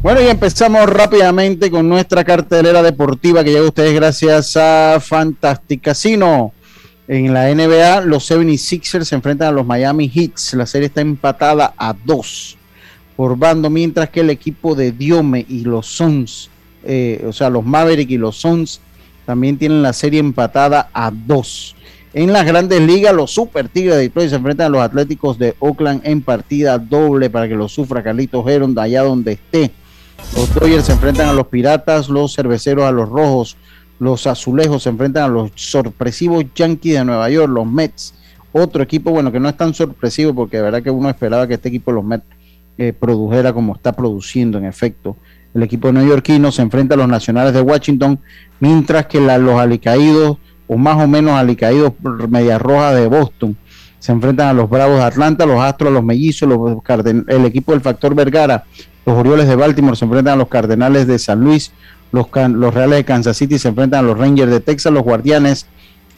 Bueno, 0.00 0.22
y 0.22 0.28
empezamos 0.28 0.88
rápidamente 0.88 1.70
con 1.70 1.88
nuestra 1.88 2.24
cartelera 2.24 2.82
deportiva 2.82 3.44
que 3.44 3.50
llega 3.50 3.64
a 3.64 3.68
ustedes 3.68 3.92
gracias 3.94 4.56
a 4.56 4.98
Fantastic 5.00 5.82
Casino. 5.82 6.54
En 7.08 7.32
la 7.32 7.52
NBA, 7.52 8.02
los 8.02 8.30
76ers 8.30 9.04
se 9.04 9.14
enfrentan 9.14 9.48
a 9.48 9.52
los 9.52 9.66
Miami 9.66 10.10
Heats. 10.14 10.52
La 10.52 10.66
serie 10.66 10.88
está 10.88 11.00
empatada 11.00 11.72
a 11.76 11.94
dos 12.04 12.58
por 13.18 13.36
bando, 13.36 13.68
mientras 13.68 14.10
que 14.10 14.20
el 14.20 14.30
equipo 14.30 14.76
de 14.76 14.92
Diome 14.92 15.44
y 15.48 15.64
los 15.64 15.86
Suns, 15.86 16.50
eh, 16.84 17.24
o 17.26 17.32
sea, 17.32 17.50
los 17.50 17.64
Maverick 17.64 18.08
y 18.10 18.16
los 18.16 18.36
Suns, 18.36 18.80
también 19.26 19.58
tienen 19.58 19.82
la 19.82 19.92
serie 19.92 20.20
empatada 20.20 20.88
a 20.92 21.10
dos. 21.10 21.74
En 22.14 22.32
las 22.32 22.46
grandes 22.46 22.80
ligas, 22.80 23.12
los 23.12 23.32
Super 23.32 23.68
Tigres 23.68 23.96
de 23.96 24.02
Detroit 24.02 24.30
se 24.30 24.36
enfrentan 24.36 24.66
a 24.66 24.70
los 24.70 24.82
Atléticos 24.82 25.36
de 25.36 25.56
Oakland 25.58 26.02
en 26.04 26.22
partida 26.22 26.78
doble 26.78 27.28
para 27.28 27.48
que 27.48 27.56
lo 27.56 27.68
sufra 27.68 28.04
Carlitos 28.04 28.46
Heron 28.48 28.72
de 28.72 28.82
allá 28.82 29.02
donde 29.02 29.32
esté. 29.32 29.72
Los 30.36 30.54
Dodgers 30.54 30.84
se 30.84 30.92
enfrentan 30.92 31.28
a 31.28 31.32
los 31.32 31.48
Piratas, 31.48 32.08
los 32.08 32.36
Cerveceros 32.36 32.84
a 32.84 32.92
los 32.92 33.08
Rojos, 33.08 33.56
los 33.98 34.26
Azulejos 34.26 34.82
se 34.84 34.90
enfrentan 34.90 35.24
a 35.24 35.28
los 35.28 35.50
sorpresivos 35.54 36.44
Yankees 36.54 36.94
de 36.94 37.04
Nueva 37.04 37.30
York, 37.30 37.50
los 37.50 37.66
Mets. 37.66 38.14
Otro 38.52 38.82
equipo, 38.82 39.10
bueno, 39.10 39.30
que 39.30 39.40
no 39.40 39.48
es 39.48 39.56
tan 39.56 39.74
sorpresivo 39.74 40.34
porque 40.34 40.56
de 40.56 40.62
verdad 40.62 40.82
que 40.82 40.90
uno 40.90 41.08
esperaba 41.08 41.46
que 41.46 41.54
este 41.54 41.68
equipo, 41.68 41.92
los 41.92 42.04
Mets, 42.04 42.24
eh, 42.78 42.92
produjera 42.92 43.52
como 43.52 43.74
está 43.74 43.92
produciendo 43.92 44.56
en 44.58 44.64
efecto. 44.64 45.16
El 45.52 45.62
equipo 45.62 45.90
neoyorquino 45.90 46.52
se 46.52 46.62
enfrenta 46.62 46.94
a 46.94 46.98
los 46.98 47.08
Nacionales 47.08 47.52
de 47.52 47.60
Washington, 47.60 48.20
mientras 48.60 49.06
que 49.06 49.20
los 49.20 49.58
alicaídos, 49.58 50.38
o 50.68 50.76
más 50.76 51.02
o 51.02 51.08
menos 51.08 51.32
alicaídos 51.32 51.94
Media 52.28 52.58
Roja 52.58 52.94
de 52.94 53.08
Boston, 53.08 53.56
se 53.98 54.12
enfrentan 54.12 54.48
a 54.48 54.52
los 54.52 54.70
Bravos 54.70 54.98
de 54.98 55.04
Atlanta, 55.04 55.44
los 55.44 55.60
Astros, 55.60 55.92
los 55.92 56.04
Mellizos, 56.04 56.48
los 56.48 56.78
el 57.26 57.44
equipo 57.44 57.72
del 57.72 57.80
Factor 57.80 58.14
Vergara, 58.14 58.64
los 59.04 59.16
Orioles 59.16 59.48
de 59.48 59.56
Baltimore 59.56 59.96
se 59.96 60.04
enfrentan 60.04 60.34
a 60.34 60.36
los 60.36 60.48
Cardenales 60.48 61.06
de 61.06 61.18
San 61.18 61.40
Luis, 61.40 61.72
los, 62.12 62.30
Reales 62.74 62.98
de 62.98 63.04
Kansas 63.04 63.36
City 63.36 63.58
se 63.58 63.68
enfrentan 63.68 64.04
a 64.04 64.08
los 64.08 64.18
Rangers 64.18 64.50
de 64.50 64.60
Texas, 64.60 64.92
los 64.92 65.02
Guardianes 65.02 65.66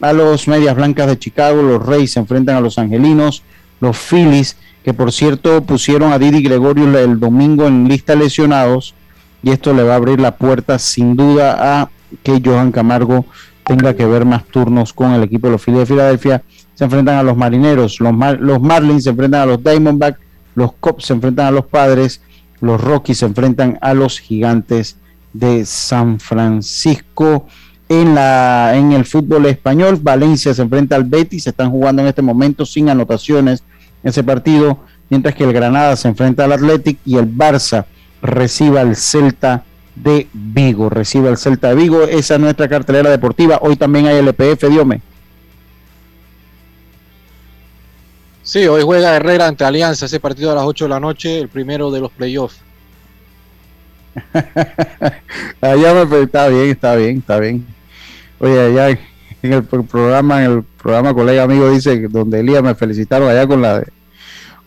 a 0.01 0.13
los 0.13 0.47
Medias 0.47 0.75
Blancas 0.75 1.07
de 1.07 1.19
Chicago, 1.19 1.61
los 1.61 1.85
Reyes 1.85 2.13
se 2.13 2.19
enfrentan 2.19 2.57
a 2.57 2.61
los 2.61 2.77
Angelinos, 2.79 3.43
los 3.79 3.97
Phillies, 3.97 4.57
que 4.83 4.93
por 4.93 5.11
cierto 5.11 5.61
pusieron 5.61 6.11
a 6.11 6.19
Didi 6.19 6.41
Gregorio 6.41 6.97
el 6.97 7.19
domingo 7.19 7.67
en 7.67 7.87
lista 7.87 8.15
lesionados, 8.15 8.95
y 9.43 9.51
esto 9.51 9.73
le 9.73 9.83
va 9.83 9.93
a 9.93 9.97
abrir 9.97 10.19
la 10.19 10.35
puerta 10.35 10.79
sin 10.79 11.15
duda 11.15 11.81
a 11.81 11.89
que 12.23 12.41
Johan 12.43 12.71
Camargo 12.71 13.25
tenga 13.63 13.95
que 13.95 14.05
ver 14.05 14.25
más 14.25 14.45
turnos 14.45 14.91
con 14.91 15.11
el 15.11 15.23
equipo 15.23 15.47
de 15.47 15.53
los 15.53 15.63
Phillies 15.63 15.81
de 15.81 15.85
Filadelfia. 15.85 16.43
Se 16.73 16.83
enfrentan 16.83 17.17
a 17.17 17.23
los 17.23 17.37
Marineros, 17.37 17.99
los, 17.99 18.13
los 18.39 18.61
Marlins 18.61 19.03
se 19.03 19.11
enfrentan 19.11 19.41
a 19.41 19.45
los 19.45 19.63
Diamondbacks, 19.63 20.19
los 20.55 20.73
Cubs 20.73 21.05
se 21.05 21.13
enfrentan 21.13 21.47
a 21.47 21.51
los 21.51 21.65
Padres, 21.65 22.21
los 22.59 22.81
Rockies 22.81 23.19
se 23.19 23.25
enfrentan 23.25 23.77
a 23.81 23.93
los 23.93 24.19
Gigantes 24.19 24.97
de 25.33 25.65
San 25.65 26.19
Francisco. 26.19 27.47
En, 27.89 28.15
la, 28.15 28.71
en 28.75 28.93
el 28.93 29.05
fútbol 29.05 29.47
español, 29.47 29.99
Valencia 30.01 30.53
se 30.53 30.61
enfrenta 30.61 30.95
al 30.95 31.03
Betis, 31.03 31.43
se 31.43 31.49
están 31.49 31.71
jugando 31.71 32.01
en 32.01 32.07
este 32.07 32.21
momento 32.21 32.65
sin 32.65 32.89
anotaciones 32.89 33.63
ese 34.01 34.23
partido, 34.23 34.79
mientras 35.09 35.35
que 35.35 35.43
el 35.43 35.51
Granada 35.53 35.95
se 35.95 36.07
enfrenta 36.07 36.45
al 36.45 36.53
Athletic 36.53 36.99
y 37.05 37.17
el 37.17 37.27
Barça 37.29 37.85
recibe 38.21 38.79
al 38.79 38.95
Celta 38.95 39.65
de 39.95 40.27
Vigo, 40.31 40.89
recibe 40.89 41.27
al 41.27 41.37
Celta 41.37 41.69
de 41.69 41.75
Vigo, 41.75 42.03
esa 42.03 42.35
es 42.35 42.39
nuestra 42.39 42.69
cartelera 42.69 43.09
deportiva, 43.09 43.59
hoy 43.61 43.75
también 43.75 44.07
hay 44.07 44.17
LPF, 44.17 44.69
Diome. 44.69 45.01
Sí, 48.43 48.65
hoy 48.67 48.81
juega 48.83 49.15
Herrera 49.15 49.47
ante 49.47 49.63
Alianza, 49.63 50.05
ese 50.05 50.19
partido 50.19 50.51
a 50.51 50.55
las 50.55 50.63
8 50.63 50.85
de 50.85 50.89
la 50.89 50.99
noche, 50.99 51.39
el 51.39 51.49
primero 51.49 51.91
de 51.91 51.99
los 51.99 52.11
playoffs. 52.11 52.59
allá 55.61 56.05
me, 56.05 56.21
está 56.21 56.47
bien, 56.47 56.69
está 56.69 56.95
bien, 56.95 57.17
está 57.17 57.39
bien. 57.39 57.65
Oye, 58.39 58.59
allá 58.59 58.99
en 59.41 59.53
el 59.53 59.63
programa, 59.63 60.43
en 60.43 60.51
el 60.51 60.63
programa 60.63 61.13
colega 61.13 61.43
amigo 61.43 61.69
dice 61.69 62.07
donde 62.07 62.39
Elías 62.39 62.63
me 62.63 62.75
felicitaron 62.75 63.29
allá 63.29 63.47
con 63.47 63.61
la 63.61 63.83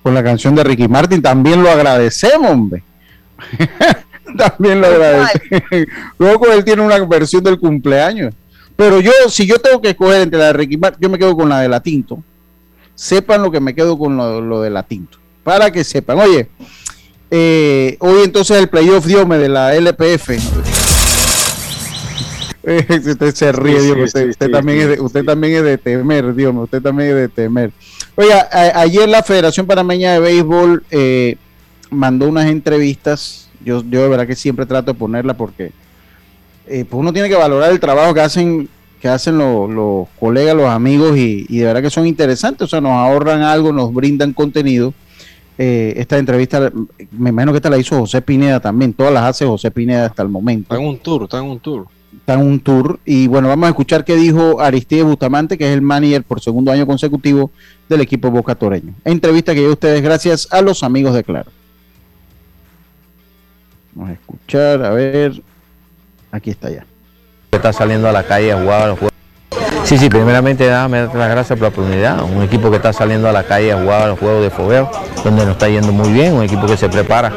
con 0.03 0.13
la 0.13 0.23
canción 0.23 0.55
de 0.55 0.63
Ricky 0.63 0.87
Martin, 0.87 1.23
también 1.23 1.63
lo 1.63 1.71
agradecemos, 1.71 2.51
hombre. 2.51 2.83
también 4.37 4.83
lo 4.83 4.87
agradecemos. 4.87 5.63
Luego 6.19 6.53
él 6.53 6.63
tiene 6.63 6.83
una 6.83 7.03
versión 7.07 7.43
del 7.43 7.59
cumpleaños. 7.59 8.35
Pero 8.77 9.01
yo, 9.01 9.13
si 9.29 9.47
yo 9.47 9.59
tengo 9.59 9.81
que 9.81 9.91
escoger 9.91 10.21
entre 10.21 10.39
la 10.39 10.47
de 10.47 10.53
Ricky 10.53 10.77
Martin, 10.77 11.01
yo 11.01 11.09
me 11.09 11.19
quedo 11.19 11.35
con 11.35 11.49
la 11.49 11.61
de 11.61 11.71
la 11.71 11.81
Tinto. 11.81 12.23
Sepan 12.95 13.43
lo 13.43 13.51
que 13.51 13.61
me 13.61 13.75
quedo 13.75 13.97
con 13.97 14.15
lo, 14.15 14.43
lo 14.43 14.61
de 14.61 14.69
la 14.69 14.83
Tinto. 14.83 15.17
Para 15.43 15.71
que 15.71 15.83
sepan. 15.85 16.19
Oye, 16.19 16.51
eh, 17.31 17.97
hoy 18.01 18.23
entonces 18.25 18.59
el 18.59 18.69
playoff 18.69 19.07
Diome 19.07 19.39
de 19.39 19.49
la 19.49 19.75
LPF. 19.75 20.31
usted 23.11 23.35
se 23.35 23.53
ríe, 23.53 23.81
Dios, 23.81 24.15
usted, 24.15 24.51
también 24.51 24.81
es 24.81 24.89
de, 24.89 25.01
usted 25.01 25.25
también 25.25 25.55
es 25.55 25.63
de 25.65 25.79
temer, 25.79 26.35
Dios 26.35 26.55
usted 26.57 26.81
también 26.81 27.11
es 27.11 27.17
de 27.17 27.29
temer. 27.29 27.73
Oiga, 28.15 28.49
ayer 28.53 29.09
la 29.09 29.23
Federación 29.23 29.67
Panameña 29.67 30.13
de 30.13 30.21
Béisbol 30.21 30.85
eh, 30.91 31.37
mandó 31.91 32.29
unas 32.29 32.47
entrevistas. 32.47 33.51
Yo, 33.65 33.83
yo 33.89 34.03
de 34.03 34.09
verdad 34.09 34.27
que 34.27 34.37
siempre 34.37 34.67
trato 34.67 34.93
de 34.93 34.99
ponerla 34.99 35.35
porque 35.35 35.73
eh, 36.67 36.85
pues 36.89 36.99
uno 37.01 37.13
tiene 37.13 37.29
que 37.29 37.35
valorar 37.35 37.71
el 37.71 37.81
trabajo 37.81 38.15
que 38.15 38.21
hacen 38.21 38.69
que 39.01 39.09
hacen 39.09 39.37
los, 39.37 40.09
colegas, 40.19 40.57
los 40.57 40.67
amigos 40.67 41.19
y, 41.19 41.45
y, 41.51 41.59
de 41.59 41.67
verdad 41.67 41.83
que 41.83 41.91
son 41.91 42.07
interesantes, 42.07 42.63
o 42.63 42.67
sea, 42.69 42.81
nos 42.81 42.93
ahorran 42.93 43.43
algo, 43.43 43.71
nos 43.71 43.93
brindan 43.93 44.33
contenido 44.33 44.95
eh, 45.57 45.95
esta 45.97 46.19
entrevista, 46.19 46.73
me 47.13 47.31
imagino 47.31 47.53
que 47.53 47.59
esta 47.59 47.71
la 47.71 47.79
hizo 47.79 48.01
José 48.01 48.21
Pineda 48.23 48.61
también, 48.61 48.93
todas 48.93 49.13
las 49.13 49.25
hace 49.25 49.47
José 49.47 49.71
Pineda 49.71 50.07
hasta 50.07 50.23
el 50.23 50.29
momento. 50.29 50.75
Está 50.75 50.83
en 50.83 50.89
un 50.89 50.99
tour, 50.99 51.23
está 51.25 51.39
en 51.39 51.45
un 51.45 51.61
tour. 51.61 51.87
Está 52.17 52.35
en 52.35 52.41
un 52.41 52.61
tour 52.61 53.01
y 53.05 53.27
bueno, 53.27 53.49
vamos 53.49 53.67
a 53.67 53.71
escuchar 53.71 54.05
qué 54.05 54.17
dijo 54.17 54.61
Aristide 54.61 55.03
Bustamante, 55.03 55.59
que 55.59 55.69
es 55.69 55.75
el 55.75 55.83
manager 55.83 56.23
por 56.23 56.41
segundo 56.41 56.73
año 56.73 56.87
consecutivo 56.87 57.51
del 57.89 58.01
equipo 58.01 58.31
Boca 58.31 58.55
Toreño. 58.55 58.95
Entrevista 59.05 59.53
que 59.53 59.61
dio 59.61 59.73
ustedes 59.73 60.03
gracias 60.03 60.49
a 60.51 60.63
los 60.63 60.83
amigos 60.83 61.15
de 61.15 61.25
Claro. 61.25 61.51
Vamos 63.95 64.11
a 64.11 64.13
escuchar, 64.15 64.85
a 64.85 64.91
ver, 64.91 65.41
aquí 66.33 66.51
está 66.51 66.71
ya. 66.71 66.87
Está 67.53 67.73
saliendo 67.73 68.09
a 68.09 68.13
la 68.13 68.25
calle 68.25 68.53
a 68.53 68.61
jugar 68.61 68.89
los 68.89 68.99
juegos 68.99 69.14
Sí, 69.85 69.99
sí, 69.99 70.09
primeramente 70.09 70.67
dame 70.67 71.03
las 71.03 71.29
gracias 71.29 71.59
por 71.59 71.61
la 71.61 71.69
oportunidad. 71.69 72.23
Un 72.23 72.43
equipo 72.43 72.71
que 72.71 72.77
está 72.77 72.93
saliendo 72.93 73.29
a 73.29 73.33
la 73.33 73.45
calle 73.45 73.71
a 73.73 73.77
jugar 73.79 74.09
los 74.09 74.19
juegos 74.19 74.43
de 74.43 74.51
fogueo, 74.51 74.91
donde 75.23 75.45
nos 75.45 75.53
está 75.53 75.69
yendo 75.69 75.93
muy 75.93 76.11
bien, 76.11 76.33
un 76.33 76.43
equipo 76.43 76.67
que 76.67 76.77
se 76.77 76.89
prepara 76.89 77.31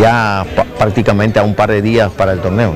ya 0.00 0.44
prácticamente 0.76 1.38
a 1.38 1.44
un 1.44 1.54
par 1.54 1.70
de 1.70 1.80
días 1.80 2.10
para 2.10 2.32
el 2.32 2.40
torneo. 2.40 2.74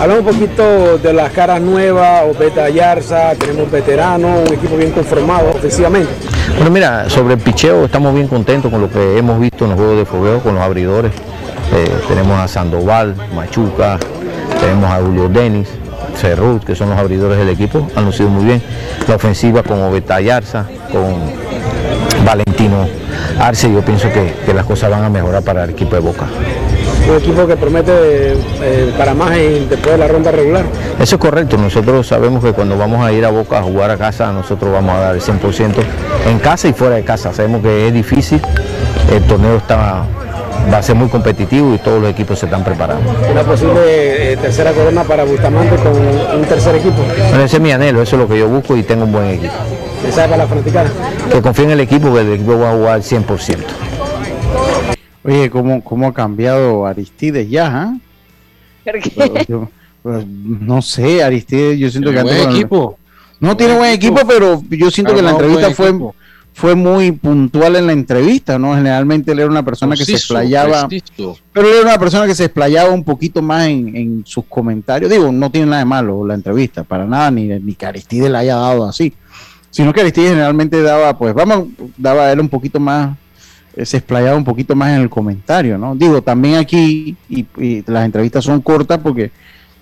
Hablamos 0.00 0.26
un 0.26 0.32
poquito 0.32 0.98
de 0.98 1.12
las 1.12 1.32
caras 1.32 1.60
nuevas, 1.60 2.24
Obeta 2.24 2.68
Yarza, 2.68 3.34
tenemos 3.36 3.70
veteranos, 3.70 4.48
un 4.48 4.54
equipo 4.54 4.76
bien 4.76 4.90
conformado 4.90 5.50
ofensivamente. 5.50 6.10
Bueno, 6.56 6.70
mira, 6.70 7.08
sobre 7.08 7.34
el 7.34 7.40
picheo 7.40 7.84
estamos 7.84 8.12
bien 8.12 8.26
contentos 8.26 8.70
con 8.70 8.80
lo 8.80 8.90
que 8.90 9.18
hemos 9.18 9.38
visto 9.38 9.64
en 9.64 9.70
los 9.70 9.78
juegos 9.78 9.98
de 9.98 10.04
fogueo, 10.04 10.40
con 10.40 10.56
los 10.56 10.62
abridores. 10.62 11.12
Eh, 11.72 11.88
tenemos 12.08 12.38
a 12.38 12.48
Sandoval, 12.48 13.14
Machuca, 13.34 13.98
tenemos 14.60 14.90
a 14.90 14.96
Julio 14.96 15.28
Denis, 15.28 15.68
Cerrut, 16.16 16.64
que 16.64 16.74
son 16.74 16.90
los 16.90 16.98
abridores 16.98 17.38
del 17.38 17.48
equipo, 17.48 17.86
han 17.94 18.04
lucido 18.04 18.28
muy 18.28 18.44
bien. 18.44 18.62
La 19.06 19.16
ofensiva 19.16 19.62
con 19.62 19.80
Obeta 19.82 20.20
Yarza, 20.20 20.66
con 20.90 22.24
Valentino 22.24 22.86
Arce, 23.38 23.72
yo 23.72 23.82
pienso 23.82 24.08
que, 24.10 24.52
las 24.52 24.64
cosas 24.64 24.90
van 24.90 25.04
a 25.04 25.10
mejorar 25.10 25.42
para 25.42 25.64
el 25.64 25.70
equipo 25.70 25.94
de 25.94 26.00
Boca. 26.00 26.26
Un 27.08 27.16
equipo 27.16 27.46
que 27.46 27.56
promete 27.56 28.32
eh, 28.32 28.92
para 28.96 29.14
más 29.14 29.30
después 29.30 29.92
de 29.92 29.98
la 29.98 30.08
ronda 30.08 30.32
regular. 30.32 30.64
Eso 30.98 31.16
es 31.16 31.20
correcto, 31.20 31.56
nosotros 31.56 32.06
sabemos 32.06 32.42
que 32.42 32.52
cuando 32.52 32.76
vamos 32.76 33.04
a 33.04 33.12
ir 33.12 33.24
a 33.24 33.30
Boca 33.30 33.58
a 33.58 33.62
jugar 33.62 33.90
a 33.90 33.96
casa, 33.96 34.32
nosotros 34.32 34.72
vamos 34.72 34.92
a 34.94 35.00
dar 35.00 35.14
el 35.14 35.20
100% 35.20 35.72
en 36.28 36.38
casa 36.38 36.68
y 36.68 36.72
fuera 36.72 36.96
de 36.96 37.04
casa. 37.04 37.32
Sabemos 37.32 37.62
que 37.62 37.88
es 37.88 37.94
difícil, 37.94 38.40
el 39.12 39.22
torneo 39.24 39.56
está 39.58 40.04
va 40.72 40.78
a 40.78 40.82
ser 40.82 40.96
muy 40.96 41.08
competitivo 41.08 41.74
y 41.74 41.78
todos 41.78 42.00
los 42.00 42.10
equipos 42.10 42.38
se 42.38 42.46
están 42.46 42.64
preparando. 42.64 43.14
¿Una 43.30 43.42
posible 43.42 44.32
eh, 44.32 44.36
tercera 44.36 44.72
corona 44.72 45.04
para 45.04 45.24
Bustamante 45.24 45.76
con 45.76 45.96
un 45.96 46.44
tercer 46.46 46.76
equipo? 46.76 47.02
Bueno, 47.28 47.44
ese 47.44 47.56
es 47.56 47.62
mi 47.62 47.72
anhelo, 47.72 48.02
eso 48.02 48.16
es 48.16 48.22
lo 48.22 48.28
que 48.28 48.38
yo 48.38 48.48
busco 48.48 48.76
y 48.76 48.82
tengo 48.82 49.04
un 49.04 49.12
buen 49.12 49.26
equipo. 49.26 49.54
¿Qué 50.04 50.12
sabe 50.12 50.28
para 50.28 50.42
la 50.42 50.48
fanaticada? 50.48 50.90
Que 51.30 51.42
confíe 51.42 51.64
en 51.64 51.70
el 51.72 51.80
equipo, 51.80 52.12
que 52.12 52.20
el 52.20 52.32
equipo 52.34 52.58
va 52.58 52.70
a 52.70 52.74
jugar 52.74 53.00
100%. 53.00 53.56
Oye, 55.24 55.50
¿cómo, 55.50 55.82
cómo 55.82 56.08
ha 56.08 56.14
cambiado 56.14 56.86
Aristides 56.86 57.48
ya? 57.50 57.92
¿eh? 58.84 59.66
no 60.04 60.82
sé, 60.82 61.22
Aristides, 61.22 61.78
yo 61.78 61.90
siento 61.90 62.12
que. 62.12 62.22
Buen 62.22 62.50
equipo. 62.50 62.98
No 63.40 63.56
tiene 63.56 63.76
buen 63.76 63.92
equipo, 63.92 64.20
pero 64.26 64.62
yo 64.70 64.90
siento 64.90 65.14
que 65.14 65.22
la 65.22 65.32
entrevista 65.32 65.70
fue 65.72 65.92
fue 66.56 66.74
muy 66.74 67.12
puntual 67.12 67.76
en 67.76 67.86
la 67.86 67.92
entrevista, 67.92 68.58
¿no? 68.58 68.74
Generalmente 68.74 69.30
él 69.30 69.40
era 69.40 69.50
una 69.50 69.62
persona 69.62 69.94
que 69.94 70.06
se 70.06 70.12
explayaba, 70.12 70.88
pero 71.52 71.68
él 71.68 71.74
era 71.74 71.82
una 71.82 71.98
persona 71.98 72.26
que 72.26 72.34
se 72.34 72.46
explayaba 72.46 72.94
un 72.94 73.04
poquito 73.04 73.42
más 73.42 73.68
en, 73.68 74.22
sus 74.24 74.46
comentarios. 74.46 75.10
Digo, 75.10 75.30
no 75.30 75.50
tiene 75.50 75.66
nada 75.66 75.80
de 75.80 75.84
malo 75.84 76.26
la 76.26 76.32
entrevista, 76.32 76.82
para 76.82 77.04
nada, 77.04 77.30
ni, 77.30 77.46
ni 77.46 77.74
que 77.74 77.84
Aristide 77.84 78.30
le 78.30 78.38
haya 78.38 78.56
dado 78.56 78.88
así, 78.88 79.12
sino 79.70 79.92
que 79.92 80.00
Aristide 80.00 80.30
generalmente 80.30 80.80
daba, 80.80 81.18
pues, 81.18 81.34
vamos, 81.34 81.66
daba 81.98 82.22
a 82.22 82.32
él 82.32 82.40
un 82.40 82.48
poquito 82.48 82.80
más, 82.80 83.18
eh, 83.76 83.84
se 83.84 83.98
explayaba 83.98 84.38
un 84.38 84.44
poquito 84.44 84.74
más 84.74 84.96
en 84.96 85.02
el 85.02 85.10
comentario, 85.10 85.76
¿no? 85.76 85.94
Digo, 85.94 86.22
también 86.22 86.54
aquí, 86.54 87.18
y, 87.28 87.84
las 87.86 88.06
entrevistas 88.06 88.42
son 88.42 88.62
cortas 88.62 88.98
porque, 89.02 89.30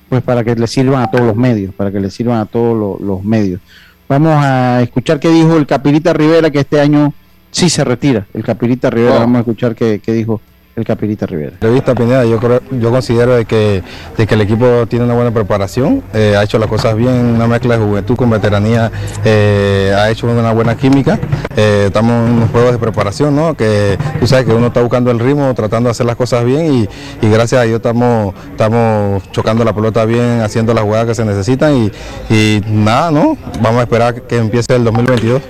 pues, 0.09 0.25
para 0.25 0.43
que 0.43 0.57
le 0.57 0.66
sirvan 0.66 1.05
a 1.05 1.11
todos 1.12 1.25
los 1.25 1.37
medios, 1.37 1.72
para 1.72 1.93
que 1.93 2.01
le 2.01 2.11
sirvan 2.11 2.41
a 2.41 2.47
todos 2.47 3.01
los 3.01 3.22
medios. 3.22 3.61
Vamos 4.09 4.34
a 4.36 4.82
escuchar 4.82 5.18
qué 5.18 5.28
dijo 5.28 5.57
el 5.57 5.66
Capirita 5.66 6.12
Rivera, 6.12 6.50
que 6.50 6.61
este 6.61 6.80
año 6.80 7.12
sí 7.50 7.70
se 7.70 7.84
retira. 7.84 8.26
El 8.34 8.44
Capirita 8.44 8.90
Rivera, 8.90 9.18
vamos 9.20 9.36
a 9.36 9.40
escuchar 9.40 9.74
qué, 9.74 10.00
dijo 10.07 10.40
el 10.77 10.85
Capirita 10.85 11.25
Rivera. 11.27 11.53
Revista 11.61 11.95
Pineda, 11.95 12.25
yo, 12.25 12.39
creo- 12.39 12.61
yo 12.72 12.91
considero 12.91 13.37
de 13.37 13.45
que, 13.45 13.83
de 14.16 14.27
que 14.27 14.35
el 14.35 14.41
equipo 14.41 14.87
tiene 14.89 15.05
una 15.05 15.14
buena 15.14 15.31
preparación, 15.31 16.03
eh, 16.12 16.35
ha 16.37 16.43
hecho 16.43 16.59
las 16.59 16.68
cosas 16.68 16.97
bien, 16.97 17.12
una 17.12 17.47
mezcla 17.47 17.79
de 17.79 17.85
juventud 17.85 18.16
con 18.16 18.29
veteranía, 18.31 18.91
eh, 19.25 19.95
ha 19.97 20.11
hecho 20.11 20.27
una 20.27 20.53
buena 20.53 20.77
química. 20.77 21.18
Eh, 21.57 21.85
estamos 21.87 22.29
en 22.29 22.35
unos 22.37 22.51
juegos 22.51 22.72
de 22.72 22.79
preparación, 22.79 23.37
¿no? 23.37 23.55
que 23.55 23.97
tú 24.18 24.27
sabes 24.27 24.47
que 24.47 24.53
uno 24.53 24.66
está 24.66 24.81
buscando 24.81 25.11
el 25.12 25.20
ritmo, 25.20 25.55
tratando 25.55 25.87
de 25.89 25.93
hacer 25.93 26.07
las 26.07 26.16
cosas 26.16 26.45
bien 26.45 26.75
y, 26.75 26.89
y 27.25 27.31
gracias 27.31 27.61
a 27.61 27.64
Dios 27.64 27.77
estamos, 27.77 28.35
estamos 28.51 29.22
chocando 29.31 29.64
la 29.64 29.72
pelota 29.72 30.05
bien, 30.05 30.41
haciendo 30.41 30.75
las 30.75 30.83
jugadas 30.83 31.07
que 31.07 31.14
se 31.14 31.25
necesitan 31.25 31.75
y, 31.77 31.93
y 32.35 32.62
nada, 32.68 33.12
¿no? 33.12 33.37
Vamos 33.61 33.79
a 33.79 33.83
esperar 33.85 34.22
que 34.22 34.39
empiece 34.39 34.75
el 34.75 34.83
2022. 34.83 35.41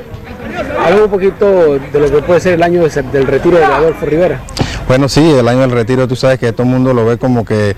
Habla 0.85 1.05
un 1.05 1.11
poquito 1.11 1.79
de 1.79 1.99
lo 2.01 2.11
que 2.11 2.23
puede 2.23 2.41
ser 2.41 2.55
el 2.55 2.63
año 2.63 2.83
de- 2.87 3.03
del 3.05 3.27
retiro 3.27 3.57
de 3.57 3.65
Adolfo 3.65 4.05
Rivera. 4.05 4.41
Bueno, 4.87 5.09
sí, 5.09 5.29
el 5.31 5.49
año 5.49 5.61
del 5.61 5.71
retiro, 5.71 6.07
tú 6.07 6.15
sabes 6.15 6.39
que 6.39 6.53
todo 6.53 6.65
el 6.65 6.69
mundo 6.69 6.93
lo 6.93 7.07
ve 7.07 7.17
como 7.17 7.47
que, 7.47 7.75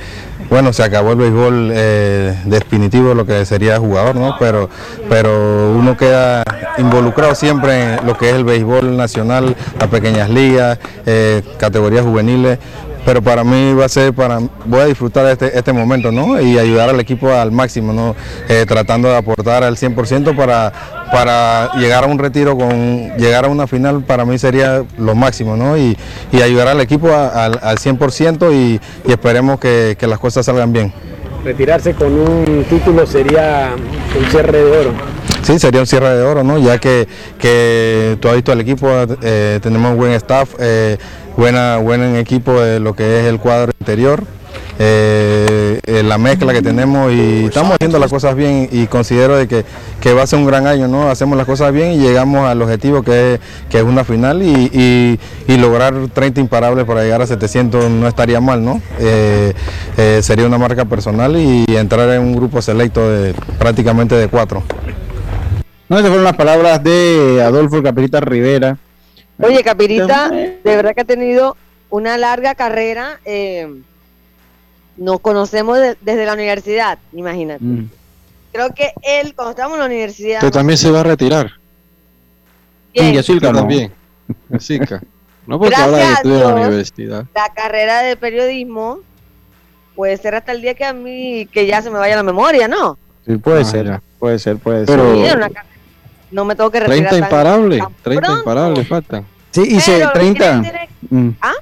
bueno, 0.51 0.73
se 0.73 0.83
acabó 0.83 1.13
el 1.13 1.19
béisbol 1.19 1.71
eh, 1.73 2.37
definitivo, 2.47 3.15
lo 3.15 3.25
que 3.25 3.47
sería 3.47 3.79
jugador, 3.79 4.17
¿no? 4.17 4.35
Pero, 4.41 4.69
pero 5.09 5.73
uno 5.73 5.97
queda 5.97 6.43
involucrado 6.79 7.37
siempre 7.37 7.95
en 7.95 8.07
lo 8.07 8.19
que 8.19 8.31
es 8.31 8.35
el 8.35 8.43
béisbol 8.43 8.97
nacional, 8.97 9.55
las 9.79 9.89
pequeñas 9.89 10.31
ligas, 10.31 10.81
eh, 11.07 11.43
categorías 11.59 12.05
juveniles. 12.05 12.59
Pero 13.05 13.23
para 13.23 13.45
mí 13.45 13.73
va 13.73 13.85
a 13.85 13.89
ser, 13.89 14.13
para, 14.13 14.41
voy 14.65 14.81
a 14.81 14.87
disfrutar 14.87 15.27
este, 15.27 15.57
este 15.57 15.73
momento, 15.73 16.11
¿no? 16.11 16.41
Y 16.41 16.59
ayudar 16.59 16.89
al 16.89 16.99
equipo 16.99 17.31
al 17.33 17.53
máximo, 17.53 17.93
¿no? 17.93 18.17
Eh, 18.49 18.65
tratando 18.67 19.07
de 19.07 19.17
aportar 19.17 19.63
al 19.63 19.77
100% 19.77 20.35
para, 20.35 20.73
para 21.13 21.71
llegar 21.79 22.05
a 22.05 22.07
un 22.07 22.19
retiro, 22.19 22.57
con 22.57 23.17
llegar 23.17 23.45
a 23.45 23.49
una 23.49 23.67
final 23.67 24.03
para 24.03 24.25
mí 24.25 24.39
sería 24.39 24.83
lo 24.99 25.15
máximo, 25.15 25.57
¿no? 25.57 25.77
Y, 25.79 25.97
y 26.33 26.43
ayudar 26.43 26.69
al 26.69 26.81
equipo 26.81 27.09
a- 27.13 27.45
al, 27.47 27.59
al 27.63 27.79
100% 27.79 28.53
y, 28.53 28.81
y 29.09 29.13
esperemos 29.13 29.59
que, 29.61 29.97
que 29.99 30.07
las 30.07 30.19
cosas 30.19 30.47
salgan 30.47 30.73
bien. 30.73 30.93
Retirarse 31.45 31.95
con 31.95 32.13
un 32.13 32.65
título 32.69 33.07
sería 33.07 33.71
un 34.19 34.25
cierre 34.31 34.63
de 34.65 34.71
oro. 34.79 34.91
Sí, 35.43 35.59
sería 35.61 35.81
un 35.81 35.87
cierre 35.87 36.09
de 36.17 36.23
oro, 36.25 36.43
¿no? 36.43 36.59
Ya 36.59 36.79
que, 36.79 37.07
que 37.39 38.17
tú 38.21 38.29
has 38.29 38.35
visto 38.35 38.51
al 38.51 38.61
equipo, 38.61 38.89
eh, 39.23 39.61
tenemos 39.63 39.95
buen 39.97 40.11
staff, 40.13 40.55
eh, 40.59 40.99
buena, 41.37 41.77
buen 41.77 42.17
equipo 42.17 42.61
de 42.61 42.81
lo 42.81 42.95
que 42.97 43.21
es 43.21 43.27
el 43.27 43.39
cuadro 43.39 43.71
interior, 43.79 44.25
eh, 44.79 45.81
eh, 45.87 46.03
la 46.03 46.19
mezcla 46.19 46.53
que 46.53 46.63
tenemos 46.63 47.13
y 47.13 47.47
estamos 47.47 47.73
haciendo 47.73 47.99
las 47.99 48.11
cosas 48.11 48.35
bien 48.35 48.69
y 48.71 48.87
considero 48.87 49.37
de 49.37 49.49
que, 49.49 49.65
que 50.01 50.13
va 50.13 50.23
a 50.23 50.27
ser 50.27 50.39
un 50.39 50.47
gran 50.47 50.67
año, 50.67 50.87
¿no? 50.89 51.09
Hacemos 51.11 51.37
las 51.37 51.47
cosas 51.47 51.73
bien 51.73 51.93
y 51.93 51.99
llegamos 51.99 52.47
al 52.49 52.61
objetivo 52.61 53.03
que 53.03 53.35
es, 53.35 53.41
que 53.71 53.79
es 53.79 53.85
una 53.85 54.05
final 54.05 54.43
y, 54.43 54.71
y- 54.73 55.19
y 55.49 55.57
lograr 55.59 55.95
30 56.13 56.41
imparables 56.41 56.85
para 56.85 57.03
llegar 57.03 57.23
a 57.23 57.27
700 57.27 57.89
no 57.91 58.07
estaría 58.09 58.41
mal, 58.41 58.65
¿no? 58.65 58.81
Eh, 58.99 59.53
eh, 59.97 60.21
sería 60.23 60.47
una 60.47 60.59
marca 60.59 60.85
personal 60.85 61.37
y 61.37 61.65
entrar 61.69 62.09
en 62.11 62.21
un 62.21 62.37
grupo 62.37 62.61
selecto 62.61 63.09
de 63.11 63.35
prácticamente 63.59 64.15
de 64.15 64.29
cuatro. 64.29 64.63
No, 65.89 65.97
esas 65.99 66.09
fueron 66.09 66.25
las 66.25 66.37
palabras 66.37 66.83
de 66.83 67.41
Adolfo 67.45 67.83
Capirita 67.83 68.21
Rivera. 68.21 68.77
Oye, 69.41 69.63
Capirita, 69.63 70.29
de 70.31 70.59
verdad 70.65 70.95
que 70.95 71.03
ha 71.03 71.05
tenido 71.05 71.57
una 71.91 72.19
larga 72.19 72.55
carrera. 72.57 73.21
eh, 73.25 73.69
nos 74.97 75.21
conocemos 75.21 75.79
de- 75.79 75.97
desde 76.01 76.25
la 76.27 76.33
universidad, 76.35 76.99
imagínate. 77.13 77.63
Mm. 77.65 77.89
Creo 78.53 78.75
que 78.75 78.93
él, 79.03 79.35
cuando 79.35 79.51
estábamos 79.51 79.77
en 79.77 79.81
la 79.81 79.87
universidad, 79.87 80.41
Que 80.41 80.51
también 80.51 80.79
se 80.79 80.91
va 80.91 81.01
a 81.01 81.05
retirar. 81.05 81.51
¿Quién? 82.95 83.13
Yacirca 83.15 83.53
también. 83.53 83.93
Yacirca. 84.49 85.03
No 85.47 85.59
porque 85.59 85.77
Gracias 85.77 85.87
habla 85.87 85.99
de 85.99 86.05
a 86.05 86.07
que 86.09 86.15
estudia 86.15 86.37
en 86.37 86.43
la 86.49 86.55
universidad. 86.67 87.25
la 87.35 87.53
carrera 87.55 88.03
de 88.03 88.17
periodismo 88.17 89.01
puede 89.95 90.17
ser 90.17 90.35
hasta 90.35 90.53
el 90.53 90.63
día 90.63 90.75
que 90.75 90.85
a 90.85 90.93
mí, 90.93 91.47
que 91.53 91.67
ya 91.67 91.83
se 91.83 91.91
me 91.91 91.99
vaya 91.99 92.17
la 92.17 92.23
memoria, 92.23 92.67
¿no? 92.69 92.99
Sí, 93.27 93.37
puede 93.37 93.61
Ah, 93.61 93.65
ser, 93.65 93.87
ya. 93.87 94.03
puede 94.19 94.39
ser, 94.39 94.57
puede 94.57 94.87
Pero- 94.87 95.03
ser. 95.25 95.37
una 95.37 95.49
carrera. 95.51 95.67
No 96.33 96.45
me 96.45 96.57
tengo 96.57 96.71
que 96.71 96.81
retirar 96.81 96.97
30 96.99 97.11
tan- 97.11 97.19
imparables. 97.25 97.79
tan 97.79 97.95
30 98.03 98.23
pronto. 98.27 98.39
imparables 98.41 98.89
faltan. 98.89 99.27
Sí, 99.53 99.63
hice 99.63 99.93
Pero 99.93 100.07
lo 100.07 100.13
que 100.13 100.19
30. 100.19 100.63
tiene- 100.63 100.89
Mm. 101.11 101.31
¿Ah? 101.41 101.53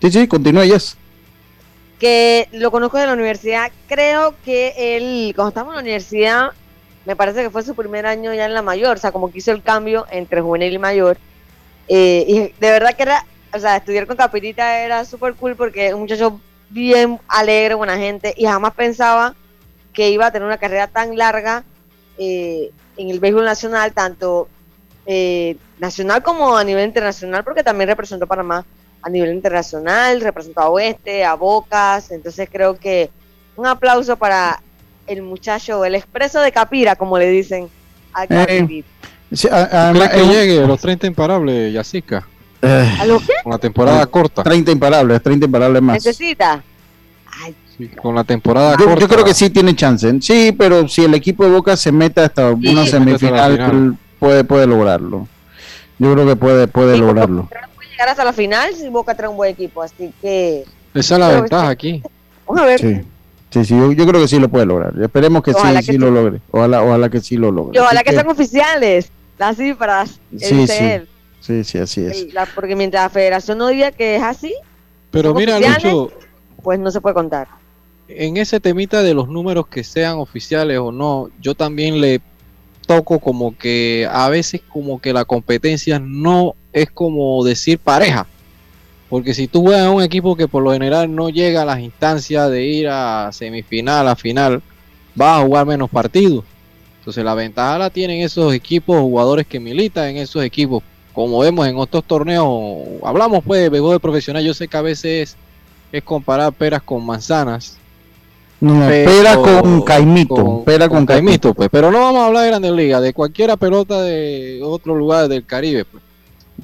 Sí, 0.00 0.10
sí, 0.10 0.26
continúa, 0.28 0.64
yes. 0.64 0.96
Que 2.04 2.50
lo 2.52 2.70
conozco 2.70 2.98
de 2.98 3.06
la 3.06 3.14
universidad. 3.14 3.72
Creo 3.88 4.34
que 4.44 4.74
él, 4.76 5.32
cuando 5.34 5.48
estábamos 5.48 5.72
en 5.72 5.76
la 5.76 5.82
universidad, 5.84 6.50
me 7.06 7.16
parece 7.16 7.42
que 7.42 7.48
fue 7.48 7.62
su 7.62 7.74
primer 7.74 8.04
año 8.04 8.34
ya 8.34 8.44
en 8.44 8.52
la 8.52 8.60
mayor, 8.60 8.98
o 8.98 9.00
sea, 9.00 9.10
como 9.10 9.32
que 9.32 9.38
hizo 9.38 9.52
el 9.52 9.62
cambio 9.62 10.04
entre 10.10 10.42
juvenil 10.42 10.74
y 10.74 10.78
mayor. 10.78 11.16
Eh, 11.88 12.26
y 12.28 12.38
de 12.60 12.70
verdad 12.70 12.94
que 12.94 13.04
era, 13.04 13.24
o 13.54 13.58
sea, 13.58 13.76
estudiar 13.76 14.06
con 14.06 14.18
Capirita 14.18 14.80
era 14.80 15.06
súper 15.06 15.32
cool 15.32 15.56
porque 15.56 15.86
es 15.86 15.94
un 15.94 16.00
muchacho 16.00 16.38
bien 16.68 17.18
alegre, 17.26 17.72
buena 17.72 17.96
gente, 17.96 18.34
y 18.36 18.44
jamás 18.44 18.74
pensaba 18.74 19.34
que 19.94 20.10
iba 20.10 20.26
a 20.26 20.30
tener 20.30 20.44
una 20.44 20.58
carrera 20.58 20.88
tan 20.88 21.16
larga 21.16 21.64
eh, 22.18 22.70
en 22.98 23.08
el 23.08 23.18
béisbol 23.18 23.46
nacional, 23.46 23.94
tanto 23.94 24.50
eh, 25.06 25.56
nacional 25.78 26.22
como 26.22 26.54
a 26.54 26.64
nivel 26.64 26.84
internacional, 26.84 27.44
porque 27.44 27.64
también 27.64 27.88
representó 27.88 28.26
Panamá 28.26 28.66
a 29.04 29.10
nivel 29.10 29.34
internacional, 29.34 30.20
representó 30.22 30.60
a 30.62 30.68
Oeste, 30.70 31.24
a 31.24 31.34
Bocas, 31.34 32.10
entonces 32.10 32.48
creo 32.50 32.74
que 32.78 33.10
un 33.54 33.66
aplauso 33.66 34.16
para 34.16 34.60
el 35.06 35.20
muchacho, 35.22 35.84
el 35.84 35.94
expreso 35.94 36.40
de 36.40 36.50
Capira, 36.50 36.96
como 36.96 37.18
le 37.18 37.28
dicen 37.28 37.68
a 38.14 38.26
Capirita. 38.26 38.88
Sí, 39.30 39.46
a- 39.50 39.68
¿Tú 39.68 39.76
además, 39.76 40.08
que 40.10 40.26
llegue 40.26 40.62
a 40.64 40.66
los 40.66 40.80
30 40.80 41.06
imparables, 41.06 41.72
Yacica? 41.74 42.26
Eh, 42.62 42.96
¿A 42.98 43.04
lo 43.04 43.18
qué? 43.20 43.32
Con 43.42 43.52
la 43.52 43.58
temporada 43.58 44.06
corta. 44.06 44.42
30 44.42 44.70
imparables, 44.72 45.22
30 45.22 45.44
imparables 45.46 45.82
más. 45.82 45.94
¿Necesita? 45.96 46.62
Sí, 47.76 47.88
con 47.88 48.14
la 48.14 48.22
temporada 48.24 48.76
Yo, 48.78 48.84
corta. 48.86 49.00
yo 49.00 49.08
creo 49.08 49.24
que 49.24 49.34
sí 49.34 49.50
tiene 49.50 49.74
chance. 49.76 50.10
Sí, 50.20 50.54
pero 50.56 50.86
si 50.88 51.04
el 51.04 51.12
equipo 51.14 51.44
de 51.44 51.50
Boca 51.50 51.76
se 51.76 51.90
mete 51.92 52.20
hasta 52.22 52.50
una 52.52 52.82
hasta 52.82 52.98
semifinal, 52.98 53.52
final. 53.56 53.98
puede, 54.18 54.44
puede 54.44 54.66
lograrlo. 54.66 55.26
Yo 55.98 56.12
creo 56.14 56.26
que 56.26 56.36
puede, 56.36 56.68
puede 56.68 56.96
lograrlo. 56.96 57.48
Llegar 58.04 58.08
hasta 58.10 58.24
la 58.24 58.32
final 58.32 58.74
si 58.74 58.88
Boca 58.88 59.14
trae 59.14 59.28
un 59.28 59.36
buen 59.36 59.50
equipo, 59.52 59.82
así 59.82 60.12
que 60.20 60.64
Esa 60.92 61.14
es 61.14 61.20
la 61.20 61.28
ventaja 61.40 61.68
aquí. 61.68 62.02
vamos 62.46 62.62
a 62.62 62.66
ver. 62.66 62.80
Sí, 62.80 63.00
sí, 63.50 63.64
sí, 63.64 63.76
yo, 63.76 63.92
yo 63.92 64.06
creo 64.06 64.20
que 64.20 64.28
sí 64.28 64.38
lo 64.38 64.48
puede 64.48 64.66
lograr. 64.66 64.92
Esperemos 65.00 65.42
que 65.42 65.52
Ojalá 65.52 65.80
sí, 65.80 65.86
que 65.86 65.92
sí 65.92 65.98
lo 65.98 66.10
logre. 66.10 66.40
Ojalá, 66.50 66.82
ojalá 66.82 67.08
que 67.08 67.20
sí 67.20 67.36
lo 67.36 67.50
logre. 67.50 67.78
Y 67.78 67.80
ojalá 67.80 68.00
Así 68.00 68.10
que 68.10 68.14
sean 68.14 68.28
oficiales 68.28 69.10
las 69.38 69.56
cifras, 69.56 70.20
Sí, 70.38 70.66
sí. 70.66 70.90
Sí, 71.40 71.62
sí, 71.64 71.78
así 71.78 72.06
es. 72.06 72.32
La- 72.32 72.46
porque 72.46 72.74
mientras 72.74 73.02
la 73.04 73.10
federación 73.10 73.58
no 73.58 73.68
diga 73.68 73.90
que 73.90 74.16
es 74.16 74.22
así, 74.22 74.54
Pero 75.10 75.34
mira, 75.34 75.58
Lucho, 75.60 76.10
pues 76.62 76.78
no 76.78 76.90
se 76.90 77.00
puede 77.00 77.14
contar. 77.14 77.48
en 78.08 78.36
ese 78.36 78.60
temita 78.60 79.02
de 79.02 79.14
los 79.14 79.28
números 79.28 79.66
que 79.66 79.82
sean 79.84 80.16
oficiales 80.18 80.78
o 80.78 80.90
no, 80.92 81.28
yo 81.40 81.54
también 81.54 82.00
le 82.00 82.20
toco 82.86 83.18
como 83.18 83.56
que 83.56 84.06
a 84.10 84.28
veces 84.28 84.60
como 84.68 85.00
que 85.00 85.12
la 85.12 85.24
competencia 85.24 85.98
no 85.98 86.54
es 86.74 86.90
como 86.90 87.42
decir 87.44 87.78
pareja. 87.78 88.26
Porque 89.08 89.32
si 89.32 89.46
tú 89.46 89.62
juegas 89.62 89.86
a 89.86 89.90
un 89.90 90.02
equipo 90.02 90.34
que 90.36 90.48
por 90.48 90.62
lo 90.62 90.72
general 90.72 91.14
no 91.14 91.30
llega 91.30 91.62
a 91.62 91.64
las 91.64 91.78
instancias 91.80 92.50
de 92.50 92.64
ir 92.64 92.88
a 92.88 93.30
semifinal, 93.32 94.08
a 94.08 94.16
final, 94.16 94.60
vas 95.14 95.38
a 95.40 95.44
jugar 95.46 95.66
menos 95.66 95.88
partidos. 95.88 96.44
Entonces 96.98 97.24
la 97.24 97.34
ventaja 97.34 97.78
la 97.78 97.90
tienen 97.90 98.22
esos 98.22 98.52
equipos, 98.52 98.98
jugadores 99.00 99.46
que 99.46 99.60
militan 99.60 100.08
en 100.08 100.16
esos 100.16 100.42
equipos. 100.42 100.82
Como 101.12 101.38
vemos 101.38 101.68
en 101.68 101.76
otros 101.76 102.02
torneos, 102.04 102.46
hablamos 103.04 103.44
pues 103.44 103.60
de 103.60 103.68
béisbol 103.68 104.00
profesional, 104.00 104.42
yo 104.42 104.52
sé 104.52 104.66
que 104.66 104.76
a 104.76 104.82
veces 104.82 105.36
es 105.92 106.02
comparar 106.02 106.52
peras 106.52 106.82
con 106.82 107.06
manzanas. 107.06 107.76
No, 108.60 108.86
Pero- 108.88 109.10
pera 109.10 109.36
con 109.36 109.82
caimito. 109.82 110.34
con- 110.34 110.64
pera 110.64 110.88
con 110.88 110.98
con 110.98 111.06
caimito. 111.06 111.26
Caimito, 111.30 111.54
pues. 111.54 111.68
Pero 111.70 111.92
no 111.92 112.00
vamos 112.00 112.22
a 112.22 112.26
hablar 112.26 112.42
de 112.44 112.48
Grandes 112.48 112.72
Ligas, 112.72 113.02
de 113.02 113.12
cualquiera 113.12 113.56
pelota 113.56 114.00
de 114.02 114.60
otro 114.64 114.94
lugar 114.96 115.28
del 115.28 115.44
Caribe, 115.44 115.84
pues. 115.84 116.02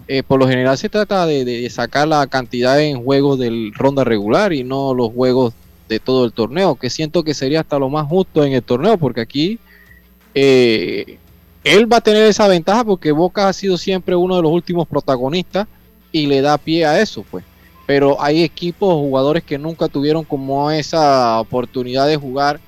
Eh, 0.07 0.23
por 0.23 0.39
lo 0.39 0.49
general 0.49 0.79
se 0.79 0.89
trata 0.89 1.27
de, 1.27 1.45
de 1.45 1.69
sacar 1.71 2.07
la 2.09 2.27
cantidad 2.27 2.81
en 2.81 3.03
juegos 3.03 3.39
del 3.39 3.73
ronda 3.75 4.05
regular 4.05 4.53
y 4.53 4.65
no 4.65 4.95
los 4.95 5.13
juegos 5.13 5.55
de 5.89 5.99
todo 5.99 6.25
el 6.25 6.33
torneo, 6.33 6.77
que 6.77 6.89
siento 6.89 7.25
que 7.25 7.35
sería 7.35 7.61
hasta 7.61 7.79
lo 7.79 7.89
más 7.89 8.07
justo 8.07 8.45
en 8.45 8.53
el 8.53 8.63
torneo, 8.63 8.97
porque 8.97 9.21
aquí 9.21 9.59
eh, 10.35 11.19
él 11.65 11.93
va 11.93 11.99
a 11.99 12.01
tener 12.01 12.25
esa 12.27 12.49
ventaja 12.49 12.85
porque 12.85 13.13
Boca 13.13 13.49
ha 13.49 13.53
sido 13.53 13.77
siempre 13.77 14.15
uno 14.17 14.37
de 14.37 14.43
los 14.43 14.53
últimos 14.53 14.87
protagonistas 14.87 15.67
y 16.13 16.27
le 16.27 16.41
da 16.41 16.57
pie 16.59 16.87
a 16.87 17.01
eso, 17.01 17.25
pues. 17.31 17.45
Pero 17.87 18.23
hay 18.23 18.45
equipos, 18.45 18.95
jugadores 18.95 19.43
que 19.43 19.59
nunca 19.59 19.89
tuvieron 19.89 20.25
como 20.25 20.71
esa 20.71 21.41
oportunidad 21.41 22.07
de 22.07 22.17
jugar 22.17 22.61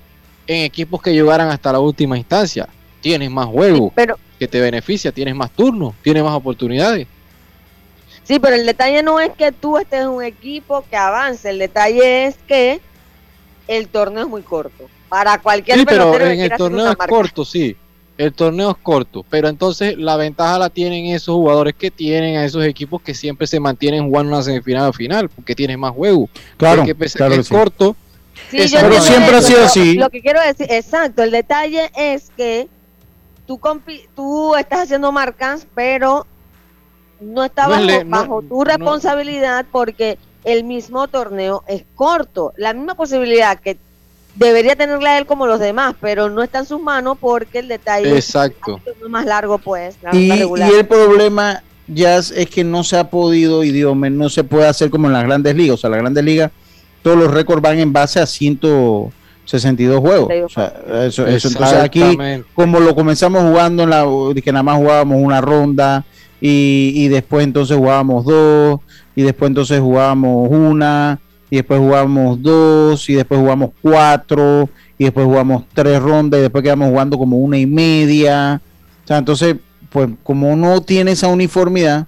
en 0.45 0.63
equipos 0.63 1.01
que 1.01 1.13
llegaran 1.13 1.47
hasta 1.49 1.71
la 1.71 1.79
última 1.79 2.17
instancia. 2.17 2.67
Tienes 2.99 3.31
más 3.31 3.47
juego 3.47 3.91
Pero 3.95 4.17
que 4.37 4.47
te 4.47 4.59
beneficia, 4.59 5.11
tienes 5.11 5.35
más 5.35 5.51
turnos, 5.51 5.93
tienes 6.01 6.23
más 6.23 6.33
oportunidades. 6.33 7.07
Sí, 8.23 8.39
pero 8.39 8.55
el 8.55 8.65
detalle 8.65 9.03
no 9.03 9.19
es 9.19 9.31
que 9.31 9.51
tú 9.51 9.77
estés 9.77 10.01
en 10.01 10.09
un 10.09 10.23
equipo 10.23 10.83
que 10.89 10.95
avance, 10.95 11.49
el 11.49 11.59
detalle 11.59 12.25
es 12.25 12.35
que 12.47 12.81
el 13.67 13.87
torneo 13.87 14.23
es 14.23 14.29
muy 14.29 14.41
corto. 14.41 14.89
Para 15.09 15.37
cualquier 15.39 15.77
Sí, 15.79 15.85
pero 15.85 16.19
en 16.19 16.39
el 16.39 16.51
torneo 16.57 16.89
es 16.91 16.97
marca. 16.97 17.07
corto, 17.07 17.45
sí. 17.45 17.75
el 18.17 18.33
torneo 18.33 18.71
es 18.71 18.77
corto, 18.77 19.23
pero 19.29 19.47
entonces 19.47 19.97
la 19.97 20.17
ventaja 20.17 20.57
la 20.59 20.69
tienen 20.69 21.05
esos 21.07 21.35
jugadores 21.35 21.75
que 21.75 21.91
tienen 21.91 22.37
a 22.37 22.45
esos 22.45 22.63
equipos 22.65 23.01
que 23.01 23.13
siempre 23.13 23.45
se 23.47 23.59
mantienen 23.59 24.07
jugando 24.07 24.33
una 24.33 24.43
semifinal 24.43 24.89
o 24.89 24.93
final, 24.93 25.29
porque 25.29 25.55
tienen 25.55 25.79
más 25.79 25.91
juego. 25.93 26.29
Claro, 26.57 26.77
Porque 26.81 26.95
pese 26.95 27.17
a 27.17 27.19
claro 27.19 27.35
que 27.35 27.41
es 27.41 27.47
sí. 27.47 27.53
corto, 27.53 27.95
Sí, 28.49 28.67
yo 28.67 28.79
Pero 28.81 29.01
siempre 29.01 29.35
ha 29.37 29.41
sido 29.41 29.63
así. 29.63 29.93
Lo 29.93 30.09
que 30.09 30.21
quiero 30.21 30.41
decir, 30.41 30.65
exacto, 30.69 31.21
el 31.23 31.29
detalle 31.31 31.91
es 31.95 32.31
que 32.35 32.67
tú, 33.45 33.59
tú 34.15 34.55
estás 34.55 34.81
haciendo 34.81 35.11
marcas, 35.11 35.67
pero 35.75 36.25
no 37.21 37.43
está 37.43 37.63
No 37.63 37.69
bajo, 37.69 37.81
es 37.81 37.87
le- 37.87 38.03
no- 38.05 38.09
bajo 38.17 38.41
tu 38.41 38.63
responsabilidad 38.63 39.65
porque 39.71 40.17
el 40.43 40.63
mismo 40.63 41.07
torneo 41.07 41.63
es 41.67 41.83
corto. 41.95 42.53
La 42.57 42.73
misma 42.73 42.95
posibilidad 42.95 43.59
que 43.59 43.77
debería 44.35 44.75
tenerla 44.75 45.17
él 45.17 45.25
como 45.25 45.45
los 45.47 45.59
demás, 45.59 45.95
pero 46.01 46.29
no 46.29 46.41
está 46.43 46.59
en 46.59 46.65
sus 46.65 46.81
manos 46.81 47.17
porque 47.19 47.59
el 47.59 47.67
detalle 47.67 48.15
exacto. 48.15 48.81
es 48.85 49.09
más 49.09 49.25
largo, 49.25 49.57
pues. 49.57 49.95
La 50.01 50.15
Y, 50.15 50.31
y 50.31 50.71
el 50.77 50.85
problema 50.87 51.63
ya 51.87 52.17
es, 52.17 52.31
que 52.49 52.63
no 52.63 52.83
se 52.83 52.97
ha 52.97 53.09
podido, 53.09 53.63
idioma, 53.63 54.09
no 54.09 54.29
se 54.29 54.43
puede 54.43 54.67
hacer 54.67 54.89
como 54.89 55.07
en 55.07 55.13
las 55.13 55.23
grandes 55.23 55.55
ligas. 55.55 55.75
O 55.75 55.77
sea, 55.77 55.89
las 55.89 55.99
grandes 55.99 56.23
ligas, 56.23 56.51
todos 57.01 57.17
los 57.17 57.31
récords 57.31 57.61
van 57.61 57.79
en 57.79 57.93
base 57.93 58.19
a 58.19 58.25
162 58.25 59.99
juegos. 59.99 60.29
O 60.45 60.49
sea, 60.49 60.73
eso, 61.05 61.27
eso. 61.27 61.47
Entonces 61.49 61.77
aquí, 61.79 62.01
como 62.55 62.79
lo 62.79 62.95
comenzamos 62.95 63.43
jugando 63.43 63.83
en 63.83 63.89
la 63.89 64.05
que 64.41 64.51
nada 64.51 64.63
más 64.63 64.77
jugábamos 64.77 65.21
una 65.21 65.41
ronda 65.41 66.05
y, 66.45 66.91
y 66.93 67.07
después 67.07 67.45
entonces 67.45 67.77
jugábamos 67.77 68.25
dos 68.25 68.81
y 69.15 69.21
después 69.21 69.47
entonces 69.47 69.79
jugábamos 69.79 70.49
una 70.51 71.17
y 71.49 71.55
después 71.55 71.79
jugamos 71.79 72.41
dos 72.41 73.09
y 73.09 73.13
después 73.13 73.39
jugamos 73.39 73.69
cuatro 73.81 74.69
y 74.97 75.05
después 75.05 75.25
jugamos 75.25 75.63
tres 75.73 76.01
rondas 76.01 76.39
y 76.39 76.41
después 76.41 76.61
quedamos 76.61 76.89
jugando 76.89 77.17
como 77.17 77.37
una 77.37 77.57
y 77.57 77.65
media. 77.65 78.59
O 79.03 79.07
sea, 79.07 79.19
entonces, 79.19 79.55
pues 79.89 80.09
como 80.23 80.53
no 80.57 80.81
tiene 80.81 81.11
esa 81.11 81.27
uniformidad, 81.29 82.07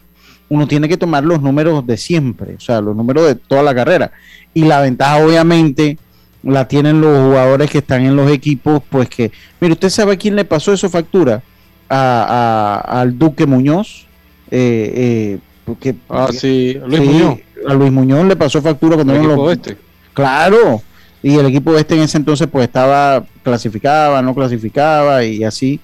uno 0.49 0.67
tiene 0.67 0.89
que 0.89 0.97
tomar 0.97 1.23
los 1.23 1.41
números 1.41 1.87
de 1.87 1.95
siempre, 1.95 2.55
o 2.55 2.59
sea, 2.59 2.81
los 2.81 2.93
números 2.95 3.27
de 3.27 3.35
toda 3.35 3.63
la 3.63 3.73
carrera. 3.73 4.11
Y 4.53 4.65
la 4.65 4.81
ventaja 4.81 5.17
obviamente 5.25 5.97
la 6.43 6.67
tienen 6.67 6.99
los 6.99 7.17
jugadores 7.27 7.69
que 7.71 7.77
están 7.77 8.03
en 8.05 8.17
los 8.17 8.29
equipos, 8.29 8.81
pues 8.89 9.07
que, 9.09 9.31
mire, 9.61 9.73
usted 9.73 9.89
sabe 9.89 10.17
quién 10.17 10.35
le 10.35 10.43
pasó 10.43 10.73
eso 10.73 10.89
factura, 10.89 11.41
a, 11.87 12.81
a- 12.89 12.99
al 13.01 13.17
Duque 13.17 13.45
Muñoz, 13.45 14.07
eh, 14.51 14.93
eh, 14.95 15.39
porque, 15.65 15.95
Ah, 16.09 16.27
sí, 16.31 16.77
Luis 16.85 17.01
Sí, 17.01 17.07
Muñoz. 17.07 17.39
a 17.67 17.73
Luis 17.73 17.91
Muñoz 17.91 18.25
le 18.27 18.35
pasó 18.35 18.61
factura 18.61 18.95
cuando 18.95 19.15
El 19.15 19.23
los- 19.23 19.51
este. 19.53 19.77
Claro, 20.13 20.81
y 21.23 21.35
el 21.35 21.45
equipo 21.47 21.75
este 21.77 21.95
en 21.95 22.01
ese 22.01 22.17
entonces 22.17 22.47
pues 22.51 22.65
estaba, 22.67 23.25
clasificaba, 23.43 24.21
no 24.21 24.33
clasificaba 24.35 25.23
y 25.23 25.43
así. 25.43 25.79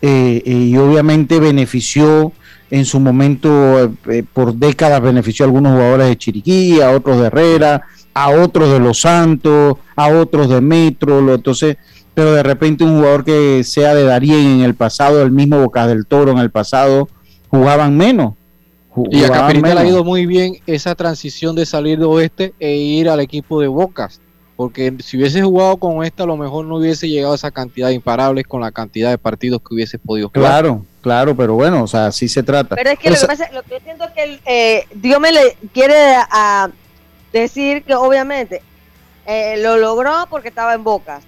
Eh, 0.00 0.42
eh, 0.44 0.52
y 0.52 0.76
obviamente 0.76 1.40
benefició 1.40 2.32
en 2.70 2.84
su 2.84 3.00
momento, 3.00 3.90
eh, 4.08 4.22
por 4.32 4.54
décadas 4.54 5.00
benefició 5.00 5.44
a 5.44 5.48
algunos 5.48 5.72
jugadores 5.72 6.06
de 6.08 6.18
Chiriquí, 6.18 6.80
a 6.80 6.90
otros 6.90 7.18
de 7.18 7.26
Herrera, 7.28 7.82
a 8.14 8.28
otros 8.30 8.70
de 8.70 8.78
Los 8.78 9.00
Santos, 9.00 9.76
a 9.96 10.08
otros 10.08 10.48
de 10.50 10.60
Metro, 10.60 11.34
entonces, 11.34 11.78
pero 12.14 12.32
de 12.34 12.42
repente 12.42 12.84
un 12.84 12.98
jugador 12.98 13.24
que 13.24 13.64
sea 13.64 13.94
de 13.94 14.04
Darien 14.04 14.46
en 14.58 14.60
el 14.60 14.74
pasado, 14.74 15.22
el 15.22 15.30
mismo 15.32 15.58
Boca 15.60 15.86
del 15.86 16.04
Toro 16.06 16.30
en 16.32 16.38
el 16.38 16.50
pasado, 16.50 17.08
jugaban 17.50 17.96
menos. 17.96 18.34
Y 19.10 19.22
a 19.24 19.28
Capirita 19.30 19.68
le 19.68 19.72
ha 19.72 19.74
menos. 19.84 19.90
ido 19.92 20.04
muy 20.04 20.26
bien 20.26 20.56
esa 20.66 20.94
transición 20.94 21.54
de 21.54 21.66
salir 21.66 21.98
de 21.98 22.04
oeste 22.04 22.52
e 22.58 22.72
ir 22.74 23.08
al 23.08 23.20
equipo 23.20 23.60
de 23.60 23.68
Bocas. 23.68 24.20
Porque 24.56 24.92
si 25.04 25.16
hubiese 25.16 25.40
jugado 25.40 25.76
con 25.76 25.98
oeste, 25.98 26.24
a 26.24 26.26
lo 26.26 26.36
mejor 26.36 26.64
no 26.64 26.78
hubiese 26.78 27.08
llegado 27.08 27.32
a 27.32 27.36
esa 27.36 27.52
cantidad 27.52 27.88
de 27.88 27.94
imparables 27.94 28.44
con 28.46 28.60
la 28.60 28.72
cantidad 28.72 29.10
de 29.10 29.18
partidos 29.18 29.60
que 29.60 29.72
hubiese 29.74 30.00
podido 30.00 30.30
jugar. 30.34 30.50
Claro, 30.50 30.84
claro, 31.00 31.36
pero 31.36 31.54
bueno, 31.54 31.84
o 31.84 31.86
sea, 31.86 32.06
así 32.06 32.26
se 32.28 32.42
trata. 32.42 32.74
Pero 32.74 32.90
es 32.90 32.98
que 32.98 33.10
lo 33.10 33.16
que 33.16 33.26
pasa, 33.26 33.48
lo 33.52 33.62
que 33.62 33.70
yo 33.70 33.80
siento 33.84 34.04
es 34.04 34.10
que 34.10 34.22
el, 34.24 34.40
eh, 34.46 34.84
Dios 34.96 35.20
me 35.20 35.30
le 35.30 35.56
quiere 35.72 35.94
a 36.28 36.68
decir 37.32 37.84
que 37.84 37.94
obviamente 37.94 38.60
eh, 39.26 39.58
lo 39.62 39.76
logró 39.76 40.10
porque 40.28 40.48
estaba 40.48 40.74
en 40.74 40.82
Bocas. 40.82 41.22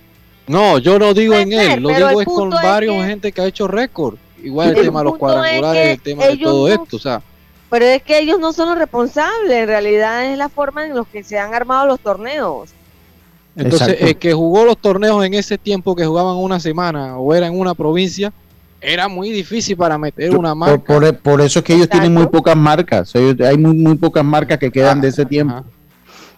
No, 0.48 0.78
yo 0.78 0.98
no 0.98 1.14
digo 1.14 1.34
en 1.34 1.50
ser, 1.50 1.70
él, 1.78 1.82
lo 1.84 1.90
digo 1.90 2.20
es 2.20 2.26
con 2.26 2.52
es 2.52 2.60
varios 2.62 2.96
que- 2.96 3.04
gente 3.06 3.30
que 3.30 3.40
ha 3.42 3.46
hecho 3.46 3.68
récord. 3.68 4.16
Igual 4.42 4.70
el, 4.70 4.76
El 4.78 4.84
tema 4.84 4.98
de 5.00 5.04
los 5.04 5.12
es 5.14 5.18
cuadrangulares, 5.18 5.82
que 5.82 5.92
el 5.92 6.00
tema 6.00 6.26
de 6.26 6.36
todo 6.38 6.68
no- 6.68 6.74
esto, 6.82 6.96
o 6.96 7.00
sea, 7.00 7.22
Pero 7.70 7.84
es 7.84 8.02
que 8.02 8.18
ellos 8.18 8.38
no 8.40 8.52
son 8.52 8.68
los 8.70 8.78
responsables, 8.78 9.50
en 9.50 9.66
realidad 9.66 10.24
es 10.24 10.36
la 10.38 10.48
forma 10.48 10.86
en 10.86 10.94
los 10.94 11.06
que 11.06 11.22
se 11.22 11.38
han 11.38 11.54
armado 11.54 11.86
los 11.86 12.00
torneos. 12.00 12.70
Entonces, 13.56 13.88
Exacto. 13.88 14.06
el 14.06 14.16
que 14.16 14.32
jugó 14.32 14.64
los 14.64 14.78
torneos 14.78 15.24
en 15.24 15.34
ese 15.34 15.58
tiempo 15.58 15.94
que 15.94 16.06
jugaban 16.06 16.36
una 16.36 16.58
semana 16.60 17.18
o 17.18 17.34
era 17.34 17.46
en 17.46 17.58
una 17.58 17.74
provincia, 17.74 18.32
era 18.80 19.08
muy 19.08 19.30
difícil 19.30 19.76
para 19.76 19.98
meter 19.98 20.34
una 20.36 20.54
marca. 20.54 20.82
por- 20.84 21.18
por 21.18 21.40
eso 21.42 21.58
es 21.58 21.64
que 21.64 21.74
ellos 21.74 21.88
tienen 21.88 22.14
muy 22.14 22.26
pocas 22.28 22.56
marcas. 22.56 23.14
ellos- 23.14 23.36
hay 23.46 23.58
muy, 23.58 23.74
muy 23.74 23.96
pocas 23.96 24.24
marcas 24.24 24.58
que 24.58 24.70
quedan 24.70 25.00
de 25.00 25.08
ese 25.08 25.26
tiempo. 25.26 25.64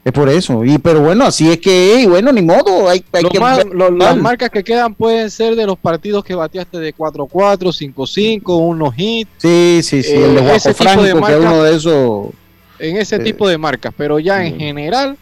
Es 0.05 0.13
por 0.13 0.29
eso. 0.29 0.65
Y 0.65 0.79
pero 0.79 1.01
bueno, 1.01 1.25
así 1.25 1.49
es 1.49 1.59
que, 1.59 2.01
y 2.01 2.07
bueno, 2.07 2.33
ni 2.33 2.43
modo. 2.43 2.89
Hay, 2.89 3.05
hay 3.13 3.25
que 3.25 3.39
más- 3.39 3.65
lo- 3.67 3.91
las 3.91 4.17
marcas 4.17 4.51
que 4.51 4.65
quedan 4.65 4.95
pueden 4.95 5.31
ser 5.31 5.55
de 5.55 5.65
los 5.65 5.79
partidos 5.79 6.25
que 6.25 6.35
bateaste 6.35 6.79
de 6.79 6.93
4-4, 6.93 7.73
5-5, 7.73 8.57
unos 8.59 8.95
hits. 8.97 9.31
Sí, 9.39 9.81
sí, 9.83 10.03
sí. 10.03 10.13
el 10.15 10.35
de 10.35 10.57
Eh, 10.57 10.75
Franco, 10.75 11.03
de 11.03 11.13
que 11.13 11.21
marcas- 11.21 11.41
uno 11.41 11.63
de 11.63 11.77
esos. 11.77 12.27
En 12.81 12.97
ese 12.97 13.17
Eh, 13.17 13.19
tipo 13.21 13.47
de 13.47 13.59
marcas, 13.59 13.95
pero 13.97 14.19
ya 14.19 14.45
en 14.45 14.59
general 14.59 15.17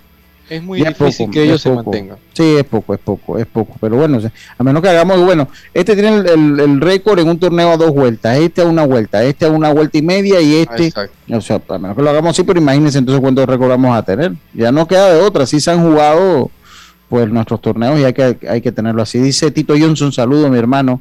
es 0.50 0.62
muy 0.62 0.80
difícil 0.98 1.26
poco, 1.26 1.32
que 1.32 1.42
ellos 1.44 1.62
se 1.62 1.70
mantengan. 1.70 2.16
Sí, 2.34 2.56
es 2.56 2.64
poco, 2.64 2.92
es 2.94 3.00
poco, 3.00 3.38
es 3.38 3.46
poco. 3.46 3.76
Pero 3.80 3.96
bueno, 3.96 4.18
a 4.58 4.62
menos 4.62 4.82
que 4.82 4.88
hagamos, 4.90 5.20
bueno, 5.24 5.48
este 5.72 5.94
tiene 5.94 6.16
el, 6.16 6.28
el- 6.28 6.60
el 6.60 6.80
récord 6.80 7.18
en 7.20 7.28
un 7.28 7.38
torneo 7.38 7.70
a 7.70 7.76
dos 7.76 7.92
vueltas, 7.92 8.36
este 8.38 8.60
a 8.62 8.66
una 8.66 8.84
vuelta, 8.84 9.22
este 9.24 9.46
a 9.46 9.50
una 9.50 9.72
vuelta 9.72 9.96
y 9.96 10.02
media 10.02 10.40
y 10.40 10.56
este. 10.56 10.86
Exacto. 10.88 11.14
O 11.32 11.40
sea, 11.40 11.62
a 11.68 11.78
menos 11.78 11.96
que 11.96 12.02
lo 12.02 12.10
hagamos 12.10 12.30
así, 12.30 12.42
pero 12.42 12.60
imagínense 12.60 12.98
entonces 12.98 13.20
cuántos 13.20 13.46
récords 13.46 13.70
vamos 13.70 13.96
a 13.96 14.02
tener. 14.02 14.32
Ya 14.52 14.70
no 14.72 14.86
queda 14.86 15.14
de 15.14 15.20
otra, 15.22 15.46
sí 15.46 15.60
se 15.60 15.70
han 15.70 15.82
jugado 15.82 16.50
pues 17.08 17.28
nuestros 17.28 17.60
torneos 17.60 17.98
y 17.98 18.04
hay 18.04 18.12
que, 18.12 18.36
hay 18.48 18.60
que 18.60 18.70
tenerlo 18.72 19.02
así. 19.02 19.18
Dice 19.18 19.50
Tito 19.50 19.74
Johnson, 19.78 20.12
saludo 20.12 20.48
mi 20.50 20.58
hermano. 20.58 21.00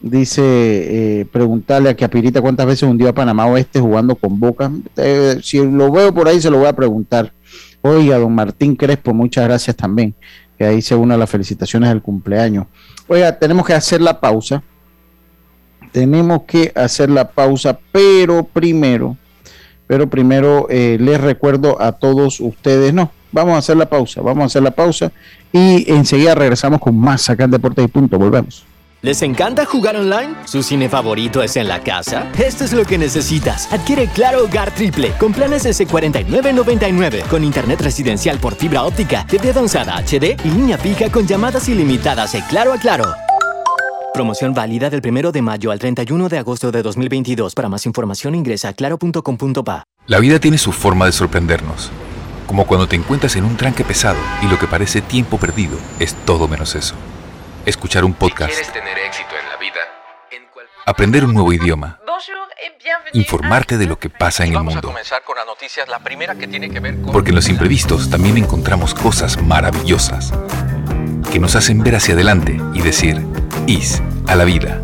Dice, 0.00 0.42
eh, 0.44 1.24
preguntarle 1.32 1.88
a 1.88 1.96
Capirita 1.96 2.42
cuántas 2.42 2.66
veces 2.66 2.82
hundió 2.82 3.08
a 3.08 3.14
Panamá 3.14 3.46
Oeste 3.46 3.80
jugando 3.80 4.14
con 4.16 4.38
Boca. 4.38 4.70
Eh, 4.98 5.38
si 5.42 5.58
lo 5.64 5.90
veo 5.90 6.12
por 6.12 6.28
ahí, 6.28 6.42
se 6.42 6.50
lo 6.50 6.58
voy 6.58 6.66
a 6.66 6.74
preguntar. 6.74 7.32
Oiga, 7.86 8.16
don 8.16 8.34
Martín 8.34 8.76
Crespo, 8.76 9.12
muchas 9.12 9.44
gracias 9.44 9.76
también. 9.76 10.14
Que 10.56 10.64
ahí 10.64 10.80
se 10.80 10.94
une 10.94 11.12
a 11.12 11.18
las 11.18 11.28
felicitaciones 11.28 11.90
del 11.90 12.00
cumpleaños. 12.00 12.66
Oiga, 13.08 13.38
tenemos 13.38 13.66
que 13.66 13.74
hacer 13.74 14.00
la 14.00 14.18
pausa. 14.18 14.62
Tenemos 15.92 16.44
que 16.44 16.72
hacer 16.74 17.10
la 17.10 17.28
pausa, 17.30 17.78
pero 17.92 18.42
primero, 18.42 19.18
pero 19.86 20.08
primero 20.08 20.66
eh, 20.70 20.96
les 20.98 21.20
recuerdo 21.20 21.80
a 21.80 21.92
todos 21.92 22.40
ustedes, 22.40 22.94
no, 22.94 23.12
vamos 23.32 23.54
a 23.54 23.58
hacer 23.58 23.76
la 23.76 23.86
pausa, 23.86 24.22
vamos 24.22 24.44
a 24.44 24.46
hacer 24.46 24.62
la 24.62 24.70
pausa 24.70 25.12
y 25.52 25.84
enseguida 25.92 26.34
regresamos 26.34 26.80
con 26.80 26.98
más 26.98 27.28
acá 27.28 27.44
en 27.44 27.50
Deportes 27.50 27.84
y 27.84 27.88
Punto, 27.88 28.18
volvemos. 28.18 28.64
¿Les 29.04 29.20
encanta 29.20 29.66
jugar 29.66 29.96
online? 29.96 30.34
¿Su 30.46 30.62
cine 30.62 30.88
favorito 30.88 31.42
es 31.42 31.56
en 31.56 31.68
la 31.68 31.80
casa? 31.80 32.32
Esto 32.38 32.64
es 32.64 32.72
lo 32.72 32.86
que 32.86 32.96
necesitas. 32.96 33.70
Adquiere 33.70 34.08
Claro 34.08 34.44
Hogar 34.44 34.74
Triple 34.74 35.12
con 35.20 35.30
planes 35.30 35.66
S4999 35.66 37.26
con 37.28 37.44
internet 37.44 37.82
residencial 37.82 38.38
por 38.38 38.54
fibra 38.54 38.82
óptica, 38.82 39.26
TV 39.26 39.50
avanzada 39.50 39.98
HD 39.98 40.38
y 40.42 40.48
línea 40.48 40.78
fija 40.78 41.10
con 41.10 41.26
llamadas 41.26 41.68
ilimitadas 41.68 42.32
de 42.32 42.40
Claro 42.48 42.72
a 42.72 42.78
Claro. 42.78 43.04
Promoción 44.14 44.54
válida 44.54 44.88
del 44.88 45.02
1 45.06 45.32
de 45.32 45.42
mayo 45.42 45.70
al 45.70 45.78
31 45.78 46.30
de 46.30 46.38
agosto 46.38 46.72
de 46.72 46.80
2022. 46.80 47.54
Para 47.54 47.68
más 47.68 47.84
información 47.84 48.34
ingresa 48.34 48.70
a 48.70 48.72
claro.com.pa. 48.72 49.84
La 50.06 50.18
vida 50.18 50.38
tiene 50.38 50.56
su 50.56 50.72
forma 50.72 51.04
de 51.04 51.12
sorprendernos. 51.12 51.90
Como 52.46 52.66
cuando 52.66 52.86
te 52.86 52.96
encuentras 52.96 53.36
en 53.36 53.44
un 53.44 53.58
tranque 53.58 53.84
pesado 53.84 54.20
y 54.40 54.46
lo 54.46 54.58
que 54.58 54.66
parece 54.66 55.02
tiempo 55.02 55.36
perdido 55.36 55.76
es 55.98 56.14
todo 56.24 56.48
menos 56.48 56.74
eso. 56.74 56.94
Escuchar 57.66 58.04
un 58.04 58.12
podcast, 58.12 58.72
tener 58.72 58.98
éxito 58.98 59.30
en 59.40 59.48
la 59.48 59.56
vida, 59.56 59.80
aprender 60.84 61.24
un 61.24 61.32
nuevo 61.32 61.50
idioma, 61.50 61.98
informarte 63.14 63.78
de 63.78 63.86
lo 63.86 63.98
que 63.98 64.10
pasa 64.10 64.44
en 64.44 64.54
el 64.54 64.62
mundo. 64.62 64.92
Porque 67.10 67.30
en 67.30 67.34
los 67.34 67.48
imprevistos 67.48 68.10
también 68.10 68.36
encontramos 68.36 68.92
cosas 68.92 69.42
maravillosas 69.42 70.34
que 71.32 71.40
nos 71.40 71.56
hacen 71.56 71.82
ver 71.82 71.96
hacia 71.96 72.12
adelante 72.12 72.60
y 72.74 72.82
decir, 72.82 73.24
IS 73.66 74.02
a 74.26 74.34
la 74.34 74.44
vida. 74.44 74.82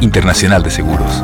Internacional 0.00 0.62
de 0.62 0.70
Seguros. 0.70 1.22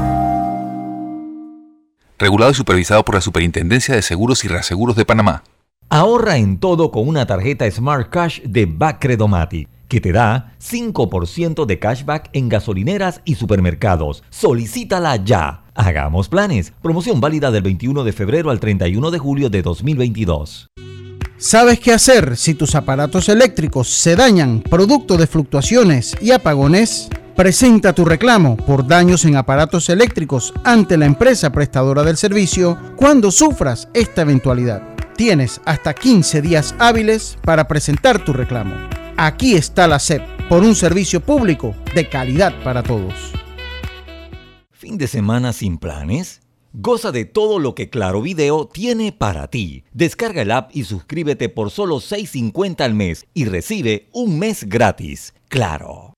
Regulado 2.18 2.52
y 2.52 2.54
supervisado 2.54 3.02
por 3.02 3.14
la 3.14 3.22
Superintendencia 3.22 3.94
de 3.94 4.02
Seguros 4.02 4.44
y 4.44 4.48
Reaseguros 4.48 4.96
de 4.96 5.06
Panamá. 5.06 5.42
Ahorra 5.88 6.36
en 6.36 6.58
todo 6.58 6.90
con 6.90 7.08
una 7.08 7.26
tarjeta 7.26 7.70
Smart 7.70 8.10
Cash 8.10 8.40
de 8.42 8.66
Bacredomatic, 8.66 9.68
que 9.92 10.00
te 10.00 10.12
da 10.12 10.54
5% 10.58 11.66
de 11.66 11.78
cashback 11.78 12.30
en 12.32 12.48
gasolineras 12.48 13.20
y 13.26 13.34
supermercados. 13.34 14.22
Solicítala 14.30 15.16
ya. 15.16 15.64
Hagamos 15.74 16.30
planes. 16.30 16.72
Promoción 16.80 17.20
válida 17.20 17.50
del 17.50 17.62
21 17.62 18.02
de 18.02 18.12
febrero 18.14 18.48
al 18.50 18.58
31 18.58 19.10
de 19.10 19.18
julio 19.18 19.50
de 19.50 19.60
2022. 19.60 20.70
¿Sabes 21.36 21.78
qué 21.78 21.92
hacer 21.92 22.38
si 22.38 22.54
tus 22.54 22.74
aparatos 22.74 23.28
eléctricos 23.28 23.90
se 23.90 24.16
dañan 24.16 24.62
producto 24.62 25.18
de 25.18 25.26
fluctuaciones 25.26 26.16
y 26.22 26.30
apagones? 26.30 27.10
Presenta 27.36 27.92
tu 27.92 28.06
reclamo 28.06 28.56
por 28.56 28.86
daños 28.86 29.26
en 29.26 29.36
aparatos 29.36 29.90
eléctricos 29.90 30.54
ante 30.64 30.96
la 30.96 31.04
empresa 31.04 31.52
prestadora 31.52 32.02
del 32.02 32.16
servicio 32.16 32.78
cuando 32.96 33.30
sufras 33.30 33.88
esta 33.92 34.22
eventualidad. 34.22 34.80
Tienes 35.16 35.60
hasta 35.66 35.92
15 35.92 36.40
días 36.40 36.74
hábiles 36.78 37.36
para 37.44 37.68
presentar 37.68 38.24
tu 38.24 38.32
reclamo. 38.32 39.01
Aquí 39.24 39.54
está 39.54 39.86
la 39.86 40.00
SEP 40.00 40.20
por 40.48 40.64
un 40.64 40.74
servicio 40.74 41.20
público 41.20 41.76
de 41.94 42.08
calidad 42.08 42.60
para 42.64 42.82
todos. 42.82 43.14
¿Fin 44.72 44.98
de 44.98 45.06
semana 45.06 45.52
sin 45.52 45.78
planes? 45.78 46.42
Goza 46.72 47.12
de 47.12 47.24
todo 47.24 47.60
lo 47.60 47.76
que 47.76 47.88
Claro 47.88 48.20
Video 48.20 48.66
tiene 48.66 49.12
para 49.12 49.46
ti. 49.46 49.84
Descarga 49.92 50.42
el 50.42 50.50
app 50.50 50.74
y 50.74 50.82
suscríbete 50.82 51.48
por 51.48 51.70
solo 51.70 51.98
$6.50 51.98 52.80
al 52.80 52.94
mes 52.94 53.28
y 53.32 53.44
recibe 53.44 54.08
un 54.10 54.40
mes 54.40 54.64
gratis. 54.64 55.34
Claro. 55.46 56.14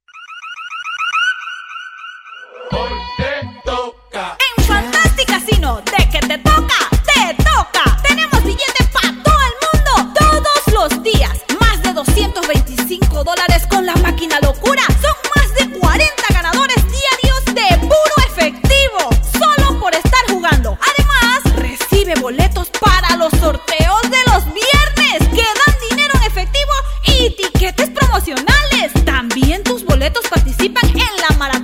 Dólares 13.25 13.67
con 13.69 13.87
la 13.87 13.95
máquina 13.97 14.39
locura. 14.41 14.83
Son 15.01 15.17
más 15.35 15.55
de 15.55 15.79
40 15.79 16.15
ganadores 16.31 16.77
diarios 16.77 17.45
de 17.47 17.79
puro 17.79 18.17
efectivo, 18.29 19.09
solo 19.39 19.81
por 19.81 19.95
estar 19.95 20.25
jugando. 20.29 20.79
Además, 20.93 21.57
recibe 21.57 22.15
boletos 22.21 22.69
para 22.81 23.17
los 23.17 23.33
sorteos 23.41 24.03
de 24.03 24.23
los 24.31 24.45
viernes, 24.53 25.19
que 25.31 25.43
dan 25.43 25.75
dinero 25.89 26.13
en 26.17 26.23
efectivo 26.25 26.73
y 27.05 27.31
tiquetes 27.31 27.91
promocionales. 27.91 28.93
También 29.05 29.65
tus 29.65 29.85
boletos 29.85 30.25
participan 30.29 30.89
en 30.91 31.17
la 31.29 31.37
maratón 31.39 31.64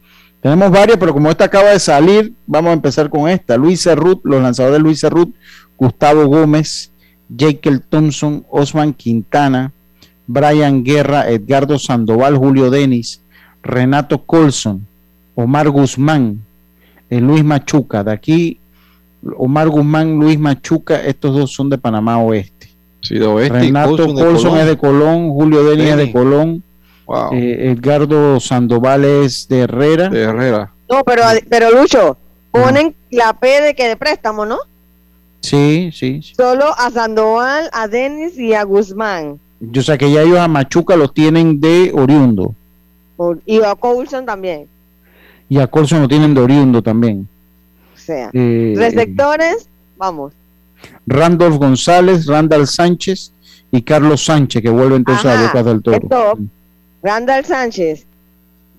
Tenemos 0.41 0.71
varias, 0.71 0.97
pero 0.97 1.11
como 1.11 1.29
esta 1.29 1.45
acaba 1.45 1.71
de 1.71 1.79
salir, 1.79 2.33
vamos 2.47 2.69
a 2.69 2.73
empezar 2.73 3.09
con 3.09 3.27
esta. 3.27 3.57
Luis 3.57 3.83
Cerrut, 3.83 4.21
los 4.23 4.41
lanzadores 4.41 4.79
Luis 4.79 5.01
Cerrut, 5.01 5.35
Gustavo 5.75 6.27
Gómez, 6.27 6.91
Jekyll 7.35 7.81
Thompson, 7.81 8.45
Osman 8.49 8.93
Quintana, 8.93 9.73
Brian 10.27 10.83
Guerra, 10.83 11.29
Edgardo 11.29 11.77
Sandoval, 11.77 12.37
Julio 12.37 12.69
Denis, 12.69 13.21
Renato 13.61 14.23
Colson, 14.25 14.85
Omar 15.35 15.69
Guzmán, 15.69 16.39
eh, 17.09 17.19
Luis 17.19 17.43
Machuca. 17.43 18.03
De 18.03 18.11
aquí 18.11 18.59
Omar 19.37 19.69
Guzmán, 19.69 20.17
Luis 20.17 20.39
Machuca, 20.39 21.01
estos 21.03 21.35
dos 21.35 21.51
son 21.51 21.69
de 21.69 21.77
Panamá 21.77 22.19
Oeste. 22.21 22.69
Sí, 23.01 23.15
de 23.17 23.25
oeste 23.25 23.57
Renato 23.59 24.13
Colson, 24.13 24.57
es 24.57 24.65
de 24.65 24.77
Colón, 24.77 25.29
Julio 25.31 25.63
Denis 25.63 25.89
es 25.89 25.97
de 25.97 26.11
Colón, 26.11 26.63
Wow. 27.05 27.29
eh, 27.33 27.71
Edgardo 27.71 28.39
Sandoval 28.39 29.03
es 29.05 29.47
de 29.47 29.59
Herrera. 29.61 30.09
De 30.09 30.21
Herrera. 30.21 30.71
No, 30.89 31.03
pero, 31.03 31.23
pero 31.49 31.71
Lucho, 31.71 32.17
ponen 32.51 32.93
la 33.09 33.33
P 33.33 33.61
de 33.61 33.73
que 33.73 33.87
de 33.87 33.95
préstamo, 33.95 34.45
¿no? 34.45 34.57
Sí, 35.41 35.89
sí, 35.93 36.21
sí. 36.21 36.33
Solo 36.35 36.65
a 36.77 36.91
Sandoval, 36.91 37.69
a 37.71 37.87
Denis 37.87 38.37
y 38.37 38.53
a 38.53 38.63
Guzmán. 38.63 39.39
Yo 39.61 39.81
sé 39.81 39.97
que 39.97 40.11
ya 40.11 40.21
ellos 40.21 40.37
a 40.39 40.47
Machuca 40.47 40.95
los 40.95 41.13
tienen 41.13 41.59
de 41.59 41.91
oriundo 41.93 42.53
Por- 43.17 43.39
Y 43.45 43.61
a 43.61 43.75
Coulson 43.75 44.25
también. 44.25 44.67
y 45.49 45.57
a 45.59 45.67
Colson 45.67 46.01
lo 46.01 46.07
tienen 46.07 46.33
de 46.33 46.41
oriundo 46.41 46.81
también. 46.81 47.27
Sea, 48.09 48.29
Eh, 48.33 48.73
receptores, 48.75 49.69
vamos. 49.97 50.33
Randolph 51.05 51.57
González, 51.57 52.25
Randall 52.25 52.65
Sánchez 52.65 53.31
y 53.71 53.83
Carlos 53.83 54.25
Sánchez, 54.25 54.63
que 54.63 54.69
vuelve 54.71 54.95
entonces 54.95 55.25
a 55.27 55.43
Bocas 55.43 55.65
del 55.65 55.81
Toro. 55.83 55.97
esto, 56.01 56.39
Randall 57.03 57.45
Sánchez, 57.45 58.05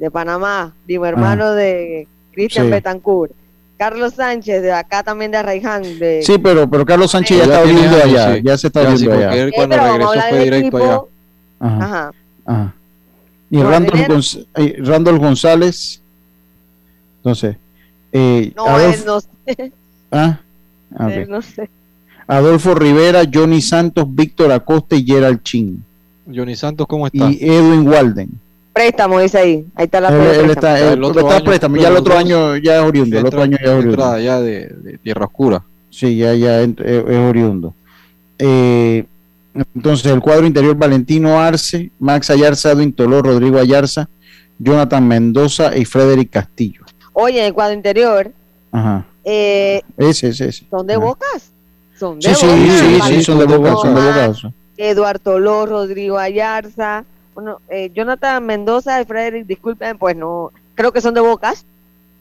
de 0.00 0.10
Panamá, 0.10 0.74
primo 0.84 1.06
hermano 1.06 1.52
de 1.52 2.08
Cristian. 2.32 2.66
Sí. 2.66 2.70
Betancourt. 2.72 3.30
Carlos 3.78 4.14
Sánchez, 4.14 4.62
de 4.62 4.72
acá 4.72 5.02
también 5.04 5.30
de 5.30 5.36
Arraiján. 5.38 5.82
De... 5.98 6.22
Sí, 6.22 6.36
pero, 6.38 6.68
pero 6.68 6.84
Carlos 6.84 7.12
Sánchez 7.12 7.38
ya, 7.38 7.46
Ya 7.46 7.62
está 7.62 7.68
años, 7.70 8.02
allá, 8.04 8.34
sí. 8.34 8.40
ya 8.44 8.58
se 8.58 8.66
está 8.66 8.80
oriundo 8.82 9.12
allá. 9.12 9.34
él 9.36 9.52
cuando 9.54 9.76
regresó 9.76 10.12
fue 10.28 10.44
directo 10.44 10.76
allá. 10.76 11.00
Ajá, 11.60 11.84
Ajá. 11.84 12.12
ajá. 12.46 12.74
Y 13.48 13.58
primero- 13.58 14.14
Gonz- 14.16 14.46
eh, 14.56 14.76
Randolph 14.80 15.20
González, 15.20 16.02
entonces, 17.18 17.56
eh, 18.12 18.52
No, 18.56 18.66
Adolf- 18.66 18.94
él 18.94 19.04
no 19.06 19.20
sé. 19.20 19.72
ah, 20.12 20.40
no 21.28 21.42
sé. 21.42 21.68
Adolfo 22.26 22.74
Rivera, 22.74 23.22
Johnny 23.32 23.60
Santos, 23.60 24.04
Víctor 24.08 24.52
Acosta 24.52 24.94
y 24.96 25.04
Gerald 25.04 25.42
Chin. 25.42 25.82
Johnny 26.32 26.54
Santos, 26.54 26.86
¿cómo 26.86 27.06
está? 27.06 27.28
Y 27.30 27.38
Edwin 27.40 27.88
Walden. 27.88 28.28
Préstamo, 28.72 29.18
dice 29.18 29.38
ahí. 29.38 29.66
Ahí 29.74 29.86
está 29.86 30.00
la 30.00 30.08
Él, 30.10 30.14
él 30.14 30.22
préstamo. 30.22 30.52
está, 30.52 30.78
él- 30.80 30.92
El 30.98 31.04
otro 31.04 31.20
está 31.22 31.36
año 31.36 31.44
préstamo, 31.44 31.76
ya 31.76 31.88
el 31.88 31.96
otro 31.96 32.16
año 32.16 32.56
ya 32.56 32.76
es 32.76 32.82
oriundo, 32.84 33.18
el 33.18 33.26
otro 33.26 33.42
año 33.42 33.56
ya 33.58 33.64
es 33.64 33.78
oriundo. 33.78 33.90
entra 34.04 34.20
ya 34.20 34.40
de, 34.40 34.66
de 34.68 34.98
tierra 34.98 35.24
oscura. 35.24 35.62
Sí, 35.90 36.16
ya, 36.16 36.32
ya 36.34 36.62
ent- 36.62 36.80
es, 36.84 37.04
es 37.08 37.18
oriundo. 37.18 37.74
Eh, 38.38 39.04
entonces, 39.74 40.06
el 40.12 40.20
cuadro 40.20 40.46
interior 40.46 40.76
Valentino 40.76 41.40
Arce, 41.40 41.90
Max 41.98 42.30
Ayarza, 42.30 42.70
Edwin 42.70 42.92
Toló, 42.92 43.20
Rodrigo 43.22 43.58
Ayarza, 43.58 44.08
Jonathan 44.58 45.06
Mendoza 45.08 45.76
y 45.76 45.84
Frederick 45.84 46.30
Castillo. 46.30 46.82
Oye, 47.12 47.46
el 47.46 47.52
cuadro 47.54 47.74
interior, 47.74 48.32
Ajá. 48.72 49.04
eh, 49.24 49.82
Ese, 49.96 50.28
ese, 50.28 50.48
ese. 50.48 50.66
¿son 50.70 50.86
de 50.86 50.96
bocas? 50.96 51.50
Son 51.98 52.18
de 52.18 52.28
Sí, 52.34 52.34
sí, 52.34 52.46
bocas. 52.46 52.60
sí, 52.60 52.70
sí, 52.92 52.98
Valentino 52.98 53.22
son 53.24 53.38
de 53.38 53.44
boca, 53.46 53.70
son 53.76 53.94
de 53.94 54.00
Tomás, 54.00 54.42
boca. 54.42 54.54
Eduardo 54.76 55.18
Toló, 55.20 55.66
Rodrigo 55.66 56.18
Ayarza, 56.18 57.04
bueno, 57.34 57.60
eh, 57.68 57.90
Jonathan 57.94 58.44
Mendoza 58.44 59.00
y 59.00 59.04
Frederick, 59.04 59.46
disculpen, 59.46 59.98
pues 59.98 60.16
no, 60.16 60.52
creo 60.74 60.92
que 60.92 61.00
son 61.00 61.14
de 61.14 61.20
bocas. 61.20 61.64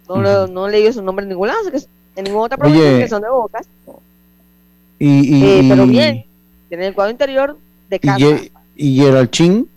No, 0.08 0.22
lo- 0.22 0.48
no 0.48 0.68
he 0.68 0.72
leído 0.72 0.92
su 0.92 1.02
nombre 1.04 1.24
en 1.24 1.30
ningún 1.30 1.48
lado, 1.50 1.60
que 1.72 1.78
en 2.16 2.24
ninguna 2.26 2.46
otra 2.46 2.58
Oye, 2.66 2.74
provincia 2.74 3.00
que 3.04 3.08
son 3.10 3.22
de 3.22 3.30
bocas. 3.30 3.68
Y, 4.98 5.38
y, 5.38 5.44
Eh, 5.46 5.66
pero 5.70 5.84
y- 5.86 5.90
bien, 5.90 6.26
tienen 6.68 6.88
el 6.88 6.94
cuadro 6.96 7.12
interior 7.12 7.58
de 7.90 7.96
y, 7.96 8.00
casa, 8.00 8.18
Ye- 8.18 8.52
y 8.76 8.96
Gerald 8.98 9.30
Chin. 9.30 9.70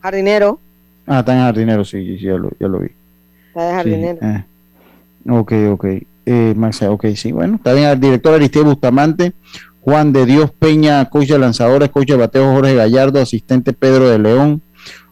jardinero, 0.00 0.58
Ah, 1.06 1.20
está 1.20 1.32
en 1.34 1.40
jardinero, 1.40 1.84
sí, 1.84 2.18
sí, 2.18 2.24
ya 2.24 2.34
lo, 2.34 2.50
ya 2.60 2.68
lo 2.68 2.80
vi. 2.80 2.88
Está 3.60 3.84
de 3.84 4.18
Sí, 4.18 4.26
eh. 4.26 4.44
Ok, 5.28 5.52
ok. 5.70 5.84
Eh, 6.26 6.54
Max, 6.56 6.82
ok, 6.82 7.06
sí, 7.14 7.32
bueno, 7.32 7.56
está 7.56 7.72
bien. 7.72 7.88
El 7.88 8.00
director 8.00 8.34
Aristide 8.34 8.64
Bustamante, 8.64 9.32
Juan 9.80 10.12
de 10.12 10.26
Dios 10.26 10.50
Peña, 10.50 11.08
coach 11.08 11.28
de 11.28 11.38
lanzadores, 11.38 11.88
coach 11.88 12.08
de 12.08 12.16
bateo 12.16 12.52
Jorge 12.52 12.74
Gallardo, 12.74 13.20
asistente 13.20 13.72
Pedro 13.72 14.10
de 14.10 14.18
León, 14.18 14.60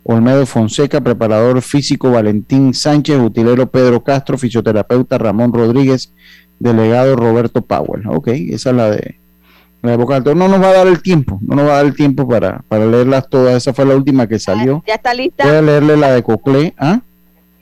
Olmedo 0.02 0.44
Fonseca, 0.46 1.00
preparador 1.00 1.62
físico 1.62 2.10
Valentín 2.10 2.74
Sánchez, 2.74 3.18
utilero 3.18 3.70
Pedro 3.70 4.04
Castro, 4.04 4.36
fisioterapeuta 4.36 5.16
Ramón 5.16 5.52
Rodríguez, 5.52 6.12
delegado 6.58 7.16
Roberto 7.16 7.62
Powell. 7.62 8.06
Ok, 8.08 8.28
esa 8.28 8.70
es 8.70 8.76
la 8.76 8.90
de 8.90 9.18
la 9.82 9.92
de 9.92 9.96
Boca. 9.96 10.20
No 10.20 10.48
nos 10.48 10.60
va 10.60 10.68
a 10.68 10.74
dar 10.74 10.86
el 10.86 11.00
tiempo, 11.02 11.38
no 11.42 11.56
nos 11.56 11.66
va 11.66 11.72
a 11.72 11.76
dar 11.76 11.86
el 11.86 11.94
tiempo 11.94 12.28
para, 12.28 12.62
para 12.68 12.86
leerlas 12.86 13.28
todas. 13.28 13.56
Esa 13.56 13.72
fue 13.72 13.86
la 13.86 13.96
última 13.96 14.26
que 14.26 14.38
salió. 14.38 14.82
Ya 14.86 14.94
está 14.94 15.14
lista. 15.14 15.44
Voy 15.44 15.56
a 15.56 15.62
leerle 15.62 15.96
la 15.96 16.12
de 16.12 16.22
Coclé. 16.22 16.74
¿Ah? 16.78 17.00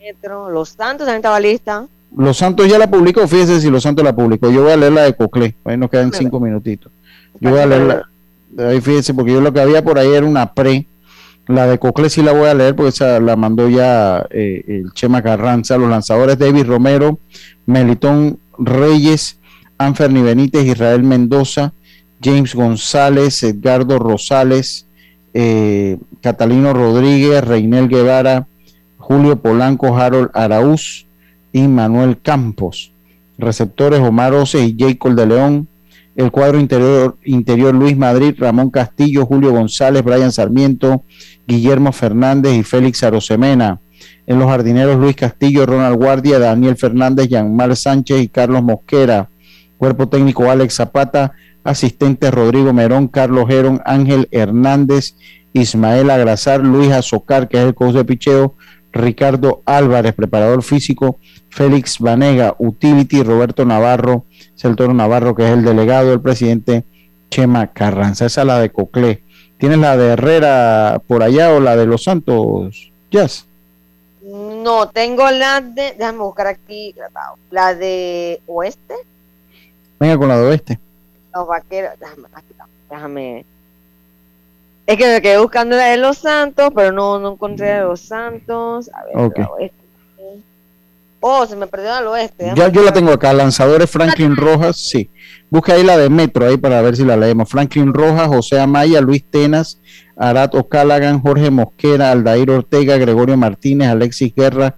Metro, 0.05 0.51
Los 0.51 0.71
Santos 0.71 1.07
también 1.07 1.17
estaba 1.17 1.41
lista. 1.41 1.87
Los 2.15 2.37
Santos 2.37 2.69
ya 2.69 2.79
la 2.79 2.91
publicó, 2.91 3.27
fíjese 3.27 3.61
si 3.61 3.71
Los 3.71 3.83
Santos 3.83 4.05
la 4.05 4.15
publicó. 4.15 4.51
Yo 4.51 4.63
voy 4.63 4.73
a 4.73 4.77
leer 4.77 4.93
la 4.93 5.03
de 5.03 5.15
Coclé, 5.15 5.55
ahí 5.65 5.77
nos 5.77 5.91
quedan 5.91 6.13
cinco 6.13 6.39
minutitos. 6.39 6.93
Yo 7.41 7.51
voy 7.51 7.61
a 7.61 7.67
leer 7.67 7.83
la, 7.83 8.69
ahí 8.69 8.81
fíjese, 8.81 9.15
porque 9.15 9.33
yo 9.33 9.41
lo 9.41 9.53
que 9.53 9.61
había 9.61 9.83
por 9.83 9.99
ahí 9.99 10.13
era 10.13 10.27
una 10.27 10.53
pre. 10.53 10.87
La 11.47 11.67
de 11.67 11.79
Coclé 11.79 12.11
sí 12.11 12.23
la 12.23 12.33
voy 12.33 12.49
a 12.49 12.55
leer 12.55 12.77
porque 12.77 12.91
esa 12.91 13.19
la 13.19 13.37
mandó 13.37 13.69
ya 13.69 14.27
eh, 14.31 14.63
el 14.67 14.93
Chema 14.93 15.23
Carranza. 15.23 15.79
Los 15.79 15.91
lanzadores 15.91 16.39
David 16.39 16.67
Romero, 16.67 17.19
Melitón 17.67 18.39
Reyes, 18.59 19.39
Anferni 19.79 20.23
Benítez, 20.23 20.67
Israel 20.67 21.03
Mendoza, 21.03 21.73
James 22.23 22.55
González, 22.55 23.43
Edgardo 23.43 23.99
Rosales, 23.99 24.87
eh, 25.33 25.99
Catalino 26.21 26.73
Rodríguez, 26.73 27.43
Reinel 27.43 27.89
Guevara, 27.89 28.47
Julio 29.07 29.37
Polanco, 29.37 29.95
Harold 29.95 30.31
Araúz 30.33 31.07
y 31.53 31.69
Manuel 31.69 32.23
Campos. 32.23 32.91
Receptores 33.37 34.01
Omar 34.01 34.33
Ose 34.33 34.65
y 34.65 34.75
Jacob 34.79 35.15
de 35.15 35.27
León. 35.27 35.69
El 36.17 36.31
cuadro 36.31 36.59
interior, 36.59 37.19
interior 37.23 37.75
Luis 37.75 37.99
Madrid, 37.99 38.35
Ramón 38.39 38.71
Castillo, 38.71 39.27
Julio 39.27 39.53
González, 39.53 40.03
Brian 40.03 40.33
Sarmiento, 40.33 41.03
Guillermo 41.47 41.93
Fernández 41.93 42.55
y 42.55 42.63
Félix 42.63 43.03
Arosemena. 43.03 43.79
En 44.27 44.39
los 44.39 44.49
jardineros 44.49 44.99
Luis 44.99 45.17
Castillo, 45.17 45.67
Ronald 45.67 45.99
Guardia, 45.99 46.39
Daniel 46.39 46.77
Fernández, 46.77 47.29
Yanmar 47.29 47.77
Sánchez 47.77 48.23
y 48.23 48.29
Carlos 48.29 48.63
Mosquera. 48.63 49.29
Cuerpo 49.77 50.09
técnico 50.09 50.51
Alex 50.51 50.77
Zapata, 50.77 51.33
asistente 51.63 52.31
Rodrigo 52.31 52.73
Merón, 52.73 53.09
Carlos 53.09 53.49
Gerón, 53.49 53.83
Ángel 53.85 54.29
Hernández, 54.31 55.15
Ismael 55.53 56.09
Agrazar, 56.09 56.61
Luis 56.61 56.91
Azocar, 56.91 57.49
que 57.49 57.59
es 57.59 57.65
el 57.65 57.75
coach 57.75 57.95
de 57.97 58.05
picheo, 58.07 58.55
Ricardo 58.95 59.63
Álvarez, 59.67 60.15
preparador 60.15 60.63
físico, 60.63 61.19
Félix 61.51 61.99
Vanega, 61.99 62.55
Utility, 62.59 63.23
Roberto 63.23 63.65
Navarro, 63.65 64.25
Celtoro 64.57 64.95
Navarro, 64.95 65.35
que 65.35 65.45
es 65.45 65.51
el 65.51 65.65
delegado, 65.65 66.13
el 66.13 66.21
presidente 66.21 66.85
Chema 67.31 67.67
Carranza. 67.73 68.27
Esa 68.27 68.41
es 68.43 68.47
la 68.47 68.59
de 68.61 68.71
Coclé. 68.71 69.23
¿Tienes 69.59 69.79
la 69.79 69.97
de 69.97 70.13
Herrera 70.13 71.01
por 71.07 71.23
allá 71.23 71.53
o 71.53 71.61
la 71.61 71.77
de 71.77 71.87
Los 71.87 72.05
Santos? 72.05 72.93
Jazz. 73.11 73.47
No, 74.23 74.89
tengo 74.89 75.31
la 75.31 75.61
de, 75.61 75.95
déjame 75.99 76.19
buscar 76.19 76.47
aquí, 76.47 76.95
la 77.51 77.75
de 77.75 78.41
Oeste, 78.47 78.95
Venga 80.01 80.19
con 80.19 80.29
la 80.29 80.39
de 80.39 80.47
Oeste. 80.47 80.79
los 81.35 81.47
vaqueros, 81.47 81.93
déjame, 82.01 82.29
aquí 82.33 82.55
déjame. 82.91 83.45
Es 84.87 84.97
que 84.99 85.07
me 85.07 85.23
quedé 85.23 85.39
buscando 85.39 85.77
la 85.77 85.87
de 85.87 85.97
Los 85.97 86.19
Santos, 86.19 86.71
pero 86.75 86.93
no, 86.93 87.19
no 87.19 87.33
encontré 87.33 87.69
la 87.71 87.79
de 87.81 87.85
Los 87.85 88.01
Santos. 88.01 88.91
A 88.93 89.05
ver, 89.05 89.17
Ok. 89.17 89.39
la 89.39 89.49
Oeste. 89.49 89.85
Oh, 91.27 91.47
se 91.47 91.57
me 91.57 91.67
perdió 91.67 91.95
al 91.95 92.07
Oeste. 92.09 92.53
Ya 92.55 92.69
yo 92.69 92.83
la 92.83 92.93
tengo 92.93 93.11
acá. 93.11 93.33
Lanzadores 93.33 93.89
Franklin 93.89 94.37
Rojas, 94.37 94.77
sí. 94.77 95.09
Busca 95.49 95.73
ahí 95.73 95.83
la 95.83 95.97
de 95.97 96.11
Metro 96.11 96.45
ahí 96.47 96.59
para 96.59 96.83
ver 96.83 96.97
si 96.97 97.05
la 97.05 97.17
leemos. 97.17 97.49
Franklin 97.49 97.95
Rojas, 97.95 98.29
José 98.29 98.61
Amaya, 98.61 99.01
Luis 99.01 99.25
Tenas, 99.25 99.81
Arat 100.19 100.55
O'Callaghan, 100.55 101.21
Jorge 101.23 101.51
Mosquera, 101.51 102.11
Aldair 102.11 102.51
Ortega, 102.51 102.99
Gregorio 102.99 103.39
Martínez, 103.39 103.89
Alexis 103.89 104.35
Guerra, 104.35 104.77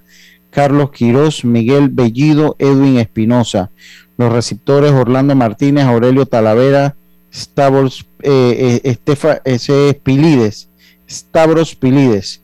Carlos 0.50 0.92
Quirós, 0.92 1.44
Miguel 1.44 1.88
Bellido, 1.88 2.54
Edwin 2.60 2.98
Espinosa. 2.98 3.70
Los 4.16 4.32
receptores 4.32 4.92
Orlando 4.92 5.34
Martínez, 5.34 5.84
Aurelio 5.84 6.26
Talavera, 6.26 6.94
Stavros, 7.36 8.06
eh, 8.22 8.80
eh, 8.82 8.90
Estefa, 8.90 9.40
ese 9.44 9.90
es 9.90 9.94
Pilides, 9.96 10.70
Stavros 11.08 11.74
Pilides. 11.74 12.42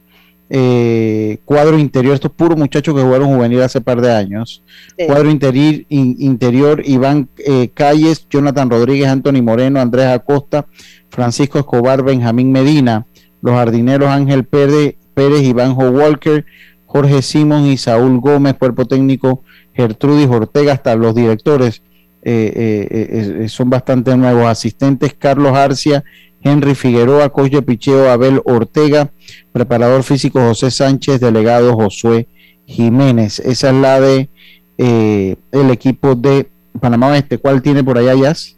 Eh, 0.55 1.39
cuadro 1.47 1.79
interior, 1.79 2.13
estos 2.13 2.31
puros 2.31 2.59
muchachos 2.59 2.95
que 2.95 3.01
jugaron 3.01 3.35
juvenil 3.35 3.63
hace 3.63 3.81
par 3.81 4.03
de 4.03 4.13
años. 4.13 4.63
Sí. 4.99 5.07
Cuadro 5.07 5.31
interior, 5.31 5.83
in- 5.89 6.17
interior 6.19 6.83
Iván 6.85 7.31
eh, 7.39 7.71
Calles, 7.73 8.27
Jonathan 8.29 8.69
Rodríguez, 8.69 9.09
Anthony 9.09 9.41
Moreno, 9.43 9.81
Andrés 9.81 10.09
Acosta, 10.09 10.67
Francisco 11.09 11.59
Escobar, 11.59 12.03
Benjamín 12.03 12.53
Medina. 12.53 13.07
Los 13.41 13.55
jardineros 13.55 14.09
Ángel 14.11 14.45
Pérez, 14.45 14.97
Pérez 15.15 15.43
Ivanjo 15.43 15.89
Walker, 15.89 16.45
Jorge 16.85 17.23
Simón 17.23 17.65
y 17.67 17.79
Saúl 17.79 18.21
Gómez, 18.21 18.55
cuerpo 18.55 18.85
técnico 18.85 19.43
Gertrudis 19.75 20.29
Ortega, 20.29 20.75
hasta 20.75 20.95
los 20.97 21.15
directores 21.15 21.83
eh, 22.25 22.89
eh, 22.91 23.43
eh, 23.45 23.49
son 23.49 23.69
bastante 23.71 24.17
nuevos. 24.17 24.47
Asistentes 24.47 25.15
Carlos 25.15 25.57
Arcia, 25.57 26.05
Henry 26.41 26.75
Figueroa, 26.75 27.31
coach 27.31 27.53
de 27.53 27.63
picheo 27.63 28.11
Abel 28.11 28.41
Ortega, 28.45 29.11
preparador 29.53 30.03
físico 30.03 30.41
José 30.41 30.71
Sánchez, 30.71 31.21
delegado 31.21 31.75
Josué 31.75 32.29
Jiménez. 32.67 33.41
Esa 33.41 33.71
es 33.71 33.75
la 33.75 34.01
de 34.01 34.29
el 34.79 35.71
equipo 35.71 36.15
de 36.15 36.49
Panamá 36.81 37.09
Oeste. 37.09 37.39
¿Cuál 37.39 37.63
tiene 37.63 37.85
por 37.85 37.99
allá 37.99 38.15
Jazz? 38.15 38.57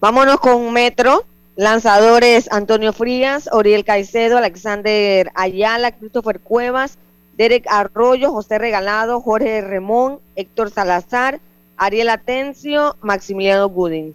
Vámonos 0.00 0.38
con 0.38 0.72
Metro. 0.72 1.24
Lanzadores 1.56 2.50
Antonio 2.50 2.92
Frías, 2.92 3.48
Oriel 3.52 3.84
Caicedo, 3.84 4.38
Alexander 4.38 5.30
Ayala, 5.36 5.92
Christopher 5.92 6.40
Cuevas, 6.40 6.98
Derek 7.36 7.64
Arroyo, 7.68 8.32
José 8.32 8.58
Regalado, 8.58 9.20
Jorge 9.20 9.60
Remón, 9.60 10.18
Héctor 10.34 10.70
Salazar, 10.70 11.40
Ariel 11.76 12.08
Atencio, 12.10 12.96
Maximiliano 13.02 13.68
Gooding. 13.68 14.12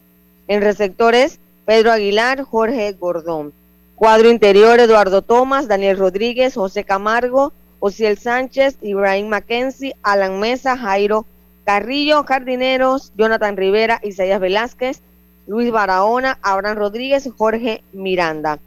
En 0.47 0.61
receptores, 0.61 1.39
Pedro 1.65 1.91
Aguilar, 1.91 2.43
Jorge 2.43 2.93
Gordón. 2.93 3.53
Cuadro 3.95 4.29
interior, 4.29 4.79
Eduardo 4.79 5.21
Tomás, 5.21 5.67
Daniel 5.67 5.97
Rodríguez, 5.97 6.55
José 6.55 6.83
Camargo, 6.83 7.53
Osiel 7.79 8.17
Sánchez, 8.17 8.77
Ibrahim 8.81 9.27
Mackenzie, 9.27 9.95
Alan 10.03 10.39
Mesa, 10.39 10.77
Jairo 10.77 11.25
Carrillo, 11.69 12.23
Jardineros, 12.23 13.13
Jonathan 13.15 13.55
Rivera, 13.55 13.99
Isaías 14.03 14.39
Velázquez, 14.39 15.01
Luis 15.45 15.71
Barahona, 15.71 16.39
Abraham 16.41 16.77
Rodríguez 16.79 17.29
Jorge 17.37 17.83
Miranda. 17.93 18.57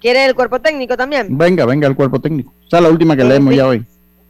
¿Quiere 0.00 0.24
el 0.24 0.34
cuerpo 0.34 0.58
técnico 0.58 0.96
también? 0.96 1.36
Venga, 1.36 1.66
venga 1.66 1.86
el 1.86 1.94
cuerpo 1.94 2.18
técnico. 2.18 2.50
Esa 2.66 2.78
es 2.78 2.82
la 2.82 2.88
última 2.88 3.14
que 3.14 3.24
leemos 3.24 3.54
ya 3.54 3.66
hoy. 3.66 3.84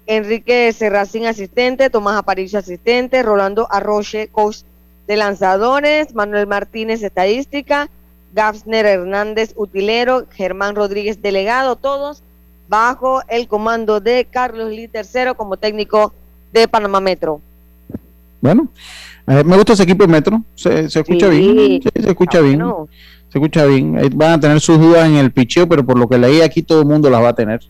Enrique 0.08 0.72
Serracín, 0.72 1.26
asistente, 1.26 1.90
Tomás 1.90 2.16
Aparicio, 2.16 2.58
asistente, 2.58 3.22
Rolando 3.22 3.68
Arroche, 3.70 4.28
coach 4.28 4.58
de 5.06 5.16
lanzadores, 5.16 6.14
Manuel 6.14 6.46
Martínez, 6.46 7.02
estadística, 7.02 7.88
Gafsner 8.32 8.86
Hernández, 8.86 9.52
utilero, 9.54 10.24
Germán 10.32 10.74
Rodríguez, 10.74 11.20
delegado, 11.22 11.76
todos 11.76 12.22
bajo 12.68 13.22
el 13.28 13.48
comando 13.48 14.00
de 14.00 14.26
Carlos 14.30 14.70
Lee 14.70 14.90
III 14.92 15.34
como 15.36 15.56
técnico 15.56 16.12
de 16.52 16.66
Panamá 16.68 17.00
Metro. 17.00 17.40
Bueno, 18.40 18.68
eh, 19.26 19.42
me 19.44 19.56
gusta 19.56 19.74
ese 19.74 19.82
equipo 19.82 20.04
de 20.04 20.08
Metro. 20.12 20.42
Se, 20.54 20.88
se 20.88 21.00
escucha 21.00 21.30
Sí, 21.30 21.38
bien. 21.38 21.82
sí, 21.82 21.88
se 22.02 22.08
escucha 22.10 22.40
bien. 22.40 22.58
bueno. 22.58 22.88
Se 23.30 23.38
escucha 23.38 23.64
bien. 23.66 23.98
Eh, 23.98 24.08
Van 24.14 24.32
a 24.32 24.40
tener 24.40 24.60
sus 24.60 24.78
dudas 24.78 25.06
en 25.06 25.16
el 25.16 25.30
picheo, 25.32 25.68
pero 25.68 25.84
por 25.84 25.98
lo 25.98 26.08
que 26.08 26.16
leí 26.18 26.40
aquí, 26.40 26.62
todo 26.62 26.80
el 26.80 26.86
mundo 26.86 27.10
las 27.10 27.22
va 27.22 27.28
a 27.30 27.34
tener. 27.34 27.60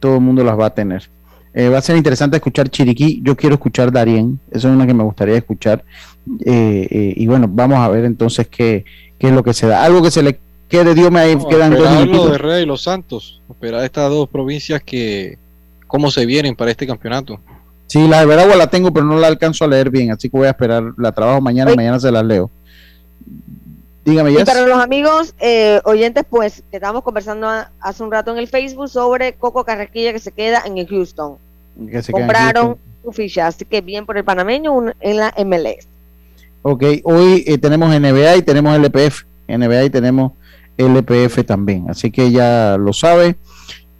Todo 0.00 0.16
el 0.16 0.20
mundo 0.20 0.42
las 0.44 0.58
va 0.58 0.66
a 0.66 0.74
tener. 0.74 1.08
Eh, 1.54 1.68
va 1.68 1.78
a 1.78 1.82
ser 1.82 1.96
interesante 1.96 2.36
escuchar 2.36 2.68
Chiriquí. 2.68 3.20
Yo 3.22 3.36
quiero 3.36 3.54
escuchar 3.56 3.92
Darien. 3.92 4.40
Esa 4.50 4.68
es 4.68 4.74
una 4.74 4.86
que 4.86 4.94
me 4.94 5.04
gustaría 5.04 5.36
escuchar. 5.36 5.84
Eh, 6.44 6.88
eh, 6.90 7.14
y 7.16 7.26
bueno, 7.26 7.46
vamos 7.50 7.78
a 7.78 7.88
ver 7.88 8.04
entonces 8.04 8.48
qué, 8.48 8.84
qué 9.18 9.28
es 9.28 9.32
lo 9.32 9.42
que 9.42 9.52
se 9.52 9.66
da. 9.66 9.84
Algo 9.84 10.02
que 10.02 10.10
se 10.10 10.22
le 10.22 10.38
quede, 10.68 10.94
Dios 10.94 11.10
me 11.10 11.20
ahí 11.20 11.36
No, 11.36 11.46
quedan 11.48 11.74
dos 11.74 11.90
minutitos. 11.90 12.32
de 12.32 12.38
Rey 12.38 12.62
y 12.62 12.66
Los 12.66 12.82
Santos. 12.82 13.42
Esperar 13.50 13.84
estas 13.84 14.08
dos 14.10 14.28
provincias 14.28 14.82
que 14.82 15.38
cómo 15.86 16.10
se 16.10 16.24
vienen 16.24 16.56
para 16.56 16.70
este 16.70 16.86
campeonato. 16.86 17.38
Sí, 17.86 18.08
la 18.08 18.20
de 18.20 18.26
Veragua 18.26 18.56
la 18.56 18.68
tengo, 18.68 18.90
pero 18.90 19.04
no 19.04 19.18
la 19.18 19.26
alcanzo 19.26 19.66
a 19.66 19.68
leer 19.68 19.90
bien, 19.90 20.10
así 20.10 20.30
que 20.30 20.36
voy 20.38 20.46
a 20.46 20.50
esperar. 20.50 20.82
La 20.96 21.12
trabajo 21.12 21.42
mañana 21.42 21.72
y 21.72 21.76
mañana 21.76 22.00
se 22.00 22.10
las 22.10 22.24
leo. 22.24 22.50
Dígame, 24.04 24.32
Y 24.32 24.36
Jess. 24.36 24.44
para 24.44 24.66
los 24.66 24.78
amigos 24.78 25.34
eh, 25.38 25.80
oyentes, 25.84 26.24
pues, 26.28 26.62
que 26.70 26.76
estábamos 26.78 27.02
conversando 27.04 27.48
hace 27.80 28.02
un 28.02 28.10
rato 28.10 28.32
en 28.32 28.38
el 28.38 28.48
Facebook 28.48 28.88
sobre 28.88 29.34
Coco 29.34 29.64
Carraquilla 29.64 30.12
que 30.12 30.18
se 30.18 30.32
queda 30.32 30.62
en 30.66 30.78
el 30.78 30.88
Houston. 30.88 31.36
Que 31.90 32.02
se 32.02 32.12
queda 32.12 32.22
en 32.22 32.26
Compraron 32.26 32.66
Houston. 32.66 32.78
su 33.04 33.12
ficha, 33.12 33.46
así 33.46 33.64
que 33.64 33.80
bien 33.80 34.04
por 34.04 34.18
el 34.18 34.24
panameño 34.24 34.72
un- 34.72 34.92
en 35.00 35.16
la 35.18 35.32
MLS. 35.38 35.86
Ok, 36.62 36.84
hoy 37.04 37.44
eh, 37.46 37.58
tenemos 37.58 37.90
NBA 37.94 38.36
y 38.36 38.42
tenemos 38.42 38.76
LPF. 38.76 39.24
NBA 39.48 39.84
y 39.84 39.90
tenemos 39.90 40.32
LPF 40.76 41.44
también. 41.44 41.86
Así 41.88 42.10
que 42.10 42.30
ya 42.30 42.76
lo 42.78 42.92
sabe. 42.92 43.36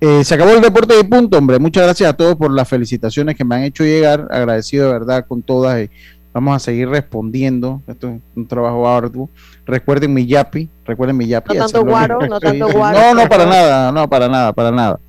Eh, 0.00 0.24
se 0.24 0.34
acabó 0.34 0.50
el 0.50 0.61
deporte 0.61 0.94
y 0.98 1.05
punto, 1.05 1.38
hombre. 1.38 1.59
Muchas 1.61 1.84
gracias 1.84 2.11
a 2.11 2.16
todos 2.16 2.34
por 2.36 2.50
las 2.53 2.68
felicitaciones 2.68 3.36
que 3.36 3.44
me 3.44 3.55
han 3.57 3.62
hecho 3.64 3.84
llegar. 3.84 4.26
Agradecido 4.30 4.86
de 4.86 4.92
verdad 4.92 5.24
con 5.28 5.42
todas. 5.42 5.84
y 5.84 5.90
vamos 6.32 6.56
a 6.56 6.58
seguir 6.58 6.88
respondiendo. 6.88 7.82
Esto 7.86 8.08
es 8.10 8.20
un 8.34 8.46
trabajo 8.46 8.88
arduo. 8.88 9.28
Recuerden 9.66 10.12
mi 10.12 10.26
yapi. 10.26 10.68
Recuerden 10.84 11.16
mi 11.16 11.26
yapi. 11.26 11.56
No 11.56 11.66
tanto 11.66 11.84
guaro, 11.84 12.20
no 12.26 12.40
tanto 12.40 12.68
guaro, 12.70 12.98
No, 12.98 13.14
no, 13.14 13.28
para 13.28 13.46
nada. 13.46 13.92
No, 13.92 14.08
para 14.08 14.28
nada, 14.28 14.52
para 14.52 14.70
nada. 14.70 15.00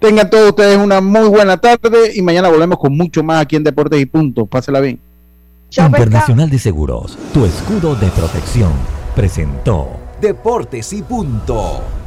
Tengan 0.00 0.30
todos 0.30 0.50
ustedes 0.50 0.78
una 0.78 1.00
muy 1.00 1.28
buena 1.28 1.56
tarde 1.56 2.12
y 2.14 2.22
mañana 2.22 2.48
volvemos 2.48 2.78
con 2.78 2.96
mucho 2.96 3.22
más 3.24 3.42
aquí 3.42 3.56
en 3.56 3.64
Deportes 3.64 4.00
y 4.00 4.06
Punto. 4.06 4.46
Pásela 4.46 4.80
bien. 4.80 5.00
Internacional 5.76 6.48
de 6.48 6.58
Seguros, 6.58 7.18
tu 7.34 7.44
escudo 7.44 7.94
de 7.94 8.06
protección, 8.08 8.72
presentó 9.14 9.88
Deportes 10.20 10.92
y 10.94 11.02
punto. 11.02 11.97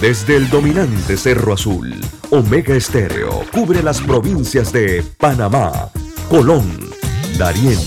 Desde 0.00 0.36
el 0.36 0.48
dominante 0.48 1.16
Cerro 1.16 1.54
Azul, 1.54 1.94
Omega 2.30 2.74
Estéreo 2.74 3.42
cubre 3.52 3.82
las 3.82 4.00
provincias 4.00 4.72
de 4.72 5.02
Panamá, 5.18 5.90
Colón, 6.28 6.90
Darién, 7.38 7.78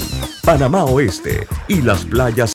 Panamá 0.44 0.86
Oeste 0.86 1.48
y 1.68 1.82
las 1.82 2.04
playas 2.06 2.50